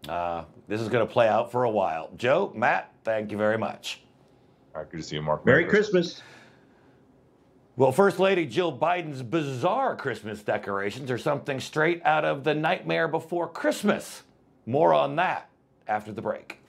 Uh, 0.09 0.43
this 0.67 0.81
is 0.81 0.89
going 0.89 1.05
to 1.05 1.11
play 1.11 1.27
out 1.27 1.51
for 1.51 1.63
a 1.63 1.69
while. 1.69 2.11
Joe, 2.15 2.51
Matt, 2.55 2.93
thank 3.03 3.31
you 3.31 3.37
very 3.37 3.57
much. 3.57 4.01
All 4.73 4.81
right, 4.81 4.89
good 4.89 4.97
to 4.97 5.03
see 5.03 5.15
you, 5.15 5.21
Mark. 5.21 5.45
Merry, 5.45 5.61
Merry 5.61 5.69
Christmas. 5.69 6.07
Christmas. 6.07 6.31
Well, 7.77 7.91
First 7.91 8.19
Lady 8.19 8.45
Jill 8.45 8.77
Biden's 8.77 9.21
bizarre 9.21 9.95
Christmas 9.95 10.41
decorations 10.41 11.11
are 11.11 11.17
something 11.17 11.59
straight 11.59 12.01
out 12.05 12.23
of 12.23 12.43
the 12.43 12.53
nightmare 12.53 13.07
before 13.07 13.49
Christmas. 13.49 14.23
More 14.65 14.93
on 14.93 15.15
that 15.17 15.49
after 15.87 16.11
the 16.11 16.21
break. 16.21 16.59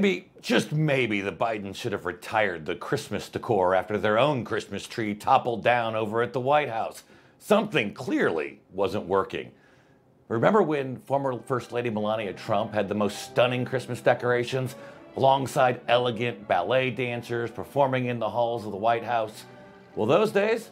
Maybe, 0.00 0.30
just 0.40 0.70
maybe, 0.70 1.20
the 1.20 1.32
Bidens 1.32 1.74
should 1.74 1.90
have 1.90 2.06
retired 2.06 2.66
the 2.66 2.76
Christmas 2.76 3.28
decor 3.28 3.74
after 3.74 3.98
their 3.98 4.16
own 4.16 4.44
Christmas 4.44 4.86
tree 4.86 5.12
toppled 5.12 5.64
down 5.64 5.96
over 5.96 6.22
at 6.22 6.32
the 6.32 6.38
White 6.38 6.68
House. 6.68 7.02
Something 7.40 7.92
clearly 7.94 8.60
wasn't 8.72 9.06
working. 9.06 9.50
Remember 10.28 10.62
when 10.62 11.00
former 11.00 11.36
First 11.40 11.72
Lady 11.72 11.90
Melania 11.90 12.32
Trump 12.32 12.74
had 12.74 12.88
the 12.88 12.94
most 12.94 13.22
stunning 13.22 13.64
Christmas 13.64 14.00
decorations 14.00 14.76
alongside 15.16 15.80
elegant 15.88 16.46
ballet 16.46 16.90
dancers 16.90 17.50
performing 17.50 18.06
in 18.06 18.20
the 18.20 18.30
halls 18.30 18.64
of 18.64 18.70
the 18.70 18.78
White 18.78 19.02
House? 19.02 19.46
Well, 19.96 20.06
those 20.06 20.30
days, 20.30 20.70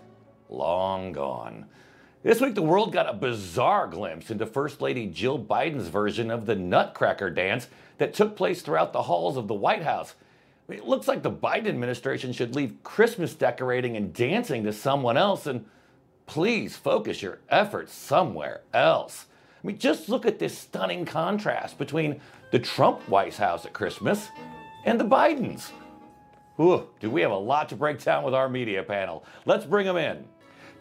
long 0.48 1.10
gone. 1.10 1.66
This 2.26 2.40
week, 2.40 2.56
the 2.56 2.60
world 2.60 2.92
got 2.92 3.08
a 3.08 3.12
bizarre 3.12 3.86
glimpse 3.86 4.32
into 4.32 4.46
First 4.46 4.80
Lady 4.80 5.06
Jill 5.06 5.38
Biden's 5.38 5.86
version 5.86 6.28
of 6.28 6.44
the 6.44 6.56
Nutcracker 6.56 7.30
dance 7.30 7.68
that 7.98 8.14
took 8.14 8.34
place 8.34 8.62
throughout 8.62 8.92
the 8.92 9.02
halls 9.02 9.36
of 9.36 9.46
the 9.46 9.54
White 9.54 9.84
House. 9.84 10.16
It 10.68 10.88
looks 10.88 11.06
like 11.06 11.22
the 11.22 11.30
Biden 11.30 11.68
administration 11.68 12.32
should 12.32 12.56
leave 12.56 12.82
Christmas 12.82 13.32
decorating 13.32 13.96
and 13.96 14.12
dancing 14.12 14.64
to 14.64 14.72
someone 14.72 15.16
else 15.16 15.46
and 15.46 15.66
please 16.26 16.74
focus 16.74 17.22
your 17.22 17.38
efforts 17.48 17.94
somewhere 17.94 18.62
else. 18.74 19.26
I 19.62 19.66
mean, 19.68 19.78
just 19.78 20.08
look 20.08 20.26
at 20.26 20.40
this 20.40 20.58
stunning 20.58 21.04
contrast 21.04 21.78
between 21.78 22.20
the 22.50 22.58
Trump 22.58 23.08
White 23.08 23.36
House 23.36 23.64
at 23.64 23.72
Christmas 23.72 24.30
and 24.84 24.98
the 24.98 25.04
Bidens. 25.04 25.70
Ooh, 26.58 26.88
do 26.98 27.08
we 27.08 27.20
have 27.20 27.30
a 27.30 27.36
lot 27.36 27.68
to 27.68 27.76
break 27.76 28.02
down 28.02 28.24
with 28.24 28.34
our 28.34 28.48
media 28.48 28.82
panel? 28.82 29.24
Let's 29.44 29.64
bring 29.64 29.86
them 29.86 29.96
in. 29.96 30.24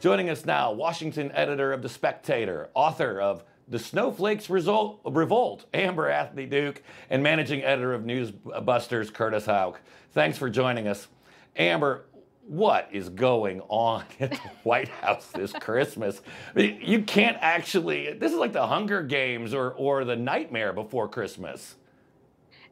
Joining 0.02 0.30
us 0.30 0.46
now, 0.46 0.74
Washington 0.74 1.32
editor 1.32 1.72
of 1.72 1.82
The 1.82 1.89
Spectator, 1.89 2.70
author 2.74 3.20
of 3.20 3.43
The 3.70 3.80
Snowflakes 3.80 4.50
Result, 4.50 5.00
Revolt, 5.06 5.66
Amber 5.74 6.10
Athey 6.10 6.50
Duke, 6.50 6.84
and 7.10 7.24
managing 7.24 7.64
editor 7.64 7.93
of 7.93 8.04
Newsbusters, 8.04 9.12
Curtis 9.12 9.46
Houck. 9.46 9.80
Thanks 10.12 10.38
for 10.38 10.50
joining 10.50 10.88
us. 10.88 11.08
Amber, 11.56 12.06
what 12.46 12.89
is 12.91 13.10
going 13.10 13.62
on 13.70 14.04
at 14.20 14.32
the 14.32 14.38
White 14.64 14.89
House 14.89 15.28
this 15.34 15.54
Christmas? 15.54 16.22
You 16.56 17.02
can't 17.02 17.38
actually, 17.39 18.14
this 18.14 18.34
is 18.34 18.38
like 18.38 18.54
the 18.54 18.68
Hunger 18.68 19.02
Games 19.02 19.54
or, 19.54 19.72
or 19.72 20.04
the 20.04 20.18
Nightmare 20.18 20.74
Before 20.74 21.08
Christmas. 21.08 21.76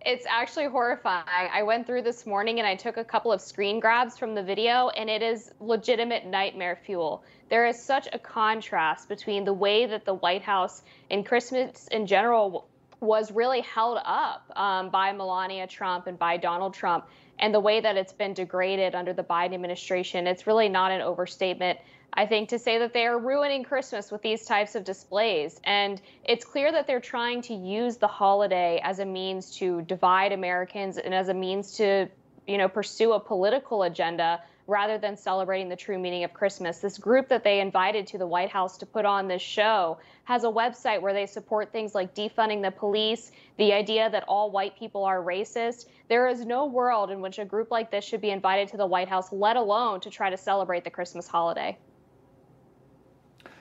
It's 0.06 0.26
actually 0.30 0.66
horrifying. 0.66 1.24
I 1.28 1.64
went 1.64 1.88
through 1.88 2.02
this 2.02 2.26
morning 2.26 2.60
and 2.60 2.68
I 2.68 2.76
took 2.76 2.98
a 2.98 3.06
couple 3.06 3.32
of 3.32 3.40
screen 3.40 3.80
grabs 3.80 4.18
from 4.18 4.36
the 4.36 4.44
video, 4.44 4.90
and 4.90 5.10
it 5.10 5.22
is 5.22 5.52
legitimate 5.62 6.26
nightmare 6.26 6.78
fuel. 6.86 7.24
There 7.50 7.66
is 7.66 7.82
such 7.82 8.10
a 8.12 8.20
contrast 8.20 9.08
between 9.08 9.46
the 9.46 9.54
way 9.54 9.86
that 9.86 10.04
the 10.04 10.14
White 10.14 10.42
House 10.42 10.82
and 11.10 11.26
Christmas 11.26 11.88
in 11.88 12.06
general 12.06 12.68
was 13.00 13.32
really 13.32 13.62
held 13.62 13.98
up 14.04 14.52
um, 14.58 14.90
by 14.90 15.14
Melania 15.14 15.68
Trump 15.68 16.08
and 16.08 16.20
by 16.20 16.36
Donald 16.36 16.74
Trump, 16.74 17.08
and 17.40 17.54
the 17.54 17.62
way 17.62 17.80
that 17.80 17.96
it's 17.96 18.14
been 18.14 18.34
degraded 18.34 18.96
under 18.96 19.14
the 19.14 19.24
Biden 19.24 19.54
administration. 19.54 20.28
It's 20.28 20.46
really 20.48 20.68
not 20.68 20.92
an 20.92 21.02
overstatement. 21.02 21.80
I 22.16 22.28
think, 22.28 22.50
to 22.50 22.60
say 22.60 22.78
that 22.78 22.94
they 22.94 23.08
are 23.08 23.18
ruining 23.18 23.64
Christmas 23.64 24.12
with 24.12 24.22
these 24.22 24.46
types 24.46 24.76
of 24.76 24.84
displays. 24.84 25.60
And 25.64 26.00
it's 26.24 26.46
clear 26.46 26.72
that 26.72 26.86
they're 26.86 27.00
trying 27.00 27.42
to 27.44 27.56
use 27.56 27.98
the 27.98 28.08
holiday 28.08 28.80
as 28.84 29.00
a 29.00 29.06
means 29.06 29.56
to 29.58 29.82
divide 29.82 30.32
Americans 30.32 31.00
and 31.00 31.14
as 31.14 31.30
a 31.30 31.34
means 31.34 31.78
to, 31.78 32.08
you 32.46 32.60
know, 32.60 32.70
pursue 32.70 33.14
a 33.14 33.20
political 33.20 33.82
agenda 33.82 34.42
rather 34.68 34.98
than 34.98 35.18
celebrating 35.18 35.70
the 35.70 35.76
true 35.76 35.98
meaning 35.98 36.24
of 36.24 36.34
Christmas. 36.34 36.80
This 36.80 37.00
group 37.00 37.30
that 37.30 37.44
they 37.44 37.60
invited 37.60 38.08
to 38.08 38.20
the 38.20 38.28
White 38.28 38.50
House 38.50 38.78
to 38.78 38.86
put 38.86 39.06
on 39.06 39.28
this 39.28 39.42
show 39.42 39.98
has 40.26 40.44
a 40.44 40.48
website 40.48 41.02
where 41.02 41.14
they 41.14 41.26
support 41.26 41.72
things 41.72 41.96
like 41.96 42.14
defunding 42.14 42.62
the 42.62 42.72
police, 42.72 43.32
the 43.58 43.74
idea 43.74 44.10
that 44.10 44.24
all 44.28 44.52
white 44.52 44.78
people 44.78 45.04
are 45.04 45.22
racist. 45.22 45.88
There 46.08 46.28
is 46.28 46.46
no 46.46 46.68
world 46.68 47.10
in 47.10 47.22
which 47.22 47.40
a 47.40 47.46
group 47.46 47.72
like 47.72 47.92
this 47.92 48.06
should 48.06 48.22
be 48.22 48.30
invited 48.30 48.70
to 48.70 48.78
the 48.78 48.86
White 48.86 49.10
House, 49.10 49.34
let 49.34 49.58
alone 49.58 50.00
to 50.02 50.10
try 50.10 50.30
to 50.30 50.38
celebrate 50.38 50.84
the 50.84 50.92
Christmas 50.92 51.28
holiday. 51.28 51.78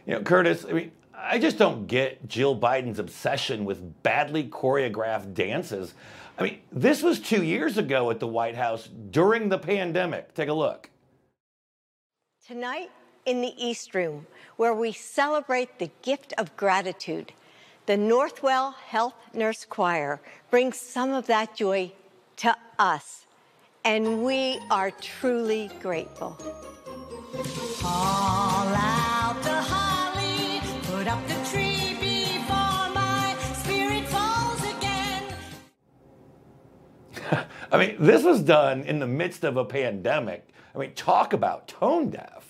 You 0.06 0.14
know, 0.14 0.22
Curtis, 0.22 0.64
I 0.68 0.72
mean, 0.72 0.92
I 1.14 1.38
just 1.38 1.58
don't 1.58 1.86
get 1.86 2.28
Jill 2.28 2.58
Biden's 2.58 2.98
obsession 2.98 3.64
with 3.64 4.02
badly 4.02 4.44
choreographed 4.44 5.34
dances. 5.34 5.94
I 6.38 6.42
mean, 6.42 6.58
this 6.72 7.02
was 7.02 7.20
two 7.20 7.42
years 7.44 7.78
ago 7.78 8.10
at 8.10 8.18
the 8.18 8.26
White 8.26 8.56
House 8.56 8.88
during 9.10 9.48
the 9.48 9.58
pandemic. 9.58 10.34
Take 10.34 10.48
a 10.48 10.54
look. 10.54 10.90
Tonight 12.46 12.90
in 13.26 13.40
the 13.40 13.54
East 13.56 13.94
Room, 13.94 14.26
where 14.56 14.74
we 14.74 14.90
celebrate 14.92 15.78
the 15.78 15.90
gift 16.02 16.34
of 16.38 16.56
gratitude, 16.56 17.32
the 17.86 17.96
Northwell 17.96 18.74
Health 18.74 19.14
Nurse 19.32 19.64
Choir 19.64 20.20
brings 20.50 20.76
some 20.78 21.12
of 21.12 21.26
that 21.28 21.54
joy 21.54 21.92
to 22.36 22.56
us, 22.78 23.26
and 23.84 24.24
we 24.24 24.58
are 24.70 24.90
truly 24.90 25.70
grateful. 25.80 26.36
All 27.84 28.66
out 28.74 29.40
the 29.42 29.81
I 37.72 37.78
mean, 37.78 37.96
this 37.98 38.22
was 38.22 38.42
done 38.42 38.82
in 38.82 38.98
the 38.98 39.06
midst 39.06 39.44
of 39.44 39.56
a 39.56 39.64
pandemic. 39.64 40.46
I 40.74 40.78
mean, 40.78 40.92
talk 40.92 41.32
about 41.32 41.68
tone 41.68 42.10
deaf. 42.10 42.46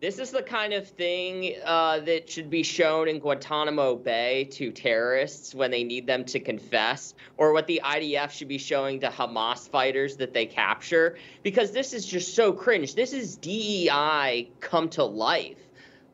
This 0.00 0.18
is 0.18 0.30
the 0.30 0.42
kind 0.42 0.72
of 0.72 0.88
thing 0.88 1.54
uh, 1.62 2.00
that 2.00 2.30
should 2.30 2.48
be 2.48 2.62
shown 2.62 3.08
in 3.08 3.18
Guantanamo 3.18 3.94
Bay 3.94 4.44
to 4.52 4.72
terrorists 4.72 5.54
when 5.54 5.70
they 5.70 5.84
need 5.84 6.06
them 6.06 6.24
to 6.26 6.40
confess, 6.40 7.14
or 7.36 7.52
what 7.52 7.66
the 7.66 7.82
IDF 7.84 8.30
should 8.30 8.48
be 8.48 8.58
showing 8.58 9.00
to 9.00 9.08
Hamas 9.08 9.68
fighters 9.68 10.16
that 10.16 10.32
they 10.32 10.46
capture, 10.46 11.16
because 11.42 11.72
this 11.72 11.92
is 11.92 12.06
just 12.06 12.34
so 12.34 12.54
cringe. 12.54 12.94
This 12.94 13.12
is 13.12 13.36
DEI 13.36 14.48
come 14.60 14.88
to 14.90 15.04
life. 15.04 15.65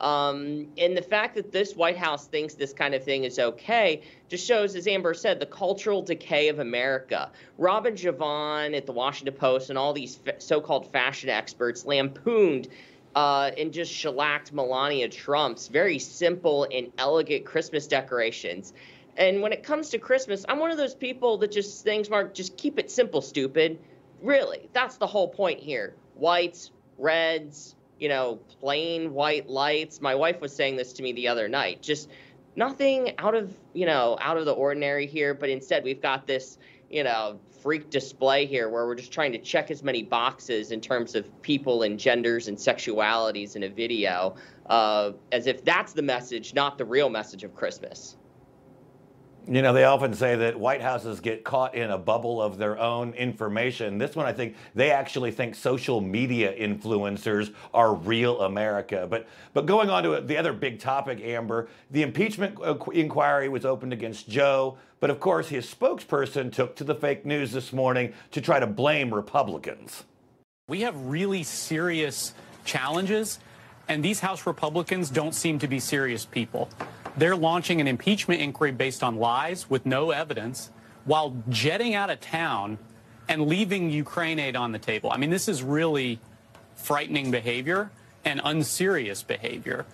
Um, 0.03 0.67
and 0.79 0.97
the 0.97 1.03
fact 1.03 1.37
that 1.37 1.53
this 1.53 1.77
White 1.77 1.97
House 1.97 2.27
thinks 2.27 2.55
this 2.55 2.73
kind 2.73 2.93
of 2.93 3.05
thing 3.05 3.23
is 3.23 3.39
okay 3.39 4.03
just 4.29 4.45
shows, 4.45 4.75
as 4.75 4.89
Amber 4.89 5.15
said, 5.15 5.39
the 5.39 5.47
cultural 5.47 6.03
decay 6.03 6.49
of 6.49 6.59
America. 6.59 7.31
Robin 7.57 7.95
Givhan 7.95 8.77
at 8.77 8.85
the 8.85 8.93
Washington 8.93 9.35
Post 9.35 9.71
and 9.71 9.79
all 9.79 9.93
these 9.93 10.19
so 10.39 10.61
called 10.61 10.91
fashion 10.91 11.31
experts 11.31 11.87
lampooned 11.87 12.67
uh, 13.15 13.53
and 13.57 13.73
just 13.73 13.93
shellacked 13.93 14.53
Melania 14.53 15.09
Trump's 15.09 15.69
very 15.69 16.01
simple 16.01 16.67
and 16.73 16.91
elegant 16.99 17.45
Christmas 17.45 17.87
decorations. 17.87 18.73
And 19.17 19.41
when 19.41 19.53
it 19.53 19.63
comes 19.63 19.91
to 19.91 19.99
Christmas, 19.99 20.45
I'm 20.49 20.59
one 20.59 20.71
of 20.71 20.79
those 20.79 20.95
people 20.95 21.39
that 21.39 21.53
just 21.53 21.85
thinks, 21.85 22.09
Mark, 22.09 22.35
just 22.35 22.57
keep 22.57 22.79
it 22.79 22.91
simple, 22.91 23.21
stupid. 23.21 23.79
Really, 24.23 24.69
that's 24.73 24.97
the 24.97 25.07
whole 25.07 25.29
point 25.29 25.61
here. 25.61 25.95
Whites, 26.15 26.71
reds, 26.99 27.77
you 28.03 28.09
know, 28.09 28.41
plain 28.59 29.15
white 29.15 29.49
lights. 29.49 30.01
My 30.01 30.17
wife 30.17 30.41
was 30.41 30.53
saying 30.53 30.75
this 30.75 30.93
to 30.95 31.05
me 31.05 31.13
the 31.13 31.29
other 31.29 31.47
night. 31.47 31.81
Just 31.81 32.09
nothing 32.57 33.17
out 33.19 33.37
of, 33.37 33.57
you 33.75 33.87
know, 33.87 34.19
out 34.21 34.37
of 34.37 34.45
the 34.45 34.51
ordinary 34.51 35.07
here, 35.07 35.35
but 35.35 35.49
instead 35.49 35.85
we've 35.85 36.03
got 36.03 36.27
this, 36.27 36.59
you 36.91 37.05
know, 37.05 37.39
freak 37.63 37.91
display 37.91 38.45
here 38.45 38.69
where 38.69 38.87
we're 38.87 38.97
just 38.97 39.13
trying 39.13 39.31
to 39.31 39.39
check 39.39 39.71
as 39.71 39.85
many 39.85 40.03
boxes 40.03 40.73
in 40.73 40.81
terms 40.81 41.15
of 41.15 41.31
people 41.43 41.85
and 41.85 41.97
genders 41.97 42.49
and 42.49 42.59
sexualities 42.59 43.55
in 43.55 43.63
a 43.63 43.69
video 43.69 44.35
uh, 44.67 45.13
as 45.31 45.47
if 45.47 45.65
that's 45.65 45.93
the 45.93 46.03
message, 46.03 46.55
not 46.55 46.79
the 46.79 46.85
real 46.85 47.09
message 47.09 47.45
of 47.45 47.55
Christmas. 47.55 48.17
You 49.49 49.61
know, 49.61 49.73
they 49.73 49.85
often 49.85 50.15
say 50.15 50.37
that 50.37 50.59
White 50.59 50.81
Houses 50.81 51.19
get 51.19 51.43
caught 51.43 51.75
in 51.75 51.91
a 51.91 51.99
bubble 51.99 52.41
of 52.41 52.59
their 52.59 52.79
own 52.79 53.13
information. 53.15 53.99
This 53.99 54.15
one, 54.15 54.25
I 54.25 54.33
think, 54.33 54.55
they 54.77 54.93
actually 54.93 55.33
think 55.33 55.57
social 55.57 56.01
media 56.01 56.55
influencers 56.57 57.53
are 57.75 57.93
real 57.93 58.43
America. 58.43 59.07
But, 59.11 59.27
but 59.53 59.67
going 59.67 59.91
on 59.91 60.05
to 60.05 60.21
the 60.21 60.37
other 60.37 60.53
big 60.53 60.79
topic, 60.79 61.21
Amber, 61.21 61.69
the 61.91 62.03
impeachment 62.03 62.57
inquiry 62.93 63.49
was 63.49 63.65
opened 63.65 63.93
against 63.93 64.29
Joe. 64.29 64.79
But 65.01 65.11
of 65.11 65.19
course, 65.19 65.49
his 65.49 65.67
spokesperson 65.67 66.53
took 66.53 66.77
to 66.77 66.85
the 66.85 66.95
fake 66.95 67.27
news 67.27 67.51
this 67.51 67.73
morning 67.73 68.13
to 68.31 68.41
try 68.41 68.61
to 68.61 68.67
blame 68.69 69.13
Republicans. 69.13 70.05
We 70.69 70.83
have 70.83 70.95
really 71.07 71.43
serious 71.43 72.33
challenges, 72.65 73.41
and 73.89 74.05
these 74.05 74.21
House 74.21 74.47
Republicans 74.47 75.11
don't 75.11 75.35
seem 75.35 75.59
to 75.59 75.67
be 75.67 75.81
serious 75.81 76.25
people. 76.25 76.69
They're 77.17 77.37
launching 77.37 77.81
an 77.81 77.89
impeachment 77.89 78.41
inquiry 78.41 78.73
based 78.73 79.03
on 79.03 79.17
lies 79.17 79.69
with 79.69 79.85
no 79.85 80.11
evidence 80.11 80.71
while 81.05 81.37
jetting 81.49 81.95
out 81.95 82.11
of 82.11 82.21
town 82.21 82.79
and 83.29 83.47
leaving 83.47 83.91
Ukraine 83.91 84.39
aid 84.39 84.57
on 84.57 84.73
the 84.73 84.79
table. 84.79 85.11
I 85.13 85.19
mean, 85.19 85.31
this 85.31 85.49
is 85.49 85.63
really 85.63 86.21
frightening 86.75 87.31
behavior 87.31 87.91
and 88.25 88.41
unserious 88.45 89.23
behavior. 89.23 89.85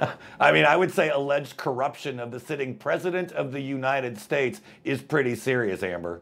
I 0.40 0.52
mean, 0.52 0.64
I 0.64 0.76
would 0.76 0.92
say 0.92 1.10
alleged 1.10 1.56
corruption 1.56 2.20
of 2.20 2.30
the 2.30 2.40
sitting 2.40 2.76
president 2.76 3.32
of 3.32 3.52
the 3.52 3.60
United 3.60 4.18
States 4.18 4.60
is 4.84 5.02
pretty 5.02 5.34
serious, 5.34 5.82
Amber. 5.82 6.20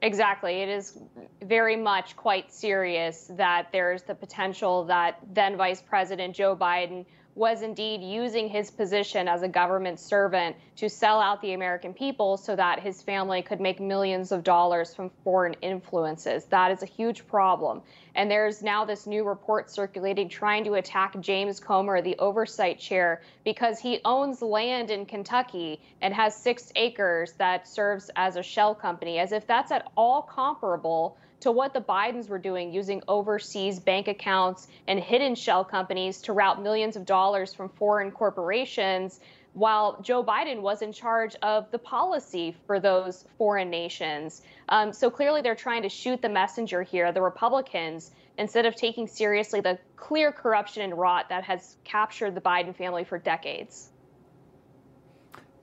Exactly. 0.00 0.62
It 0.62 0.68
is 0.68 0.98
very 1.42 1.74
much 1.74 2.14
quite 2.16 2.52
serious 2.52 3.30
that 3.32 3.68
there's 3.72 4.02
the 4.02 4.14
potential 4.14 4.84
that 4.84 5.18
then 5.32 5.56
Vice 5.56 5.82
President 5.82 6.36
Joe 6.36 6.54
Biden 6.54 7.04
was 7.38 7.62
indeed 7.62 8.02
using 8.02 8.48
his 8.48 8.68
position 8.68 9.28
as 9.28 9.42
a 9.42 9.48
government 9.48 10.00
servant 10.00 10.56
to 10.74 10.88
sell 10.88 11.20
out 11.20 11.40
the 11.40 11.52
American 11.52 11.94
people 11.94 12.36
so 12.36 12.56
that 12.56 12.80
his 12.80 13.00
family 13.00 13.42
could 13.42 13.60
make 13.60 13.78
millions 13.78 14.32
of 14.32 14.42
dollars 14.42 14.92
from 14.92 15.08
foreign 15.22 15.54
influences. 15.62 16.46
That 16.46 16.72
is 16.72 16.82
a 16.82 16.86
huge 16.86 17.28
problem. 17.28 17.80
And 18.16 18.28
there's 18.28 18.60
now 18.60 18.84
this 18.84 19.06
new 19.06 19.22
report 19.22 19.70
circulating 19.70 20.28
trying 20.28 20.64
to 20.64 20.74
attack 20.74 21.18
James 21.20 21.60
Comer, 21.60 22.02
the 22.02 22.18
oversight 22.18 22.80
chair, 22.80 23.22
because 23.44 23.78
he 23.78 24.00
owns 24.04 24.42
land 24.42 24.90
in 24.90 25.06
Kentucky 25.06 25.80
and 26.02 26.12
has 26.12 26.34
six 26.34 26.72
acres 26.74 27.34
that 27.34 27.68
serves 27.68 28.10
as 28.16 28.34
a 28.34 28.42
shell 28.42 28.74
company, 28.74 29.20
as 29.20 29.30
if 29.30 29.46
that's 29.46 29.70
at 29.70 29.88
all 29.96 30.22
comparable 30.22 31.16
to 31.40 31.52
what 31.52 31.72
the 31.72 31.80
Bidens 31.80 32.28
were 32.28 32.38
doing 32.38 32.72
using 32.72 33.02
overseas 33.08 33.78
bank 33.78 34.08
accounts 34.08 34.68
and 34.86 34.98
hidden 34.98 35.34
shell 35.34 35.64
companies 35.64 36.20
to 36.22 36.32
route 36.32 36.62
millions 36.62 36.96
of 36.96 37.04
dollars 37.04 37.54
from 37.54 37.68
foreign 37.68 38.10
corporations 38.10 39.20
while 39.54 40.00
Joe 40.02 40.22
Biden 40.22 40.60
was 40.60 40.82
in 40.82 40.92
charge 40.92 41.34
of 41.42 41.70
the 41.70 41.78
policy 41.78 42.54
for 42.66 42.78
those 42.78 43.24
foreign 43.38 43.70
nations. 43.70 44.42
Um, 44.68 44.92
so 44.92 45.10
clearly, 45.10 45.42
they're 45.42 45.54
trying 45.54 45.82
to 45.82 45.88
shoot 45.88 46.22
the 46.22 46.28
messenger 46.28 46.82
here, 46.82 47.10
the 47.12 47.22
Republicans, 47.22 48.12
instead 48.36 48.66
of 48.66 48.76
taking 48.76 49.08
seriously 49.08 49.60
the 49.60 49.78
clear 49.96 50.30
corruption 50.30 50.82
and 50.82 50.94
rot 50.94 51.28
that 51.28 51.44
has 51.44 51.76
captured 51.84 52.34
the 52.34 52.40
Biden 52.40 52.76
family 52.76 53.04
for 53.04 53.18
decades. 53.18 53.90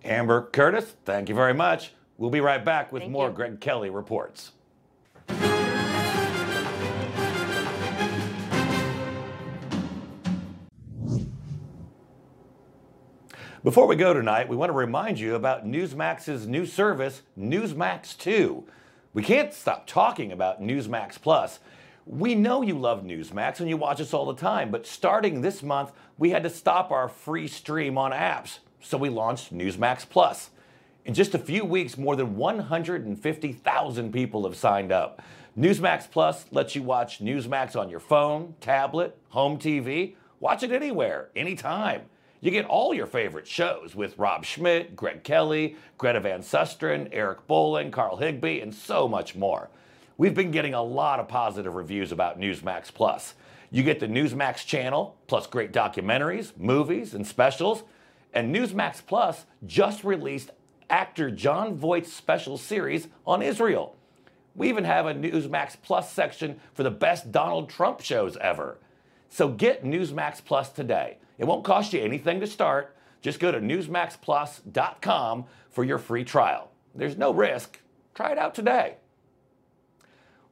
Amber 0.03 0.49
Curtis, 0.51 0.95
thank 1.05 1.29
you 1.29 1.35
very 1.35 1.53
much. 1.53 1.93
We'll 2.17 2.29
be 2.29 2.41
right 2.41 2.63
back 2.63 2.91
with 2.91 3.03
Thank 3.03 3.11
more 3.11 3.29
you. 3.29 3.33
Greg 3.33 3.59
Kelly 3.59 3.89
reports. 3.89 4.51
Before 13.65 13.87
we 13.87 13.95
go 13.95 14.13
tonight, 14.13 14.47
we 14.47 14.55
want 14.55 14.69
to 14.69 14.77
remind 14.77 15.19
you 15.19 15.33
about 15.33 15.65
Newsmax's 15.65 16.45
new 16.45 16.67
service, 16.67 17.23
Newsmax 17.35 18.15
2. 18.15 18.63
We 19.15 19.23
can't 19.23 19.55
stop 19.55 19.87
talking 19.87 20.31
about 20.31 20.61
Newsmax 20.61 21.19
Plus. 21.19 21.57
We 22.05 22.35
know 22.35 22.61
you 22.61 22.77
love 22.77 23.01
Newsmax 23.01 23.59
and 23.59 23.67
you 23.67 23.75
watch 23.75 23.99
us 23.99 24.13
all 24.13 24.27
the 24.27 24.39
time, 24.39 24.69
but 24.69 24.85
starting 24.85 25.41
this 25.41 25.63
month, 25.63 25.93
we 26.19 26.29
had 26.29 26.43
to 26.43 26.49
stop 26.51 26.91
our 26.91 27.09
free 27.09 27.47
stream 27.47 27.97
on 27.97 28.11
apps, 28.11 28.59
so 28.81 28.99
we 28.99 29.09
launched 29.09 29.51
Newsmax 29.51 30.07
Plus. 30.07 30.51
In 31.03 31.15
just 31.15 31.33
a 31.33 31.39
few 31.39 31.65
weeks, 31.65 31.97
more 31.97 32.15
than 32.15 32.35
150,000 32.35 34.13
people 34.13 34.43
have 34.43 34.55
signed 34.55 34.91
up. 34.91 35.23
Newsmax 35.57 36.11
Plus 36.11 36.45
lets 36.51 36.75
you 36.75 36.83
watch 36.83 37.19
Newsmax 37.19 37.75
on 37.75 37.89
your 37.89 37.99
phone, 37.99 38.53
tablet, 38.61 39.17
home 39.29 39.57
TV. 39.57 40.13
Watch 40.39 40.61
it 40.61 40.71
anywhere, 40.71 41.29
anytime. 41.35 42.03
You 42.45 42.51
get 42.51 42.67
all 42.67 42.93
your 42.93 43.07
favorite 43.07 43.47
shows 43.47 43.95
with 43.95 44.19
Rob 44.19 44.45
Schmitt, 44.45 44.95
Greg 44.95 45.23
Kelly, 45.23 45.77
Greta 45.97 46.19
Van 46.19 46.41
Susteren, 46.41 47.09
Eric 47.11 47.47
Bolling, 47.47 47.89
Carl 47.89 48.17
Higbie, 48.17 48.61
and 48.61 48.71
so 48.71 49.07
much 49.07 49.35
more. 49.35 49.71
We've 50.19 50.35
been 50.35 50.51
getting 50.51 50.75
a 50.75 50.83
lot 50.83 51.19
of 51.19 51.27
positive 51.27 51.73
reviews 51.73 52.11
about 52.11 52.39
Newsmax 52.39 52.93
Plus. 52.93 53.33
You 53.71 53.81
get 53.81 53.99
the 53.99 54.05
Newsmax 54.05 54.63
channel, 54.63 55.17
plus 55.25 55.47
great 55.47 55.73
documentaries, 55.73 56.55
movies, 56.55 57.15
and 57.15 57.25
specials. 57.25 57.81
And 58.31 58.55
Newsmax 58.55 59.03
Plus 59.03 59.47
just 59.65 60.03
released 60.03 60.51
actor 60.87 61.31
Jon 61.31 61.75
Voight's 61.75 62.13
special 62.13 62.59
series 62.59 63.07
on 63.25 63.41
Israel. 63.41 63.95
We 64.55 64.69
even 64.69 64.83
have 64.83 65.07
a 65.07 65.15
Newsmax 65.15 65.77
Plus 65.81 66.13
section 66.13 66.59
for 66.75 66.83
the 66.83 66.91
best 66.91 67.31
Donald 67.31 67.71
Trump 67.71 68.01
shows 68.01 68.37
ever. 68.37 68.77
So 69.29 69.47
get 69.47 69.83
Newsmax 69.83 70.45
Plus 70.45 70.69
today. 70.69 71.17
It 71.37 71.45
won't 71.45 71.63
cost 71.63 71.93
you 71.93 72.01
anything 72.01 72.39
to 72.39 72.47
start. 72.47 72.95
Just 73.21 73.39
go 73.39 73.51
to 73.51 73.59
newsmaxplus.com 73.59 75.45
for 75.69 75.83
your 75.83 75.97
free 75.97 76.23
trial. 76.23 76.71
There's 76.93 77.17
no 77.17 77.33
risk. 77.33 77.79
Try 78.13 78.31
it 78.31 78.37
out 78.37 78.55
today. 78.55 78.97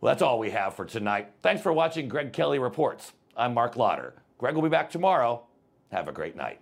Well, 0.01 0.11
that's 0.11 0.21
all 0.21 0.39
we 0.39 0.49
have 0.51 0.75
for 0.75 0.83
tonight. 0.83 1.31
Thanks 1.41 1.61
for 1.61 1.71
watching 1.71 2.09
Greg 2.09 2.33
Kelly 2.33 2.59
Reports. 2.59 3.13
I'm 3.37 3.53
Mark 3.53 3.77
Lauder. 3.77 4.15
Greg 4.37 4.55
will 4.55 4.61
be 4.61 4.69
back 4.69 4.89
tomorrow. 4.89 5.45
Have 5.91 6.07
a 6.07 6.11
great 6.11 6.35
night. 6.35 6.59